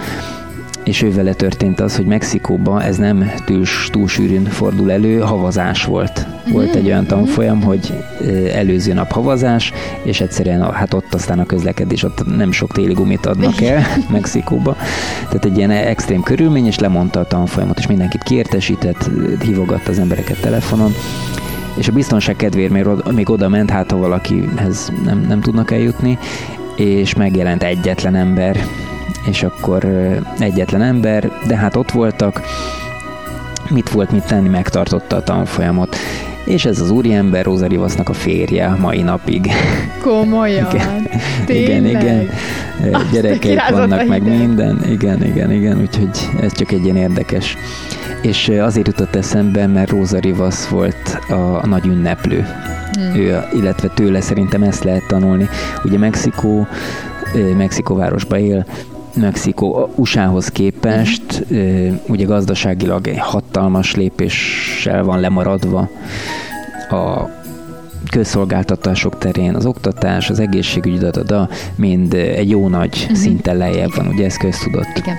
és 0.86 1.02
ő 1.02 1.12
vele 1.12 1.34
történt 1.34 1.80
az, 1.80 1.96
hogy 1.96 2.06
Mexikóban 2.06 2.82
ez 2.82 2.98
nem 2.98 3.32
túl, 3.46 3.64
túl 3.92 4.08
sűrűn 4.08 4.46
fordul 4.46 4.92
elő, 4.92 5.20
havazás 5.20 5.86
volt. 5.86 6.28
Volt 6.52 6.76
egy 6.76 6.86
olyan 6.86 7.06
tanfolyam, 7.06 7.62
hogy 7.62 7.94
előző 8.54 8.94
nap 8.94 9.12
havazás, 9.12 9.74
és 10.04 10.22
egyszerűen 10.22 10.72
hát 10.72 10.94
ott 10.94 11.14
aztán 11.14 11.40
a 11.40 11.46
közlekedés, 11.46 12.04
ott 12.04 12.36
nem 12.38 12.52
sok 12.52 12.72
téli 12.72 12.94
gumit 12.94 13.26
adnak 13.26 13.62
el 13.62 13.84
Mexikóba. 14.12 14.76
Tehát 15.26 15.46
egy 15.46 15.58
ilyen 15.58 15.72
extrém 15.72 16.24
körülmény, 16.24 16.66
és 16.66 16.80
lemondta 16.80 17.20
a 17.20 17.28
tanfolyamot, 17.28 17.78
és 17.80 17.88
mindenkit 17.88 18.24
kiértesített, 18.24 19.10
hívogatta 19.42 19.92
az 19.92 20.00
embereket 20.00 20.42
telefonon, 20.42 20.94
és 21.78 21.88
a 21.88 21.92
biztonság 21.92 22.36
kedvéért 22.36 22.72
még, 22.72 22.86
még 23.12 23.30
oda 23.30 23.50
ment, 23.50 23.70
hát 23.70 23.92
ha 23.92 23.98
valakihez 23.98 24.92
nem, 25.06 25.26
nem 25.28 25.42
tudnak 25.42 25.72
eljutni, 25.72 26.18
és 26.76 27.14
megjelent 27.14 27.64
egyetlen 27.64 28.16
ember, 28.16 28.58
és 29.26 29.44
akkor 29.44 29.86
egyetlen 30.40 30.82
ember, 30.82 31.32
de 31.48 31.56
hát 31.56 31.76
ott 31.76 31.92
voltak, 31.92 32.42
mit 33.70 33.90
volt 33.90 34.12
mit 34.12 34.26
tenni, 34.26 34.50
megtartotta 34.50 35.16
a 35.16 35.24
tanfolyamot. 35.24 35.96
És 36.46 36.66
ez 36.66 36.80
az 36.80 36.90
úriember 36.90 37.46
Róza 37.46 37.68
Rivasznak 37.68 38.10
a 38.10 38.14
férje 38.14 38.70
mai 38.80 39.02
napig. 39.02 39.52
Komolyan? 40.02 40.68
igen, 41.48 41.86
igen, 41.86 41.86
igen. 41.86 42.30
Gyerekeik 43.12 43.70
vannak, 43.70 44.08
meg 44.08 44.24
minden. 44.24 44.84
Igen, 44.90 45.24
igen, 45.24 45.52
igen, 45.52 45.80
úgyhogy 45.82 46.30
ez 46.42 46.54
csak 46.54 46.72
egy 46.72 46.84
ilyen 46.84 46.96
érdekes. 46.96 47.58
És 48.22 48.50
azért 48.50 48.88
jutott 48.88 49.16
eszembe, 49.16 49.68
mert 49.68 49.90
Róza 49.90 50.20
Rivasz 50.20 50.68
volt 50.68 51.20
a 51.30 51.68
nagy 51.68 51.86
ünneplő. 51.86 52.46
Hmm. 52.94 53.16
Ő, 53.16 53.44
illetve 53.54 53.88
tőle 53.88 54.22
szerintem 54.22 54.64
ezt 54.64 54.84
lehet 54.84 55.08
tanulni. 55.08 55.48
Ugye 55.84 55.98
Mexikó, 55.98 56.68
Mexikóvárosba 57.58 58.40
él, 58.40 58.66
Mexikó 59.16 59.94
USA-hoz 59.96 60.48
képest 60.48 61.46
ugye 62.08 62.26
gazdaságilag 62.26 63.08
egy 63.08 63.20
hatalmas 63.20 63.96
lépéssel 63.96 65.04
van 65.04 65.20
lemaradva 65.20 65.90
a 66.90 67.30
közszolgáltatások 68.10 69.18
terén, 69.18 69.56
az 69.56 69.66
oktatás, 69.66 70.30
az 70.30 70.40
egészségügy, 70.40 70.98
da, 70.98 71.50
mind 71.76 72.14
egy 72.14 72.50
jó 72.50 72.68
nagy 72.68 72.98
uh-huh. 73.02 73.18
szinten 73.18 73.58
lejjebb 73.58 73.96
van, 73.96 74.08
ugye 74.08 74.26
ez 74.26 74.38
köztudott. 74.38 74.98
Igen. 74.98 75.16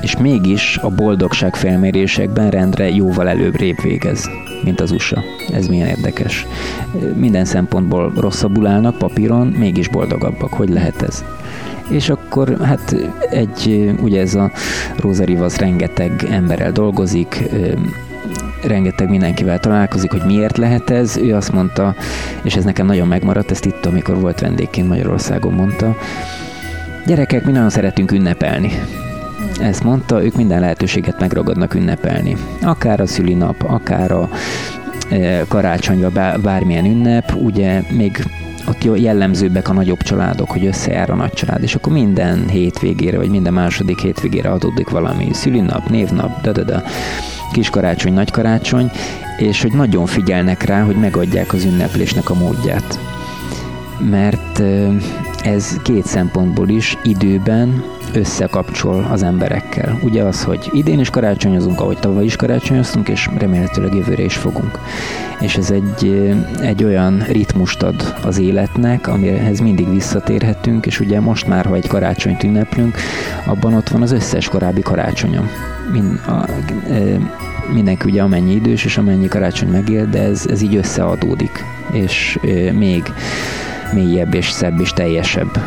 És 0.00 0.16
mégis 0.16 0.78
a 0.82 0.90
boldogság 0.90 1.54
felmérésekben 1.54 2.50
rendre 2.50 2.90
jóval 2.90 3.28
előbb 3.28 3.56
rébb 3.56 3.82
végez, 3.82 4.30
mint 4.64 4.80
az 4.80 4.90
USA. 4.90 5.22
Ez 5.52 5.68
milyen 5.68 5.88
érdekes. 5.88 6.46
Minden 7.14 7.44
szempontból 7.44 8.12
rosszabbul 8.16 8.66
állnak 8.66 8.98
papíron, 8.98 9.46
mégis 9.46 9.88
boldogabbak. 9.88 10.52
Hogy 10.52 10.68
lehet 10.68 11.02
ez? 11.02 11.24
És 11.88 12.08
akkor 12.08 12.56
hát 12.62 12.96
egy, 13.30 13.90
ugye 14.00 14.20
ez 14.20 14.34
a 14.34 14.50
Rosa 14.96 15.24
Rivas 15.24 15.58
rengeteg 15.58 16.26
emberrel 16.30 16.72
dolgozik, 16.72 17.42
rengeteg 18.64 19.08
mindenkivel 19.08 19.60
találkozik, 19.60 20.10
hogy 20.10 20.22
miért 20.26 20.56
lehet 20.56 20.90
ez. 20.90 21.16
Ő 21.16 21.34
azt 21.34 21.52
mondta, 21.52 21.94
és 22.42 22.56
ez 22.56 22.64
nekem 22.64 22.86
nagyon 22.86 23.08
megmaradt, 23.08 23.50
ezt 23.50 23.64
itt, 23.64 23.86
amikor 23.86 24.20
volt 24.20 24.40
vendégként 24.40 24.88
Magyarországon 24.88 25.52
mondta, 25.52 25.96
gyerekek, 27.06 27.44
mi 27.44 27.52
nagyon 27.52 27.70
szeretünk 27.70 28.12
ünnepelni. 28.12 28.70
Ezt 29.60 29.84
mondta, 29.84 30.24
ők 30.24 30.36
minden 30.36 30.60
lehetőséget 30.60 31.20
megragadnak 31.20 31.74
ünnepelni. 31.74 32.36
Akár 32.62 33.00
a 33.00 33.06
szülinap, 33.06 33.64
akár 33.66 34.10
a 34.10 34.28
karácsony, 35.48 36.00
vagy 36.00 36.40
bármilyen 36.42 36.84
ünnep, 36.84 37.34
ugye 37.34 37.82
még 37.90 38.24
ott 38.68 39.00
jellemzőbbek 39.00 39.68
a 39.68 39.72
nagyobb 39.72 40.02
családok, 40.02 40.50
hogy 40.50 40.66
összejár 40.66 41.10
a 41.10 41.14
nagy 41.14 41.32
család, 41.32 41.62
és 41.62 41.74
akkor 41.74 41.92
minden 41.92 42.48
hétvégére, 42.48 43.16
vagy 43.16 43.30
minden 43.30 43.52
második 43.52 43.98
hétvégére 43.98 44.50
adódik 44.50 44.90
valami 44.90 45.28
szülinap, 45.32 45.88
névnap, 45.88 46.40
da, 46.40 46.52
da, 46.52 46.62
da 46.62 46.82
kis 47.52 47.70
karácsony, 47.70 48.12
nagy 48.12 48.30
karácsony, 48.30 48.90
és 49.38 49.62
hogy 49.62 49.72
nagyon 49.72 50.06
figyelnek 50.06 50.62
rá, 50.62 50.82
hogy 50.82 50.96
megadják 50.96 51.52
az 51.52 51.64
ünneplésnek 51.64 52.30
a 52.30 52.34
módját. 52.34 52.98
Mert 54.10 54.62
ez 55.42 55.80
két 55.82 56.06
szempontból 56.06 56.68
is 56.68 56.98
időben 57.02 57.84
összekapcsol 58.12 59.08
az 59.10 59.22
emberekkel. 59.22 59.98
Ugye 60.02 60.22
az, 60.22 60.44
hogy 60.44 60.70
idén 60.72 60.98
is 61.00 61.10
karácsonyozunk, 61.10 61.80
ahogy 61.80 61.98
tavaly 61.98 62.24
is 62.24 62.36
karácsonyoztunk, 62.36 63.08
és 63.08 63.28
remélhetőleg 63.38 63.94
jövőre 63.94 64.22
is 64.22 64.36
fogunk. 64.36 64.78
És 65.40 65.56
ez 65.56 65.70
egy, 65.70 66.34
egy 66.60 66.84
olyan 66.84 67.24
ritmust 67.28 67.82
ad 67.82 68.14
az 68.22 68.38
életnek, 68.38 69.08
amihez 69.08 69.60
mindig 69.60 69.90
visszatérhetünk, 69.90 70.86
és 70.86 71.00
ugye 71.00 71.20
most 71.20 71.46
már, 71.46 71.66
ha 71.66 71.74
egy 71.74 71.86
karácsonyt 71.86 72.42
ünneplünk, 72.42 72.96
abban 73.46 73.74
ott 73.74 73.88
van 73.88 74.02
az 74.02 74.12
összes 74.12 74.48
korábbi 74.48 74.80
karácsonyom. 74.80 75.48
Mind, 75.92 76.20
a, 76.26 76.44
e, 76.90 77.18
mindenki 77.72 78.10
ugye 78.10 78.22
amennyi 78.22 78.54
idős, 78.54 78.84
és 78.84 78.98
amennyi 78.98 79.28
karácsony 79.28 79.68
megél, 79.68 80.06
de 80.06 80.22
ez, 80.22 80.46
ez 80.50 80.62
így 80.62 80.76
összeadódik, 80.76 81.64
és 81.92 82.38
e, 82.42 82.72
még 82.72 83.12
mélyebb 83.92 84.34
és 84.34 84.50
szebb 84.50 84.80
és 84.80 84.92
teljesebb 84.92 85.60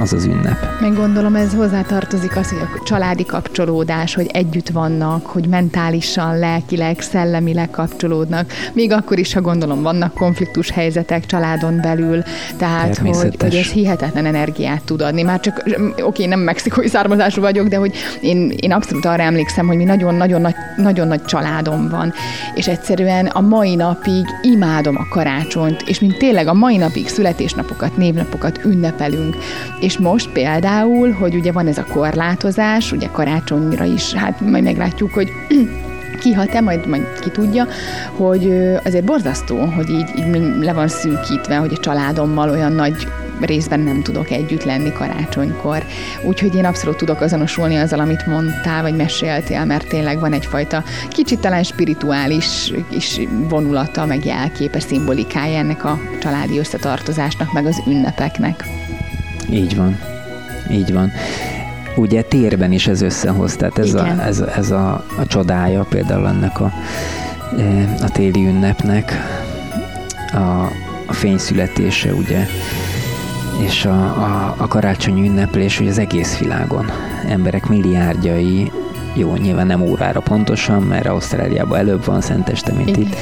az 0.00 0.12
az 0.12 0.24
ünnep. 0.24 0.80
Meg 0.80 0.94
gondolom 0.94 1.34
ez 1.34 1.54
hozzátartozik 1.54 2.36
az, 2.36 2.48
hogy 2.48 2.58
a 2.60 2.82
családi 2.84 3.24
kapcsolódás, 3.24 4.14
hogy 4.14 4.26
együtt 4.32 4.68
vannak, 4.68 5.26
hogy 5.26 5.46
mentálisan, 5.46 6.38
lelkileg, 6.38 7.00
szellemileg 7.00 7.70
kapcsolódnak. 7.70 8.52
Még 8.72 8.92
akkor 8.92 9.18
is, 9.18 9.32
ha 9.32 9.40
gondolom 9.40 9.82
vannak 9.82 10.14
konfliktus 10.14 10.70
helyzetek 10.70 11.26
családon 11.26 11.80
belül, 11.82 12.22
tehát 12.56 12.98
hogy, 12.98 13.36
hogy 13.38 13.54
ez 13.54 13.70
hihetetlen 13.70 14.26
energiát 14.26 14.82
tud 14.84 15.00
adni. 15.00 15.22
Már 15.22 15.40
csak, 15.40 15.62
oké, 16.02 16.26
nem 16.26 16.40
mexikói 16.40 16.88
származású 16.88 17.40
vagyok, 17.40 17.68
de 17.68 17.76
hogy 17.76 17.94
én, 18.20 18.52
én 18.60 18.72
abszolút 18.72 19.04
arra 19.04 19.22
emlékszem, 19.22 19.66
hogy 19.66 19.76
mi 19.76 19.84
nagyon-nagyon 19.84 20.40
nagy, 20.40 20.54
nagyon 20.76 21.06
nagy 21.06 21.24
családom 21.24 21.88
van, 21.88 22.12
és 22.54 22.68
egyszerűen 22.68 23.26
a 23.26 23.40
mai 23.40 23.74
napig 23.74 24.24
imádom 24.42 24.96
a 24.96 25.08
karácsonyt, 25.08 25.82
és 25.86 26.00
mint 26.00 26.18
tényleg 26.18 26.46
a 26.46 26.54
mai 26.54 26.76
napig 26.76 27.08
születésnapokat, 27.08 27.96
névnapokat 27.96 28.64
ünnepelünk, 28.64 29.36
és 29.80 29.89
most 29.96 30.30
például, 30.30 31.12
hogy 31.12 31.34
ugye 31.34 31.52
van 31.52 31.66
ez 31.66 31.78
a 31.78 31.84
korlátozás, 31.92 32.92
ugye 32.92 33.08
karácsonyra 33.12 33.84
is, 33.84 34.12
hát 34.12 34.40
majd 34.40 34.64
meglátjuk, 34.64 35.12
hogy 35.12 35.32
kihat-e, 36.22 36.60
majd, 36.60 36.86
majd 36.86 37.18
ki 37.20 37.30
tudja, 37.30 37.66
hogy 38.16 38.52
azért 38.84 39.04
borzasztó, 39.04 39.58
hogy 39.58 39.90
így, 39.90 40.10
így 40.18 40.26
le 40.60 40.72
van 40.72 40.88
szűkítve, 40.88 41.56
hogy 41.56 41.72
a 41.74 41.80
családommal 41.80 42.50
olyan 42.50 42.72
nagy 42.72 43.06
részben 43.40 43.80
nem 43.80 44.02
tudok 44.02 44.30
együtt 44.30 44.64
lenni 44.64 44.92
karácsonykor. 44.92 45.84
Úgyhogy 46.26 46.54
én 46.54 46.64
abszolút 46.64 46.96
tudok 46.96 47.20
azonosulni 47.20 47.76
azzal, 47.76 48.00
amit 48.00 48.26
mondtál, 48.26 48.82
vagy 48.82 48.96
meséltél, 48.96 49.64
mert 49.64 49.88
tényleg 49.88 50.20
van 50.20 50.32
egyfajta 50.32 50.84
kicsit 51.08 51.40
talán 51.40 51.62
spirituális 51.62 52.72
is 52.90 53.20
vonulata, 53.48 54.06
meg 54.06 54.24
jelképe, 54.24 54.80
szimbolikája 54.80 55.58
ennek 55.58 55.84
a 55.84 55.98
családi 56.20 56.58
összetartozásnak, 56.58 57.52
meg 57.52 57.66
az 57.66 57.82
ünnepeknek. 57.86 58.64
Így 59.52 59.76
van. 59.76 59.98
Így 60.70 60.92
van. 60.92 61.12
Ugye 61.96 62.22
térben 62.22 62.72
is 62.72 62.86
ez 62.86 63.02
összehoz, 63.02 63.56
tehát 63.56 63.78
ez, 63.78 63.94
a, 63.94 64.22
ez, 64.26 64.40
ez 64.40 64.70
a, 64.70 65.04
a 65.18 65.26
csodája 65.26 65.86
például 65.88 66.28
ennek 66.28 66.60
a, 66.60 66.72
e, 67.58 67.94
a 68.02 68.08
téli 68.08 68.46
ünnepnek, 68.46 69.12
a, 70.32 70.70
a 71.06 71.12
fényszületése, 71.12 72.14
ugye, 72.14 72.46
és 73.58 73.84
a, 73.84 74.02
a, 74.02 74.54
a 74.56 74.68
karácsonyi 74.68 75.28
ünneplés, 75.28 75.78
hogy 75.78 75.88
az 75.88 75.98
egész 75.98 76.38
világon 76.38 76.90
emberek 77.28 77.66
milliárdjai, 77.66 78.72
jó, 79.14 79.34
nyilván 79.34 79.66
nem 79.66 79.82
órára 79.82 80.20
pontosan, 80.20 80.82
mert 80.82 81.06
Ausztráliában 81.06 81.78
előbb 81.78 82.04
van 82.04 82.20
Szenteste, 82.20 82.72
mint 82.72 82.88
Igen. 82.88 83.00
itt, 83.00 83.16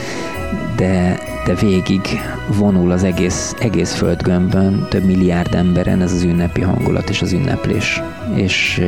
de, 0.79 1.19
de 1.47 1.55
végig 1.55 2.01
vonul 2.47 2.91
az 2.91 3.05
egész, 3.05 3.55
egész 3.59 3.95
földgömbön, 3.95 4.87
több 4.89 5.05
milliárd 5.05 5.55
emberen 5.55 6.03
ez 6.03 6.13
az 6.13 6.23
ünnepi 6.23 6.61
hangulat 6.61 7.09
és 7.09 7.23
az 7.23 7.33
ünneplés. 7.33 8.03
És, 8.35 8.83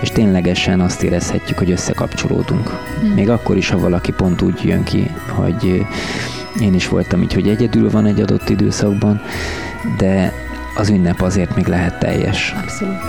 és 0.00 0.08
ténylegesen 0.08 0.80
azt 0.80 1.02
érezhetjük, 1.02 1.58
hogy 1.58 1.70
összekapcsolódunk. 1.70 2.68
Hmm. 2.68 3.10
Még 3.10 3.30
akkor 3.30 3.56
is, 3.56 3.70
ha 3.70 3.78
valaki 3.78 4.12
pont 4.12 4.42
úgy 4.42 4.62
jön 4.64 4.82
ki, 4.82 5.10
hogy 5.28 5.86
én 6.60 6.74
is 6.74 6.88
voltam 6.88 7.22
így, 7.22 7.34
hogy 7.34 7.48
egyedül 7.48 7.90
van 7.90 8.06
egy 8.06 8.20
adott 8.20 8.48
időszakban, 8.48 9.20
de 9.98 10.32
az 10.76 10.88
ünnep 10.88 11.20
azért 11.20 11.54
még 11.56 11.66
lehet 11.66 11.98
teljes. 11.98 12.54
Abszolút. 12.62 13.02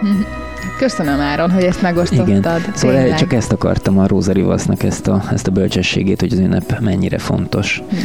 Köszönöm 0.78 1.20
Áron, 1.20 1.50
hogy 1.50 1.62
ezt 1.62 1.82
megosztottad. 1.82 2.28
Igen. 2.28 2.42
Szóval 2.74 2.96
Tényleg. 2.96 3.18
csak 3.18 3.32
ezt 3.32 3.52
akartam 3.52 3.98
a 3.98 4.06
Róza 4.06 4.32
Rivasznak, 4.32 4.82
ezt 4.82 5.06
a, 5.06 5.22
ezt 5.32 5.46
a 5.46 5.50
bölcsességét, 5.50 6.20
hogy 6.20 6.32
az 6.32 6.38
ünnep 6.38 6.78
mennyire 6.80 7.18
fontos. 7.18 7.82
Hm. 7.88 7.96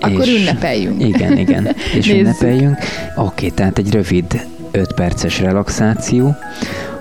Akkor 0.00 0.26
és, 0.26 0.40
ünnepeljünk. 0.40 1.02
Igen, 1.02 1.38
igen. 1.38 1.68
És 1.98 2.10
ünnepeljünk. 2.10 2.78
Oké, 3.16 3.16
okay, 3.16 3.50
tehát 3.50 3.78
egy 3.78 3.92
rövid 3.92 4.46
5 4.70 4.92
perces 4.92 5.40
relaxáció, 5.40 6.36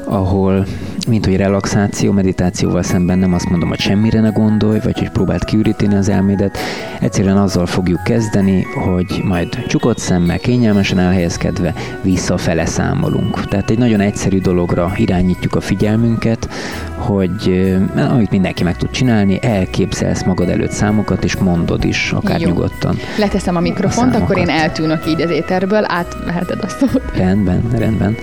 ahol 0.05 0.65
mint 1.07 1.25
hogy 1.25 1.35
relaxáció, 1.35 2.11
meditációval 2.11 2.83
szemben 2.83 3.19
nem 3.19 3.33
azt 3.33 3.49
mondom, 3.49 3.69
hogy 3.69 3.79
semmire 3.79 4.19
ne 4.19 4.29
gondolj, 4.29 4.79
vagy 4.83 4.99
hogy 4.99 5.09
próbáld 5.09 5.43
kiüríteni 5.43 5.95
az 5.95 6.09
elmédet. 6.09 6.57
Egyszerűen 6.99 7.37
azzal 7.37 7.65
fogjuk 7.65 8.03
kezdeni, 8.03 8.61
hogy 8.61 9.21
majd 9.23 9.65
csukott 9.67 9.97
szemmel, 9.97 10.39
kényelmesen 10.39 10.99
elhelyezkedve 10.99 11.73
visszafele 12.01 12.65
számolunk. 12.65 13.47
Tehát 13.47 13.69
egy 13.69 13.77
nagyon 13.77 13.99
egyszerű 13.99 14.39
dologra 14.39 14.91
irányítjuk 14.95 15.55
a 15.55 15.61
figyelmünket, 15.61 16.49
hogy 16.95 17.73
amit 17.95 18.31
mindenki 18.31 18.63
meg 18.63 18.77
tud 18.77 18.89
csinálni, 18.89 19.39
elképzelsz 19.41 20.23
magad 20.23 20.49
előtt 20.49 20.71
számokat, 20.71 21.23
és 21.23 21.35
mondod 21.35 21.83
is, 21.83 22.11
akár 22.11 22.39
Jó. 22.39 22.47
nyugodtan. 22.47 22.97
Leteszem 23.17 23.55
a 23.55 23.59
mikrofont, 23.59 24.15
a 24.15 24.17
akkor 24.17 24.37
én 24.37 24.49
eltűnök 24.49 25.07
így 25.07 25.21
az 25.21 25.29
éterből, 25.29 25.83
átveheted 25.87 26.59
a 26.61 26.67
szót. 26.67 27.01
Rendben, 27.15 27.63
rendben 27.77 28.15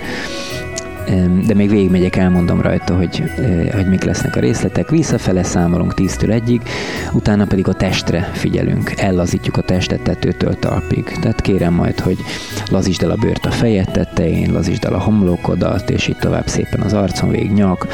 de 1.45 1.53
még 1.53 1.69
végigmegyek, 1.69 2.15
elmondom 2.15 2.61
rajta, 2.61 2.95
hogy, 2.95 3.23
hogy 3.73 3.87
mik 3.87 4.03
lesznek 4.03 4.35
a 4.35 4.39
részletek. 4.39 4.89
Visszafele 4.89 5.43
számolunk 5.43 5.93
10-től 5.95 6.31
egyig, 6.31 6.61
utána 7.11 7.45
pedig 7.45 7.67
a 7.67 7.73
testre 7.73 8.29
figyelünk, 8.33 8.91
ellazítjuk 8.95 9.57
a 9.57 9.61
testet 9.61 10.01
tetőtől 10.01 10.59
talpig. 10.59 11.03
Tehát 11.21 11.41
kérem 11.41 11.73
majd, 11.73 11.99
hogy 11.99 12.17
lazítsd 12.69 13.03
el 13.03 13.11
a 13.11 13.15
bőrt 13.15 13.45
a 13.45 13.51
fejed 13.51 13.91
tetején, 13.91 14.51
lazítsd 14.51 14.85
el 14.85 14.93
a 14.93 14.99
homlokodat, 14.99 15.89
és 15.89 16.07
így 16.07 16.17
tovább 16.17 16.47
szépen 16.47 16.81
az 16.81 16.93
arcon 16.93 17.29
végig 17.29 17.51
nyak, 17.51 17.87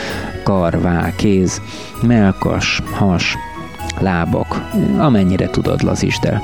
kar, 0.43 0.82
váll, 0.82 1.12
kéz, 1.16 1.62
melkas, 2.01 2.82
has, 2.91 3.38
lábak, 4.02 4.70
amennyire 4.98 5.48
tudod, 5.48 5.84
lazítsd 5.84 6.26
el. 6.26 6.43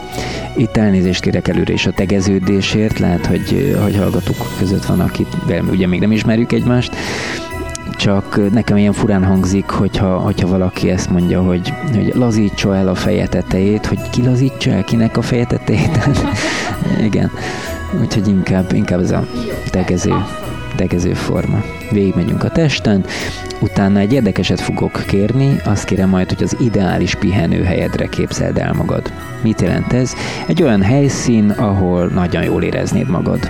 Itt 0.55 0.77
elnézést 0.77 1.21
kérek 1.21 1.47
előre 1.47 1.73
is 1.73 1.85
a 1.85 1.91
tegeződésért, 1.91 2.99
lehet, 2.99 3.25
hogy, 3.25 3.77
hogy 3.81 3.95
hallgatók 3.95 4.47
között 4.57 4.85
van, 4.85 4.99
akit 4.99 5.27
ugye 5.71 5.87
még 5.87 5.99
nem 5.99 6.11
ismerjük 6.11 6.51
egymást, 6.51 6.95
csak 7.97 8.51
nekem 8.51 8.77
ilyen 8.77 8.93
furán 8.93 9.23
hangzik, 9.23 9.69
hogyha, 9.69 10.17
hogyha 10.17 10.47
valaki 10.47 10.89
ezt 10.89 11.09
mondja, 11.09 11.41
hogy, 11.41 11.73
hogy 11.93 12.11
lazítsa 12.15 12.75
el 12.75 12.87
a 12.87 12.95
feje 12.95 13.27
tetejét, 13.27 13.85
hogy 13.85 14.09
ki 14.09 14.23
lazítsa 14.23 14.71
el 14.71 14.83
kinek 14.83 15.17
a 15.17 15.21
feje 15.21 15.45
tetejét. 15.45 16.09
Igen. 17.07 17.31
Úgyhogy 18.01 18.27
inkább, 18.27 18.73
inkább 18.73 18.99
ez 18.99 19.11
a 19.11 19.25
tegező, 19.69 20.13
tegező 20.83 21.13
forma. 21.13 21.63
Végigmegyünk 21.91 22.43
a 22.43 22.49
testen, 22.49 23.05
Utána 23.59 23.99
egy 23.99 24.13
érdekeset 24.13 24.61
fogok 24.61 25.03
kérni, 25.07 25.55
azt 25.65 25.85
kérem 25.85 26.09
majd, 26.09 26.29
hogy 26.29 26.43
az 26.43 26.57
ideális 26.59 27.15
pihenőhelyedre 27.15 28.05
képzeld 28.05 28.57
el 28.57 28.73
magad. 28.73 29.13
Mit 29.41 29.61
jelent 29.61 29.93
ez? 29.93 30.13
Egy 30.47 30.63
olyan 30.63 30.81
helyszín, 30.81 31.49
ahol 31.49 32.05
nagyon 32.05 32.43
jól 32.43 32.63
éreznéd 32.63 33.09
magad. 33.09 33.49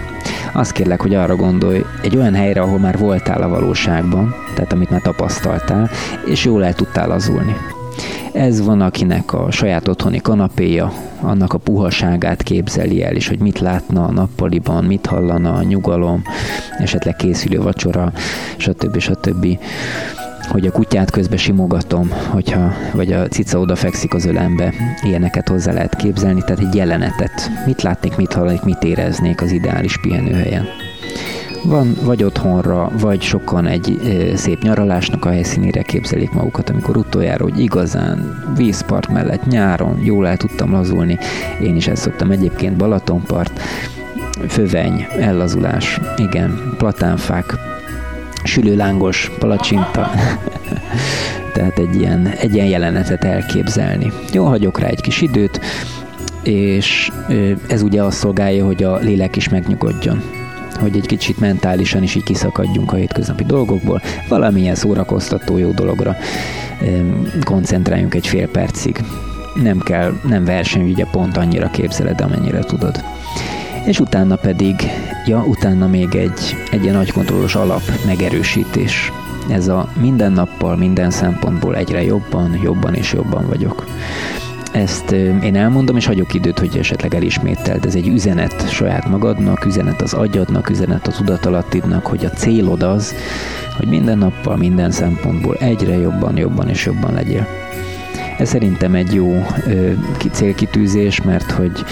Azt 0.53 0.71
kérlek, 0.71 1.01
hogy 1.01 1.15
arra 1.15 1.35
gondolj, 1.35 1.83
egy 2.01 2.17
olyan 2.17 2.33
helyre, 2.33 2.61
ahol 2.61 2.79
már 2.79 2.97
voltál 2.97 3.41
a 3.41 3.49
valóságban, 3.49 4.35
tehát 4.53 4.73
amit 4.73 4.89
már 4.89 5.01
tapasztaltál, 5.01 5.89
és 6.25 6.45
jól 6.45 6.65
el 6.65 6.73
tudtál 6.73 7.11
azulni. 7.11 7.55
Ez 8.31 8.65
van, 8.65 8.81
akinek 8.81 9.33
a 9.33 9.51
saját 9.51 9.87
otthoni 9.87 10.21
kanapéja, 10.21 10.93
annak 11.21 11.53
a 11.53 11.57
puhaságát 11.57 12.43
képzeli 12.43 13.03
el, 13.03 13.15
és 13.15 13.27
hogy 13.27 13.39
mit 13.39 13.59
látna 13.59 14.05
a 14.05 14.11
nappaliban, 14.11 14.83
mit 14.83 15.05
hallana 15.05 15.53
a 15.53 15.63
nyugalom, 15.63 16.23
esetleg 16.77 17.15
készülő 17.15 17.61
vacsora, 17.61 18.11
stb. 18.57 18.99
stb 18.99 19.57
hogy 20.49 20.65
a 20.65 20.71
kutyát 20.71 21.11
közben 21.11 21.37
simogatom, 21.37 22.11
hogyha, 22.29 22.73
vagy 22.93 23.13
a 23.13 23.27
cica 23.27 23.59
odafekszik 23.59 24.13
az 24.13 24.25
ölembe, 24.25 24.73
ilyeneket 25.03 25.47
hozzá 25.47 25.71
lehet 25.71 25.95
képzelni, 25.95 26.41
tehát 26.41 26.59
egy 26.59 26.75
jelenetet. 26.75 27.49
Mit 27.65 27.81
látnék, 27.81 28.15
mit 28.15 28.33
hallanék, 28.33 28.63
mit 28.63 28.83
éreznék 28.83 29.41
az 29.41 29.51
ideális 29.51 29.99
pihenőhelyen. 30.01 30.65
Van 31.65 31.95
vagy 32.01 32.23
otthonra, 32.23 32.91
vagy 32.99 33.21
sokan 33.21 33.67
egy 33.67 33.99
szép 34.35 34.61
nyaralásnak 34.61 35.25
a 35.25 35.29
helyszínére 35.29 35.81
képzelik 35.81 36.31
magukat, 36.31 36.69
amikor 36.69 36.97
utoljára, 36.97 37.43
hogy 37.43 37.59
igazán 37.59 38.43
vízpart 38.55 39.07
mellett 39.07 39.45
nyáron 39.45 39.99
jól 40.01 40.27
el 40.27 40.37
tudtam 40.37 40.71
lazulni. 40.71 41.17
Én 41.61 41.75
is 41.75 41.87
ezt 41.87 42.01
szoktam 42.01 42.31
egyébként 42.31 42.77
Balatonpart, 42.77 43.59
föveny, 44.47 45.07
ellazulás, 45.19 45.99
igen, 46.17 46.73
platánfák, 46.77 47.55
sülőlángos 48.43 49.31
palacsinta. 49.39 50.09
Tehát 51.53 51.77
egy 51.77 51.95
ilyen, 51.95 52.27
egy 52.27 52.53
ilyen 52.53 52.67
jelenetet 52.67 53.23
elképzelni. 53.23 54.11
Jó, 54.33 54.45
hagyok 54.45 54.79
rá 54.79 54.87
egy 54.87 55.01
kis 55.01 55.21
időt, 55.21 55.59
és 56.43 57.11
ez 57.67 57.81
ugye 57.81 58.03
azt 58.03 58.17
szolgálja, 58.17 58.65
hogy 58.65 58.83
a 58.83 58.97
lélek 58.97 59.35
is 59.35 59.49
megnyugodjon 59.49 60.42
hogy 60.79 60.95
egy 60.95 61.05
kicsit 61.05 61.39
mentálisan 61.39 62.03
is 62.03 62.15
így 62.15 62.23
kiszakadjunk 62.23 62.91
a 62.91 62.95
hétköznapi 62.95 63.43
dolgokból, 63.43 64.01
valamilyen 64.29 64.75
szórakoztató 64.75 65.57
jó 65.57 65.71
dologra 65.71 66.15
koncentráljunk 67.43 68.13
egy 68.13 68.27
fél 68.27 68.47
percig. 68.47 68.99
Nem 69.63 69.79
kell, 69.79 70.13
nem 70.27 70.45
verseny, 70.45 70.89
ugye 70.89 71.05
pont 71.11 71.37
annyira 71.37 71.69
képzeled, 71.69 72.21
amennyire 72.21 72.59
tudod. 72.59 73.03
És 73.85 73.99
utána 73.99 74.35
pedig, 74.35 74.75
ja, 75.25 75.43
utána 75.47 75.87
még 75.87 76.15
egy, 76.15 76.55
egy 76.71 76.83
ilyen 76.83 76.95
nagykontrollos 76.95 77.55
alap 77.55 77.81
megerősítés. 78.05 79.11
Ez 79.49 79.67
a 79.67 79.89
minden 79.99 80.31
nappal, 80.31 80.75
minden 80.75 81.11
szempontból 81.11 81.75
egyre 81.75 82.03
jobban, 82.03 82.59
jobban 82.63 82.93
és 82.93 83.13
jobban 83.13 83.47
vagyok. 83.47 83.85
Ezt 84.73 85.11
én 85.41 85.55
elmondom, 85.55 85.95
és 85.95 86.05
hagyok 86.05 86.33
időt, 86.33 86.59
hogy 86.59 86.77
esetleg 86.77 87.15
elismételd. 87.15 87.85
Ez 87.85 87.95
egy 87.95 88.07
üzenet 88.07 88.69
saját 88.69 89.09
magadnak, 89.09 89.65
üzenet 89.65 90.01
az 90.01 90.13
agyadnak, 90.13 90.69
üzenet 90.69 91.07
a 91.07 91.11
tudatalattidnak, 91.11 92.05
hogy 92.05 92.25
a 92.25 92.29
célod 92.29 92.83
az, 92.83 93.15
hogy 93.77 93.87
minden 93.87 94.17
nappal, 94.17 94.57
minden 94.57 94.91
szempontból 94.91 95.55
egyre 95.55 95.97
jobban, 95.97 96.37
jobban 96.37 96.69
és 96.69 96.85
jobban 96.85 97.13
legyél. 97.13 97.47
Ez 98.37 98.49
szerintem 98.49 98.95
egy 98.95 99.13
jó 99.13 99.45
ö, 99.67 99.91
célkitűzés, 100.31 101.21
mert 101.21 101.51
hogy 101.51 101.83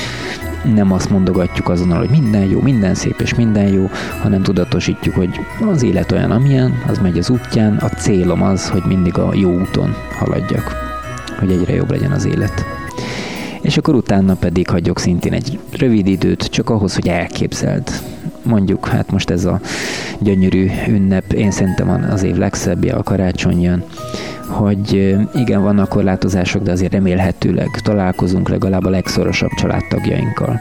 nem 0.74 0.92
azt 0.92 1.10
mondogatjuk 1.10 1.70
azonnal, 1.70 1.98
hogy 1.98 2.10
minden 2.10 2.46
jó, 2.46 2.62
minden 2.62 2.96
szép 2.96 3.22
és 3.22 3.36
minden 3.36 3.68
jó, 3.68 3.90
hanem 4.22 4.42
tudatosítjuk, 4.42 5.16
hogy 5.16 5.40
az 5.72 5.84
élet 5.84 6.12
olyan, 6.12 6.32
amilyen, 6.32 6.84
az 6.88 7.00
megy 7.00 7.18
az 7.18 7.30
útján, 7.30 7.78
a 7.78 7.90
célom 7.90 8.42
az, 8.42 8.70
hogy 8.70 8.84
mindig 8.88 9.18
a 9.18 9.34
jó 9.34 9.60
úton 9.60 9.96
haladjak 10.18 10.91
hogy 11.42 11.52
egyre 11.52 11.74
jobb 11.74 11.92
legyen 11.92 12.12
az 12.12 12.26
élet. 12.26 12.66
És 13.62 13.78
akkor 13.78 13.96
utána 13.96 14.34
pedig 14.34 14.70
hagyok 14.70 15.00
szintén 15.00 15.34
egy 15.34 15.60
rövid 15.78 16.08
időt, 16.08 16.44
csak 16.44 16.70
ahhoz, 16.70 16.96
hogy 16.96 17.08
elképzeld. 17.08 17.90
Mondjuk, 18.44 18.88
hát 18.88 19.12
most 19.12 19.30
ez 19.30 19.46
a 19.46 19.60
gyönyörű 20.20 20.70
ünnep, 20.88 21.34
én 21.34 21.52
szerintem 21.52 22.08
az 22.12 22.24
év 22.24 22.36
legszebbje, 22.36 22.94
a 22.94 23.04
karácsony 23.04 23.62
jön, 23.62 23.84
hogy 24.48 25.18
igen, 25.36 25.62
vannak 25.62 25.90
korlátozások, 25.90 26.64
de 26.64 26.72
azért 26.72 26.92
remélhetőleg 26.92 27.68
találkozunk 27.84 28.50
legalább 28.50 28.86
a 28.86 28.90
legszorosabb 28.90 29.50
családtagjainkkal. 29.50 30.60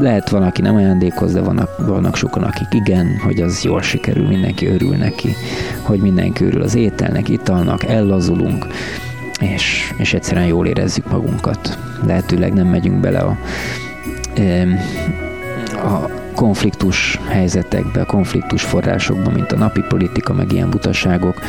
Lehet 0.00 0.30
van, 0.30 0.42
aki 0.42 0.60
nem 0.60 0.74
ajándékoz, 0.74 1.32
de 1.32 1.40
vannak, 1.40 1.86
vannak 1.86 2.16
sokan, 2.16 2.42
akik 2.42 2.68
igen, 2.70 3.16
hogy 3.24 3.40
az 3.40 3.62
jól 3.62 3.82
sikerül, 3.82 4.26
mindenki 4.26 4.66
örül 4.66 4.96
neki, 4.96 5.34
hogy 5.82 5.98
mindenki 5.98 6.44
örül 6.44 6.62
az 6.62 6.74
ételnek, 6.74 7.28
italnak, 7.28 7.84
ellazulunk, 7.84 8.66
és, 9.40 9.92
és 9.96 10.14
egyszerűen 10.14 10.46
jól 10.46 10.66
érezzük 10.66 11.10
magunkat. 11.10 11.78
Lehetőleg 12.06 12.52
nem 12.52 12.66
megyünk 12.66 13.00
bele 13.00 13.18
a, 13.18 13.36
a 15.86 16.10
konfliktus 16.34 17.20
helyzetekbe, 17.28 18.04
konfliktus 18.04 18.62
forrásokba, 18.62 19.30
mint 19.30 19.52
a 19.52 19.56
napi 19.56 19.80
politika, 19.88 20.32
meg 20.32 20.52
ilyen 20.52 20.70
butaságok, 20.70 21.40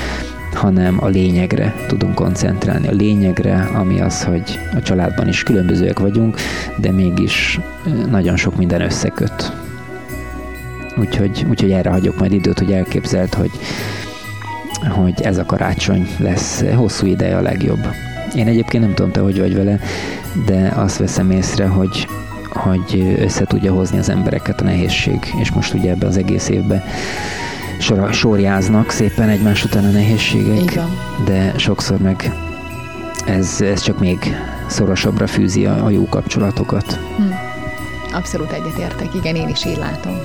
hanem 0.53 0.97
a 1.03 1.07
lényegre 1.07 1.75
tudunk 1.87 2.15
koncentrálni. 2.15 2.87
A 2.87 2.91
lényegre, 2.91 3.69
ami 3.73 4.01
az, 4.01 4.23
hogy 4.23 4.59
a 4.75 4.81
családban 4.81 5.27
is 5.27 5.43
különbözőek 5.43 5.99
vagyunk, 5.99 6.37
de 6.77 6.91
mégis 6.91 7.59
nagyon 8.09 8.35
sok 8.35 8.55
minden 8.57 8.81
összeköt. 8.81 9.53
Úgyhogy, 10.97 11.45
úgyhogy 11.49 11.71
erre 11.71 11.89
hagyok 11.89 12.19
majd 12.19 12.31
időt, 12.31 12.59
hogy 12.59 12.71
elképzelt, 12.71 13.33
hogy 13.33 13.51
hogy 14.87 15.21
ez 15.21 15.37
a 15.37 15.45
karácsony 15.45 16.07
lesz 16.17 16.63
hosszú 16.75 17.05
ideje 17.05 17.37
a 17.37 17.41
legjobb. 17.41 17.87
Én 18.35 18.47
egyébként 18.47 18.83
nem 18.83 18.93
tudom 18.93 19.11
te, 19.11 19.19
hogy 19.19 19.39
vagy 19.39 19.55
vele, 19.55 19.79
de 20.45 20.73
azt 20.75 20.97
veszem 20.97 21.31
észre, 21.31 21.67
hogy, 21.67 22.07
hogy 22.49 23.17
össze 23.19 23.45
tudja 23.45 23.73
hozni 23.73 23.97
az 23.97 24.09
embereket 24.09 24.61
a 24.61 24.63
nehézség, 24.63 25.33
és 25.41 25.51
most 25.51 25.73
ugye 25.73 25.89
ebbe 25.89 26.05
az 26.07 26.17
egész 26.17 26.49
évben 26.49 26.83
sor, 27.79 28.13
sorjáznak 28.13 28.89
szépen 28.89 29.29
egymás 29.29 29.63
után 29.63 29.85
a 29.85 29.89
nehézségek, 29.89 30.71
Igen. 30.71 30.89
de 31.25 31.53
sokszor 31.57 31.97
meg 31.97 32.31
ez, 33.25 33.61
ez 33.61 33.81
csak 33.81 33.99
még 33.99 34.17
szorosabbra 34.67 35.27
fűzi 35.27 35.65
a, 35.65 35.85
a 35.85 35.89
jó 35.89 36.05
kapcsolatokat. 36.09 36.99
Hm. 37.17 37.23
Abszolút 38.13 38.51
egyetértek, 38.51 39.13
igen, 39.15 39.35
én 39.35 39.47
is 39.47 39.65
így 39.65 39.77
látom. 39.77 40.17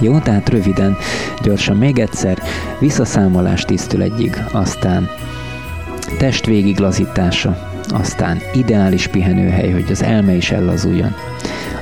Jó, 0.00 0.18
tehát 0.18 0.48
röviden, 0.48 0.96
gyorsan 1.42 1.76
még 1.76 1.98
egyszer, 1.98 2.42
visszaszámolás 2.78 3.64
tisztül 3.64 4.02
egyig, 4.02 4.44
aztán 4.52 5.08
test 6.18 6.50
lazítása, 6.78 7.70
aztán 7.88 8.38
ideális 8.52 9.06
pihenőhely, 9.06 9.70
hogy 9.70 9.90
az 9.90 10.02
elme 10.02 10.32
is 10.32 10.50
ellazuljon, 10.50 11.14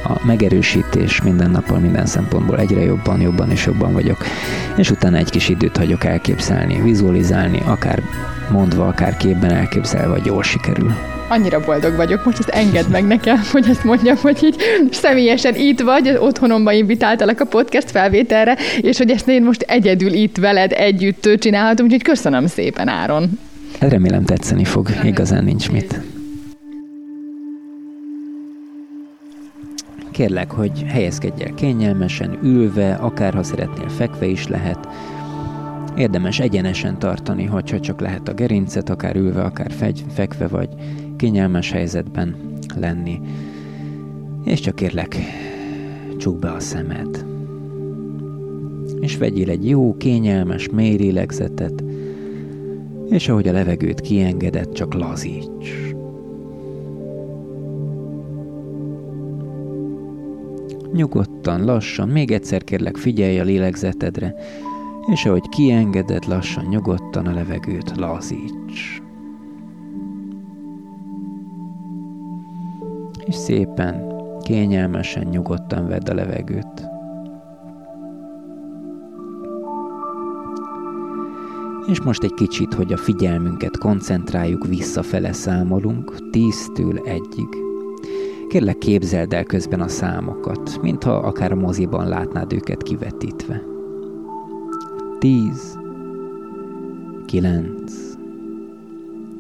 a 0.05 0.21
megerősítés 0.27 1.23
minden 1.23 1.51
nappal, 1.51 1.79
minden 1.79 2.07
szempontból 2.07 2.59
egyre 2.59 2.83
jobban, 2.83 3.21
jobban 3.21 3.51
és 3.51 3.67
jobban 3.67 3.93
vagyok. 3.93 4.25
És 4.77 4.91
utána 4.91 5.17
egy 5.17 5.31
kis 5.31 5.49
időt 5.49 5.77
hagyok 5.77 6.05
elképzelni, 6.05 6.81
vizualizálni, 6.81 7.63
akár 7.65 8.03
mondva, 8.51 8.87
akár 8.87 9.17
képben 9.17 9.53
elképzelve, 9.53 10.13
hogy 10.13 10.27
jól 10.27 10.43
sikerül 10.43 11.16
annyira 11.29 11.61
boldog 11.65 11.97
vagyok, 11.97 12.25
most 12.25 12.39
ezt 12.39 12.49
engedd 12.49 12.91
meg 12.91 13.07
nekem, 13.07 13.41
hogy 13.53 13.69
ezt 13.69 13.85
mondjam, 13.85 14.17
hogy 14.17 14.45
így 14.45 14.57
személyesen 14.91 15.55
itt 15.55 15.81
vagy, 15.81 16.17
otthonomba 16.19 16.73
invitáltalak 16.73 17.41
a 17.41 17.45
podcast 17.45 17.91
felvételre, 17.91 18.57
és 18.81 18.99
hogy 18.99 19.11
ezt 19.11 19.29
én 19.29 19.43
most 19.43 19.63
egyedül 19.63 20.13
itt 20.13 20.37
veled 20.37 20.73
együtt 20.73 21.29
csinálhatom, 21.39 21.87
úgyhogy 21.87 22.03
köszönöm 22.03 22.47
szépen, 22.47 22.89
Áron. 22.89 23.31
Hát 23.81 23.91
remélem 23.91 24.25
tetszeni 24.25 24.65
fog, 24.65 24.89
igazán 25.05 25.45
nincs 25.45 25.71
mit. 25.71 26.01
Kérlek, 30.13 30.51
hogy 30.51 30.85
helyezkedj 30.89 31.43
el 31.43 31.55
kényelmesen, 31.55 32.39
ülve, 32.43 32.95
akár 32.95 33.35
ha 33.35 33.43
szeretnél 33.43 33.89
fekve 33.89 34.27
is 34.27 34.47
lehet. 34.47 34.89
Érdemes 35.97 36.39
egyenesen 36.39 36.99
tartani, 36.99 37.45
hogyha 37.45 37.81
csak 37.81 38.01
lehet 38.01 38.29
a 38.29 38.35
gerincet, 38.35 38.91
akár 38.91 39.17
ülve, 39.17 39.43
akár 39.43 39.71
fegy, 39.79 40.05
fekve 40.15 40.47
vagy 40.47 40.69
kényelmes 41.17 41.71
helyzetben 41.71 42.37
lenni. 42.77 43.21
És 44.45 44.61
csak 44.61 44.75
kérlek, 44.75 45.17
csukd 46.19 46.41
be 46.41 46.51
a 46.51 46.61
szemed. 46.61 47.25
És 49.01 49.17
vegyél 49.17 49.51
egy 49.51 49.69
jó, 49.69 49.97
kényelmes, 49.97 50.69
mély 50.69 50.97
lélegzetet, 50.97 51.85
és 53.09 53.29
ahogy 53.29 53.49
a 53.49 53.53
levegőt 53.53 54.01
kiengedett, 54.01 54.73
csak 54.73 54.95
lazíts. 54.95 55.95
Nyugodtan, 60.93 61.65
lassan, 61.65 62.09
még 62.09 62.31
egyszer 62.31 62.65
kérlek 62.65 62.97
figyelj 62.97 63.41
a 63.41 63.45
lélegzetedre, 63.45 64.35
és 65.13 65.25
ahogy 65.25 65.49
kiengeded 65.49 66.25
lassan, 66.29 66.65
nyugodtan 66.65 67.27
a 67.27 67.35
levegőt 67.35 67.97
lazíts. 67.97 69.06
És 73.27 73.35
szépen, 73.35 74.15
kényelmesen, 74.43 75.27
nyugodtan 75.27 75.89
vedd 75.89 76.11
a 76.11 76.15
levegőt. 76.15 76.89
És 81.87 82.01
most 82.01 82.23
egy 82.23 82.35
kicsit, 82.35 82.75
hogy 82.75 82.93
a 82.93 82.97
figyelmünket 82.97 83.79
koncentráljuk, 83.79 84.67
visszafele 84.67 85.33
számolunk, 85.33 86.31
tíztől 86.31 86.99
egyig. 87.05 87.49
Kérlek 88.49 88.79
képzeld 88.79 89.33
el 89.33 89.45
közben 89.45 89.81
a 89.81 89.89
számokat, 89.89 90.83
mintha 90.83 91.11
akár 91.11 91.53
a 91.53 91.57
moziban 91.57 92.09
látnád 92.09 92.53
őket 92.53 92.83
kivetítve. 92.83 93.63
Tíz, 95.19 95.79
kilenc, 97.27 97.93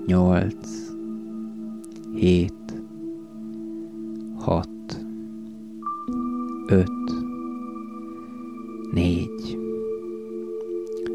nyolc, 0.06 0.68
hét, 2.14 2.65
hat, 4.46 5.04
öt, 6.66 6.90
négy, 8.92 9.58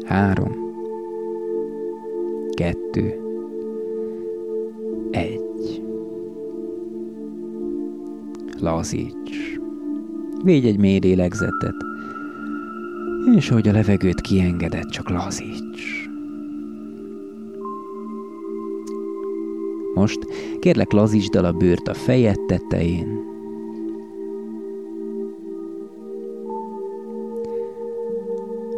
három, 0.04 0.52
kettő, 2.54 3.20
egy. 5.10 5.82
Lazíts. 8.60 9.58
Végy 10.44 10.66
egy 10.66 10.78
mély 10.78 10.98
lélegzetet, 10.98 11.76
és 13.36 13.50
ahogy 13.50 13.68
a 13.68 13.72
levegőt 13.72 14.20
kiengedett, 14.20 14.88
csak 14.88 15.08
lazíts. 15.10 16.11
Most 20.02 20.26
kérlek 20.58 20.92
lazítsd 20.92 21.34
el 21.34 21.44
a 21.44 21.52
bőrt 21.52 21.88
a 21.88 21.94
fejed 21.94 22.40
tetején, 22.46 23.24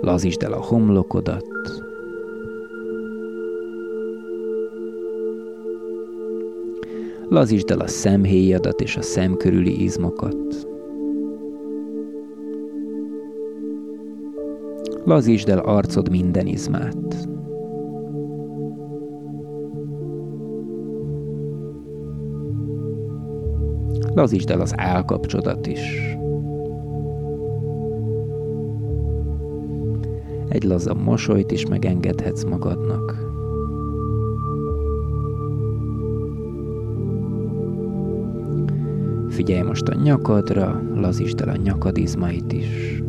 lazítsd 0.00 0.42
el 0.42 0.52
a 0.52 0.60
homlokodat, 0.60 1.46
lazítsd 7.28 7.70
el 7.70 7.80
a 7.80 7.86
szemhéjadat 7.86 8.80
és 8.80 8.96
a 8.96 9.02
szem 9.02 9.36
körüli 9.36 9.82
izmokat. 9.82 10.66
Lazítsd 15.04 15.48
el 15.48 15.58
arcod 15.58 16.10
minden 16.10 16.46
izmát. 16.46 17.33
Lazítsd 24.14 24.50
el 24.50 24.60
az 24.60 24.72
állkapcsodat 24.76 25.66
is. 25.66 26.16
Egy 30.48 30.62
laza 30.62 30.94
mosolyt 30.94 31.52
is 31.52 31.66
megengedhetsz 31.66 32.44
magadnak. 32.44 33.32
Figyelj 39.28 39.62
most 39.62 39.88
a 39.88 39.94
nyakadra, 39.94 40.82
lazítsd 40.94 41.40
el 41.40 41.48
a 41.48 41.56
nyakadizmait 41.56 42.52
is. 42.52 43.03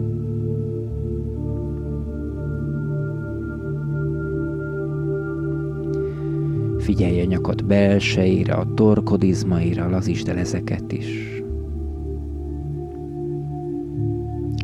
Figyelj 6.97 7.21
a 7.21 7.25
nyakad 7.25 7.65
belseire, 7.65 8.53
a 8.53 8.73
torkodizmaira, 8.73 9.89
lazítsd 9.89 10.27
el 10.27 10.37
ezeket 10.37 10.91
is. 10.91 11.41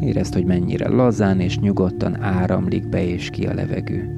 Érezd, 0.01 0.33
hogy 0.33 0.45
mennyire 0.45 0.89
lazán 0.89 1.39
és 1.39 1.59
nyugodtan 1.59 2.21
áramlik 2.21 2.89
be 2.89 3.03
és 3.03 3.29
ki 3.29 3.45
a 3.45 3.53
levegő. 3.53 4.09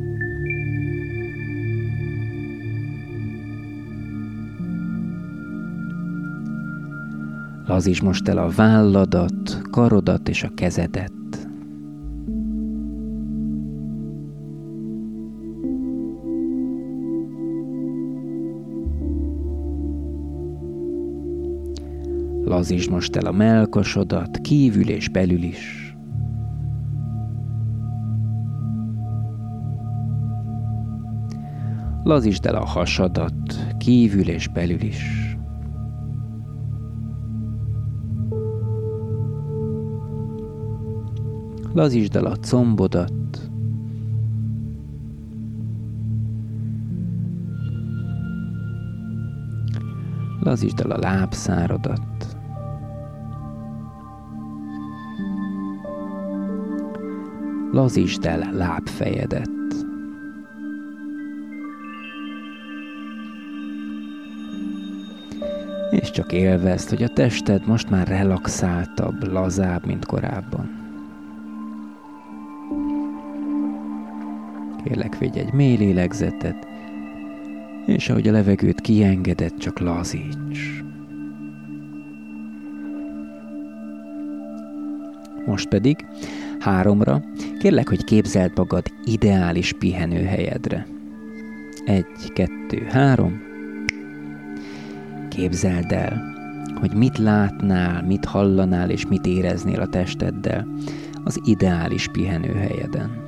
Lazíts 7.67 8.01
most 8.01 8.27
el 8.27 8.37
a 8.37 8.49
válladat, 8.49 9.61
karodat 9.71 10.29
és 10.29 10.43
a 10.43 10.51
kezedet. 10.55 11.22
Lazítsd 22.63 22.89
most 22.89 23.15
el 23.15 23.25
a 23.25 23.31
melkosodat, 23.31 24.37
kívül 24.41 24.89
és 24.89 25.09
belül 25.09 25.43
is. 25.43 25.95
Lazítsd 32.03 32.45
el 32.45 32.55
a 32.55 32.65
hasadat, 32.65 33.75
kívül 33.77 34.29
és 34.29 34.47
belül 34.47 34.81
is. 34.81 35.37
lazítsd 41.73 42.15
el 42.15 42.25
a 42.25 42.35
combodat, 42.49 43.49
lazítsd 50.39 50.79
el 50.79 50.91
a 50.91 50.97
lábszárodat, 50.97 52.12
lazítsd 57.83 58.25
el 58.25 58.49
lábfejedet. 58.53 59.49
És 65.91 66.11
csak 66.11 66.31
élvezd, 66.31 66.89
hogy 66.89 67.03
a 67.03 67.07
tested 67.07 67.67
most 67.67 67.89
már 67.89 68.07
relaxáltabb, 68.07 69.31
lazább, 69.31 69.85
mint 69.85 70.05
korábban. 70.05 70.81
Kérlek, 74.83 75.17
vigy 75.17 75.37
egy 75.37 75.53
mély 75.53 75.77
lélegzetet, 75.77 76.67
és 77.85 78.09
ahogy 78.09 78.27
a 78.27 78.31
levegőt 78.31 78.81
kiengedett, 78.81 79.57
csak 79.57 79.79
lazíts. 79.79 80.83
Most 85.45 85.67
pedig 85.67 86.05
háromra 86.59 87.21
kérlek, 87.63 87.89
hogy 87.89 88.03
képzeld 88.03 88.51
magad 88.55 88.93
ideális 89.05 89.73
pihenőhelyedre. 89.73 90.87
Egy, 91.85 92.33
kettő, 92.33 92.87
három. 92.89 93.41
Képzeld 95.29 95.91
el, 95.91 96.21
hogy 96.79 96.93
mit 96.93 97.17
látnál, 97.17 98.03
mit 98.03 98.25
hallanál 98.25 98.89
és 98.89 99.07
mit 99.07 99.25
éreznél 99.25 99.79
a 99.79 99.87
testeddel 99.87 100.67
az 101.23 101.39
ideális 101.45 102.07
pihenőhelyeden. 102.07 103.22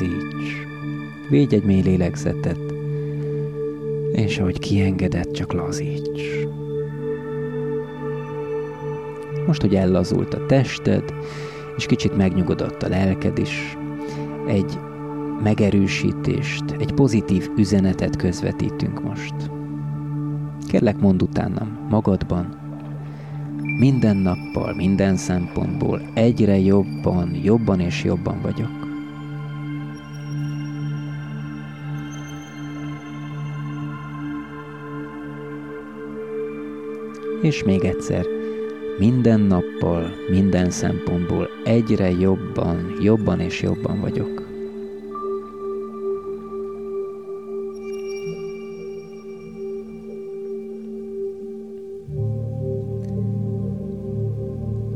Lazíts. 0.00 0.66
Védj 1.28 1.54
egy 1.54 1.64
mély 1.64 1.80
lélegzetet, 1.82 2.58
és 4.12 4.38
ahogy 4.38 4.58
kiengedett, 4.58 5.32
csak 5.32 5.52
lazíts. 5.52 6.22
Most, 9.46 9.60
hogy 9.60 9.74
ellazult 9.74 10.34
a 10.34 10.46
tested, 10.46 11.14
és 11.76 11.86
kicsit 11.86 12.16
megnyugodott 12.16 12.82
a 12.82 12.88
lelked 12.88 13.38
is, 13.38 13.76
egy 14.46 14.78
megerősítést, 15.42 16.64
egy 16.78 16.92
pozitív 16.92 17.50
üzenetet 17.56 18.16
közvetítünk 18.16 19.02
most. 19.02 19.34
Kérlek, 20.68 21.00
mondd 21.00 21.22
utánam 21.22 21.86
magadban, 21.90 22.58
minden 23.78 24.16
nappal, 24.16 24.74
minden 24.74 25.16
szempontból 25.16 26.00
egyre 26.14 26.58
jobban, 26.58 27.40
jobban 27.42 27.80
és 27.80 28.04
jobban 28.04 28.40
vagyok. 28.42 28.83
És 37.44 37.62
még 37.62 37.84
egyszer, 37.84 38.26
minden 38.98 39.40
nappal, 39.40 40.10
minden 40.30 40.70
szempontból 40.70 41.48
egyre 41.64 42.10
jobban, 42.10 42.96
jobban 43.00 43.40
és 43.40 43.62
jobban 43.62 44.00
vagyok. 44.00 44.42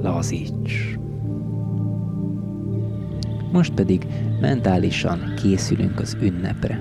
Lazíts! 0.02 0.98
Most 3.52 3.74
pedig 3.74 4.06
mentálisan 4.40 5.34
készülünk 5.42 6.00
az 6.00 6.16
ünnepre. 6.20 6.80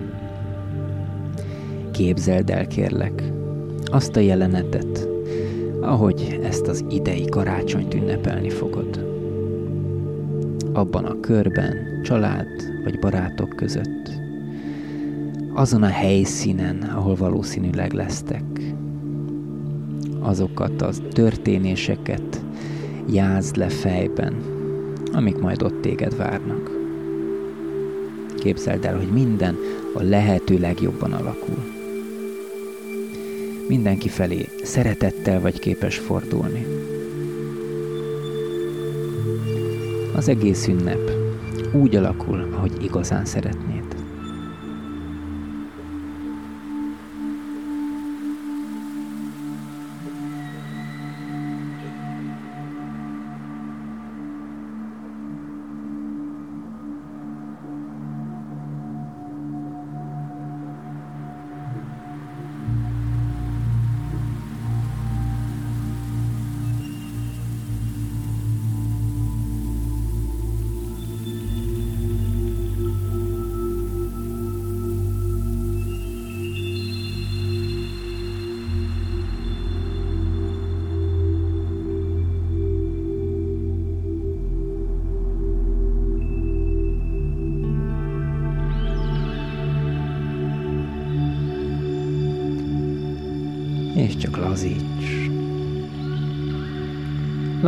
Képzeld 1.92 2.50
el, 2.50 2.68
kérlek, 2.68 3.24
azt 3.86 4.16
a 4.16 4.20
jelenetet, 4.20 5.17
ahogy 5.88 6.40
ezt 6.44 6.68
az 6.68 6.86
idei 6.90 7.26
karácsonyt 7.26 7.94
ünnepelni 7.94 8.50
fogod. 8.50 9.06
Abban 10.74 11.06
a 11.06 11.20
körben, 11.20 12.02
család 12.04 12.48
vagy 12.84 13.00
barátok 13.00 13.50
között. 13.56 14.12
Azon 15.54 15.84
a 15.84 15.88
helyszínen, 15.88 16.82
ahol 16.82 17.16
valószínűleg 17.16 17.94
lesztek. 17.94 18.76
Azokat 20.20 20.82
a 20.82 20.90
történéseket 21.12 22.42
jázd 23.10 23.56
le 23.56 23.70
fejben, 23.70 24.36
amik 25.14 25.38
majd 25.38 25.64
ott 25.64 25.82
téged 25.82 26.18
várnak. 26.18 26.72
Képzeld 28.36 28.86
el, 28.86 28.98
hogy 28.98 29.12
minden 29.12 29.56
a 29.94 30.02
lehető 30.02 30.60
legjobban 30.60 31.12
alakul 31.12 31.77
mindenki 33.68 34.10
felé 34.10 34.50
szeretettel 34.64 35.40
vagy 35.40 35.60
képes 35.60 35.98
fordulni. 35.98 36.66
Az 40.16 40.28
egész 40.28 40.68
ünnep 40.68 41.12
úgy 41.74 41.96
alakul, 41.96 42.48
ahogy 42.54 42.84
igazán 42.84 43.26
szeretnéd. 43.26 43.77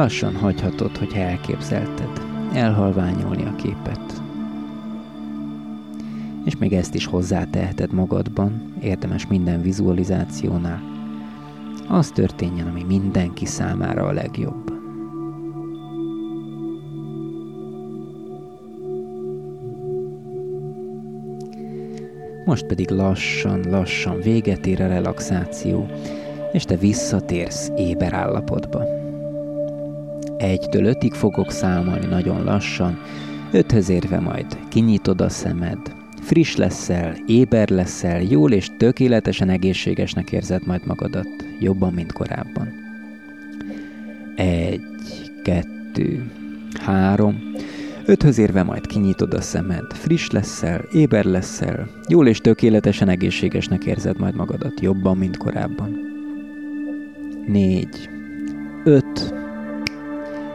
Lassan 0.09 0.35
hagyhatod, 0.35 0.97
hogy 0.97 1.11
elképzelted, 1.13 2.09
elhalványolni 2.53 3.43
a 3.45 3.55
képet. 3.55 4.21
És 6.45 6.57
még 6.57 6.73
ezt 6.73 6.95
is 6.95 7.05
hozzáteheted 7.05 7.93
magadban, 7.93 8.73
érdemes 8.81 9.27
minden 9.27 9.61
vizualizációnál. 9.61 10.81
Az 11.87 12.11
történjen, 12.11 12.67
ami 12.67 12.83
mindenki 12.83 13.45
számára 13.45 14.05
a 14.05 14.11
legjobb. 14.11 14.73
Most 22.45 22.65
pedig 22.65 22.89
lassan, 22.89 23.69
lassan 23.69 24.19
véget 24.21 24.65
ér 24.65 24.81
a 24.81 24.87
relaxáció, 24.87 25.85
és 26.51 26.63
te 26.63 26.75
visszatérsz 26.75 27.71
éber 27.75 28.13
állapotba. 28.13 28.58
Egytől 30.39 30.85
ötig 30.85 31.13
fogok 31.13 31.51
számolni 31.51 32.05
nagyon 32.05 32.43
lassan, 32.43 32.99
öthöz 33.51 33.89
érve 33.89 34.19
majd 34.19 34.57
kinyitod 34.69 35.21
a 35.21 35.29
szemed, 35.29 35.95
friss 36.21 36.55
leszel, 36.55 37.15
éber 37.27 37.69
leszel, 37.69 38.21
jól 38.21 38.51
és 38.51 38.69
tökéletesen 38.77 39.49
egészségesnek 39.49 40.31
érzed 40.31 40.65
majd 40.65 40.85
magadat, 40.85 41.27
jobban, 41.59 41.93
mint 41.93 42.11
korábban. 42.11 42.73
Egy, 44.35 44.81
kettő, 45.43 46.31
három, 46.81 47.51
öthöz 48.05 48.37
érve 48.37 48.63
majd 48.63 48.87
kinyitod 48.87 49.33
a 49.33 49.41
szemed, 49.41 49.93
friss 49.93 50.29
leszel, 50.29 50.85
éber 50.91 51.25
leszel, 51.25 51.87
jól 52.07 52.27
és 52.27 52.39
tökéletesen 52.39 53.09
egészségesnek 53.09 53.85
érzed 53.85 54.19
majd 54.19 54.35
magadat, 54.35 54.79
jobban, 54.81 55.17
mint 55.17 55.37
korábban. 55.37 55.99
Négy, 57.47 58.09
öt, 58.83 59.38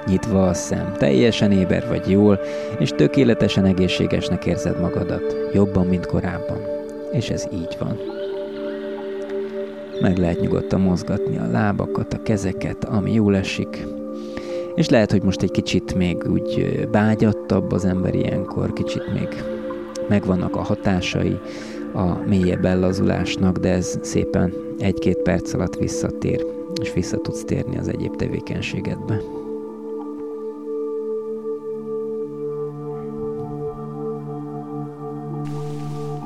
nyitva 0.06 0.48
a 0.48 0.55
szem, 0.55 0.93
teljesen 0.98 1.52
éber 1.52 1.89
vagy 1.89 2.10
jól, 2.10 2.40
és 2.78 2.90
tökéletesen 2.90 3.64
egészségesnek 3.64 4.47
érzed 4.47 4.81
magadat, 4.81 5.36
jobban, 5.52 5.86
mint 5.86 6.06
korábban. 6.06 6.59
És 7.12 7.31
ez 7.31 7.47
így 7.52 7.76
van. 7.78 7.98
Meg 10.01 10.18
lehet 10.18 10.40
nyugodtan 10.40 10.81
mozgatni 10.81 11.39
a 11.39 11.51
lábakat, 11.51 12.12
a 12.12 12.22
kezeket, 12.22 12.85
ami 12.85 13.12
jól 13.12 13.36
esik. 13.36 13.86
És 14.74 14.89
lehet, 14.89 15.10
hogy 15.10 15.22
most 15.22 15.43
egy 15.43 15.51
kicsit 15.51 15.94
még 15.94 16.24
úgy 16.31 16.78
bágyattabb 16.90 17.72
az 17.72 17.85
ember 17.85 18.14
ilyenkor, 18.14 18.72
kicsit 18.72 19.12
még 19.12 19.28
megvannak 20.09 20.56
a 20.56 20.62
hatásai 20.62 21.39
a 21.93 22.18
mélyebb 22.26 22.64
ellazulásnak, 22.64 23.59
de 23.59 23.68
ez 23.68 23.98
szépen 24.02 24.52
egy-két 24.78 25.18
perc 25.18 25.55
alatt 25.55 25.76
visszatér 25.76 26.44
és 26.81 26.93
vissza 26.93 27.16
tudsz 27.20 27.44
térni 27.44 27.78
az 27.78 27.89
egyéb 27.89 28.16
tevékenységedbe. 28.16 29.34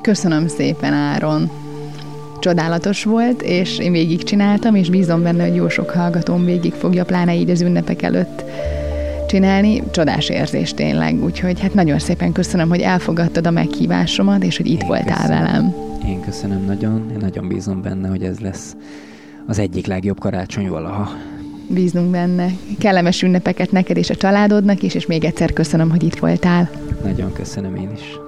Köszönöm 0.09 0.49
szépen, 0.49 0.93
Áron! 0.93 1.51
csodálatos 2.39 3.05
volt, 3.05 3.43
és 3.43 3.79
én 3.79 3.93
végigcsináltam, 3.93 4.75
és 4.75 4.91
bízom 4.91 5.23
benne, 5.23 5.47
hogy 5.47 5.55
jó 5.55 5.69
sok 5.69 5.91
hallgatóm 5.91 6.45
végig 6.45 6.73
fogja, 6.73 7.05
pláne 7.05 7.35
így 7.35 7.51
az 7.51 7.61
ünnepek 7.61 8.03
előtt 8.03 8.45
csinálni. 9.27 9.83
Csodás 9.91 10.29
érzés 10.29 10.75
tényleg, 10.75 11.23
úgyhogy 11.25 11.61
hát 11.61 11.75
nagyon 11.75 11.99
szépen 11.99 12.33
köszönöm, 12.33 12.69
hogy 12.69 12.81
elfogadtad 12.81 13.47
a 13.47 13.51
meghívásomat, 13.51 14.45
és 14.45 14.57
hogy 14.57 14.67
itt 14.67 14.81
én 14.81 14.87
voltál 14.87 15.17
köszönöm. 15.17 15.43
velem. 15.43 15.75
Én 16.07 16.21
köszönöm 16.21 16.65
nagyon, 16.65 17.11
én 17.11 17.19
nagyon 17.21 17.49
bízom 17.49 17.83
benne, 17.83 18.09
hogy 18.09 18.23
ez 18.23 18.39
lesz 18.39 18.77
az 19.47 19.59
egyik 19.59 19.87
legjobb 19.87 20.21
karácsony 20.21 20.69
valaha. 20.69 21.11
Bízunk 21.67 22.11
benne. 22.11 22.47
Kellemes 22.79 23.23
ünnepeket 23.23 23.73
neked 23.73 23.97
és 23.97 24.11
a 24.11 24.15
családodnak 24.15 24.83
is, 24.83 24.95
és 24.95 25.07
még 25.07 25.25
egyszer 25.25 25.53
köszönöm, 25.53 25.91
hogy 25.91 26.03
itt 26.03 26.19
voltál. 26.19 26.71
Nagyon 27.05 27.33
köszönöm 27.33 27.77
én 27.77 27.91
is. 27.95 28.28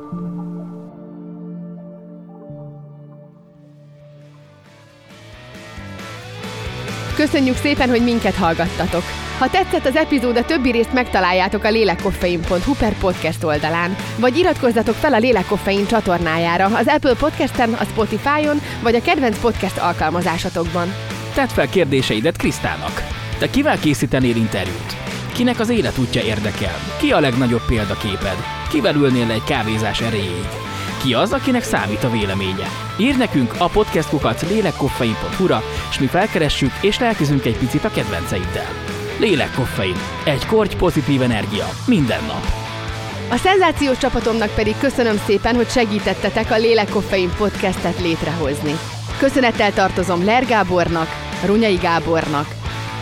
Köszönjük 7.20 7.56
szépen, 7.56 7.88
hogy 7.88 8.02
minket 8.02 8.34
hallgattatok! 8.34 9.02
Ha 9.38 9.51
tetszett 9.51 9.86
az 9.86 9.97
epizód, 9.97 10.36
a 10.36 10.44
többi 10.44 10.70
részt 10.70 10.92
megtaláljátok 10.92 11.64
a 11.64 11.70
lélekkoffein.hu 11.70 12.74
per 12.78 12.98
podcast 12.98 13.44
oldalán, 13.44 13.97
vagy 14.18 14.36
iratkozzatok 14.36 14.94
fel 14.94 15.14
a 15.14 15.18
Lélekkoffein 15.18 15.86
csatornájára 15.86 16.64
az 16.64 16.86
Apple 16.86 17.14
Podcasten, 17.14 17.72
a 17.72 17.84
Spotify-on, 17.84 18.60
vagy 18.82 18.94
a 18.94 19.02
kedvenc 19.02 19.40
podcast 19.40 19.78
alkalmazásatokban. 19.78 20.94
Tedd 21.34 21.48
fel 21.48 21.68
kérdéseidet 21.68 22.36
Krisztának. 22.36 23.02
Te 23.38 23.51
kivel 23.51 23.78
készítenél 23.78 24.36
interjút? 24.36 24.97
Kinek 25.32 25.60
az 25.60 25.68
életútja 25.68 26.22
érdekel? 26.22 26.76
Ki 26.98 27.12
a 27.12 27.20
legnagyobb 27.20 27.66
példaképed? 27.66 28.36
Kivel 28.70 28.94
ülnél 28.94 29.30
egy 29.30 29.44
kávézás 29.44 30.01
erejéig? 30.01 30.69
Ki 31.02 31.14
az, 31.14 31.32
akinek 31.32 31.62
számít 31.62 32.05
a 32.05 32.10
véleménye? 32.10 32.66
Ír 32.98 33.16
nekünk 33.16 33.55
a 33.59 33.68
podcastkukat 33.68 34.48
lélekkoffein.hu-ra, 34.48 35.62
és 35.90 35.98
mi 35.98 36.06
felkeressük 36.06 36.70
és 36.81 36.98
lelkizünk 36.98 37.44
egy 37.44 37.59
picit 37.59 37.85
a 37.85 37.90
kedvenceiddel. 37.90 38.68
Lélekkoffein. 39.18 39.94
Egy 40.24 40.47
korty 40.47 40.77
pozitív 40.77 41.22
energia. 41.22 41.64
Minden 41.86 42.24
nap. 42.24 42.44
A 43.31 43.36
szenzációs 43.36 43.98
csapatomnak 43.98 44.55
pedig 44.55 44.74
köszönöm 44.78 45.16
szépen, 45.27 45.55
hogy 45.55 45.68
segítettetek 45.68 46.51
a 46.51 46.56
Lélekkoffein 46.56 47.31
podcastet 47.36 48.01
létrehozni. 48.01 48.72
Köszönettel 49.18 49.72
tartozom 49.72 50.24
Ler 50.24 50.47
Gábornak, 50.47 51.09
Runyai 51.44 51.77
Gábornak, 51.77 52.47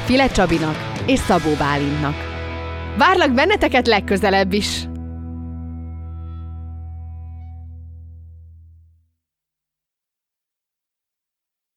File 0.05 0.31
Csabinak 0.31 0.93
és 1.07 1.19
Szabó 1.19 1.55
Bálintnak. 1.59 2.15
Várlak 2.99 3.33
benneteket 3.33 3.87
legközelebb 3.87 4.53
is! 4.53 4.88